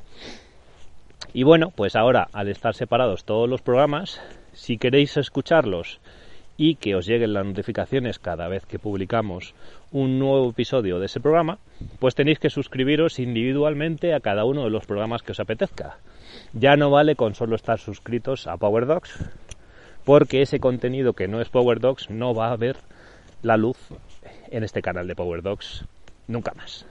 Y 1.35 1.43
bueno, 1.43 1.72
pues 1.76 1.95
ahora 1.95 2.28
al 2.32 2.49
estar 2.49 2.74
separados 2.74 3.24
todos 3.24 3.51
los 3.51 3.61
programas, 3.61 4.18
si 4.55 4.78
queréis 4.78 5.18
escucharlos 5.18 6.01
y 6.57 6.76
que 6.76 6.94
os 6.94 7.07
lleguen 7.07 7.32
las 7.32 7.44
notificaciones 7.44 8.18
cada 8.18 8.48
vez 8.48 8.64
que 8.66 8.78
publicamos 8.78 9.55
un 9.90 10.18
nuevo 10.18 10.50
episodio 10.50 10.98
de 10.98 11.07
ese 11.07 11.20
programa, 11.20 11.59
pues 11.98 12.14
tenéis 12.14 12.38
que 12.38 12.50
suscribiros 12.50 13.18
individualmente 13.18 14.14
a 14.14 14.20
cada 14.20 14.44
uno 14.44 14.64
de 14.64 14.70
los 14.70 14.86
programas 14.86 15.22
que 15.22 15.32
os 15.32 15.40
apetezca. 15.40 15.98
Ya 16.52 16.76
no 16.76 16.90
vale 16.90 17.16
con 17.16 17.34
solo 17.34 17.57
estar 17.57 17.78
suscritos 17.78 18.46
a 18.46 18.57
Power 18.57 18.86
Docs, 18.86 19.18
porque 20.05 20.42
ese 20.42 20.61
contenido 20.61 21.14
que 21.14 21.28
no 21.28 21.40
es 21.40 21.48
Power 21.48 21.80
Docs 21.80 22.11
no 22.11 22.34
va 22.34 22.52
a 22.52 22.57
ver 22.57 22.76
la 23.42 23.57
luz 23.57 23.78
en 24.50 24.64
este 24.64 24.82
canal 24.82 25.09
de 25.09 25.16
Power 25.16 25.42
Docs 25.42 25.84
nunca 26.28 26.52
más. 26.55 26.86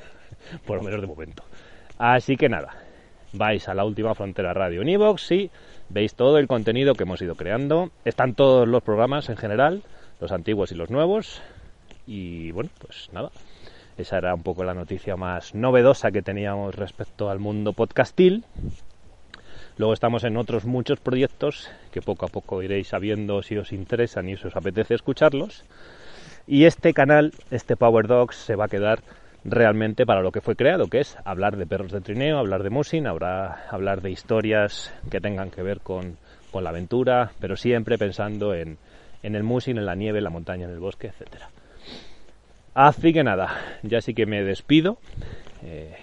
Por 0.66 0.78
lo 0.78 0.82
menos 0.82 1.00
de 1.00 1.06
momento. 1.06 1.42
Así 1.98 2.36
que 2.36 2.48
nada, 2.48 2.74
vais 3.32 3.68
a 3.68 3.74
la 3.74 3.84
última 3.84 4.14
frontera 4.14 4.54
radio 4.54 4.82
en 4.82 4.88
iVoox 4.88 5.30
y 5.32 5.50
veis 5.90 6.14
todo 6.14 6.38
el 6.38 6.46
contenido 6.46 6.94
que 6.94 7.02
hemos 7.02 7.20
ido 7.20 7.34
creando. 7.34 7.90
Están 8.04 8.34
todos 8.34 8.66
los 8.66 8.82
programas 8.82 9.28
en 9.28 9.36
general, 9.36 9.82
los 10.20 10.32
antiguos 10.32 10.72
y 10.72 10.76
los 10.76 10.90
nuevos. 10.90 11.42
Y 12.06 12.52
bueno, 12.52 12.70
pues 12.78 13.10
nada. 13.12 13.30
Esa 13.96 14.18
era 14.18 14.34
un 14.34 14.42
poco 14.42 14.64
la 14.64 14.72
noticia 14.72 15.16
más 15.16 15.54
novedosa 15.54 16.10
que 16.10 16.22
teníamos 16.22 16.74
respecto 16.74 17.28
al 17.28 17.38
mundo 17.38 17.72
podcastil. 17.72 18.44
Luego 19.76 19.92
estamos 19.92 20.24
en 20.24 20.36
otros 20.36 20.64
muchos 20.64 21.00
proyectos 21.00 21.70
que 21.90 22.02
poco 22.02 22.26
a 22.26 22.28
poco 22.28 22.62
iréis 22.62 22.88
sabiendo 22.88 23.42
si 23.42 23.56
os 23.56 23.72
interesan 23.72 24.28
y 24.28 24.36
si 24.36 24.46
os 24.46 24.56
apetece 24.56 24.94
escucharlos. 24.94 25.64
Y 26.46 26.64
este 26.64 26.94
canal, 26.94 27.32
este 27.50 27.76
Power 27.76 28.06
Dogs, 28.06 28.36
se 28.36 28.56
va 28.56 28.64
a 28.64 28.68
quedar 28.68 29.02
realmente 29.44 30.06
para 30.06 30.22
lo 30.22 30.32
que 30.32 30.40
fue 30.40 30.56
creado, 30.56 30.88
que 30.88 31.00
es 31.00 31.16
hablar 31.24 31.56
de 31.56 31.66
perros 31.66 31.92
de 31.92 32.00
trineo, 32.00 32.38
hablar 32.38 32.62
de 32.62 32.70
musing, 32.70 33.06
hablar 33.06 34.02
de 34.02 34.10
historias 34.10 34.94
que 35.10 35.20
tengan 35.20 35.50
que 35.50 35.62
ver 35.62 35.80
con, 35.80 36.16
con 36.50 36.64
la 36.64 36.70
aventura, 36.70 37.32
pero 37.40 37.56
siempre 37.56 37.98
pensando 37.98 38.54
en, 38.54 38.78
en 39.22 39.34
el 39.34 39.42
musing, 39.42 39.78
en 39.78 39.86
la 39.86 39.94
nieve, 39.94 40.18
en 40.18 40.24
la 40.24 40.30
montaña, 40.30 40.66
en 40.66 40.72
el 40.72 40.80
bosque, 40.80 41.08
etcétera. 41.08 41.48
Así 42.74 43.12
que 43.12 43.24
nada, 43.24 43.78
ya 43.82 44.00
sí 44.00 44.14
que 44.14 44.26
me 44.26 44.42
despido 44.42 44.98
eh, 45.62 45.96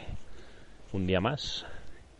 un 0.91 1.07
día 1.07 1.21
más 1.21 1.65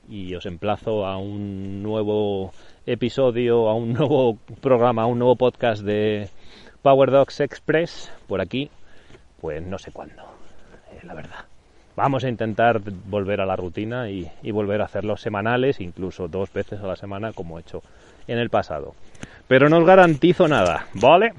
y 0.10 0.34
os 0.36 0.46
emplazo 0.46 1.06
a 1.06 1.18
un 1.18 1.84
nuevo 1.84 2.54
episodio, 2.86 3.68
a 3.70 3.76
un 3.76 3.94
nuevo 3.94 4.38
programa, 4.62 5.04
a 5.04 5.06
un 5.06 5.20
nuevo 5.20 5.36
podcast 5.36 5.84
de 5.84 6.30
Power 6.82 7.12
Dogs 7.12 7.42
Express 7.42 8.12
por 8.28 8.40
aquí, 8.40 8.70
pues 9.42 9.62
no 9.62 9.78
sé 9.78 9.92
cuándo 9.92 10.27
la 11.04 11.14
verdad. 11.14 11.46
Vamos 11.98 12.24
a 12.24 12.30
intentar 12.30 12.80
volver 13.06 13.42
a 13.42 13.46
la 13.48 13.56
rutina 13.56 14.10
y, 14.10 14.30
volver 14.52 14.82
a 14.82 14.86
hacerlos 14.86 15.20
semanales, 15.20 15.82
incluso 15.82 16.28
dos 16.28 16.54
veces 16.54 16.80
a 16.80 16.86
la 16.86 16.96
semana 16.96 17.34
como 17.34 17.58
he 17.58 17.62
hecho 17.62 17.82
en 18.28 18.38
el 18.38 18.52
pasado. 18.52 18.94
Pero 19.48 19.68
no 19.68 19.80
os 19.80 19.86
garantizo 19.86 20.48
nada, 20.48 20.86
¿vale? 20.94 21.34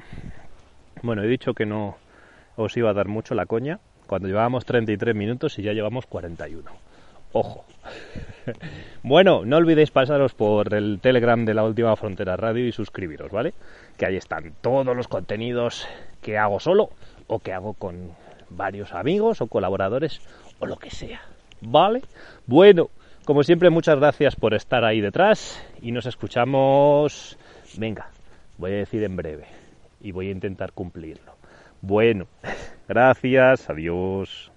Bueno, 1.03 1.23
he 1.23 1.29
dicho 1.29 1.55
que 1.55 1.65
no 1.65 1.97
os 2.57 2.77
iba 2.77 2.91
a 2.91 2.95
dar 2.95 3.07
mucho 3.07 3.37
la 3.37 3.47
coña 3.47 3.79
cuando 4.09 4.27
llevábamos 4.27 4.65
33 4.65 5.15
minutos 5.15 5.57
y 5.61 5.63
ya 5.63 5.73
llevamos 5.75 6.07
41. 6.07 6.69
Ojo. 7.35 7.65
bueno, 9.05 9.45
no 9.45 9.59
olvidéis 9.59 9.93
pasaros 9.93 10.35
por 10.35 10.75
el 10.75 10.99
Telegram 11.01 11.45
de 11.45 11.55
la 11.55 11.63
Última 11.63 11.95
Frontera 11.95 12.37
Radio 12.37 12.67
y 12.67 12.73
suscribiros, 12.73 13.31
¿vale? 13.31 13.55
Que 13.97 14.07
ahí 14.07 14.17
están 14.17 14.55
todos 14.61 14.97
los 14.97 15.07
contenidos 15.07 15.87
que 16.21 16.37
hago 16.37 16.59
solo 16.59 16.91
o 17.29 17.39
que 17.39 17.53
hago 17.53 17.75
con 17.75 18.11
varios 18.51 18.93
amigos 18.93 19.41
o 19.41 19.47
colaboradores 19.47 20.21
o 20.59 20.67
lo 20.67 20.77
que 20.77 20.91
sea. 20.91 21.21
¿Vale? 21.61 22.03
Bueno, 22.47 22.91
como 23.25 23.43
siempre, 23.43 23.71
muchas 23.71 23.99
gracias 23.99 24.37
por 24.37 24.55
estar 24.55 24.85
ahí 24.85 25.01
detrás 25.01 25.63
y 25.83 25.93
nos 25.93 26.07
escuchamos. 26.07 27.39
Venga, 27.77 28.11
voy 28.57 28.73
a 28.73 28.77
decir 28.77 29.03
en 29.03 29.17
breve 29.17 29.47
y 30.01 30.13
voy 30.13 30.29
a 30.29 30.33
intentar 30.33 30.73
cumplirlo. 30.73 31.35
Bueno, 31.81 32.27
gracias, 32.89 33.69
adiós. 33.69 34.51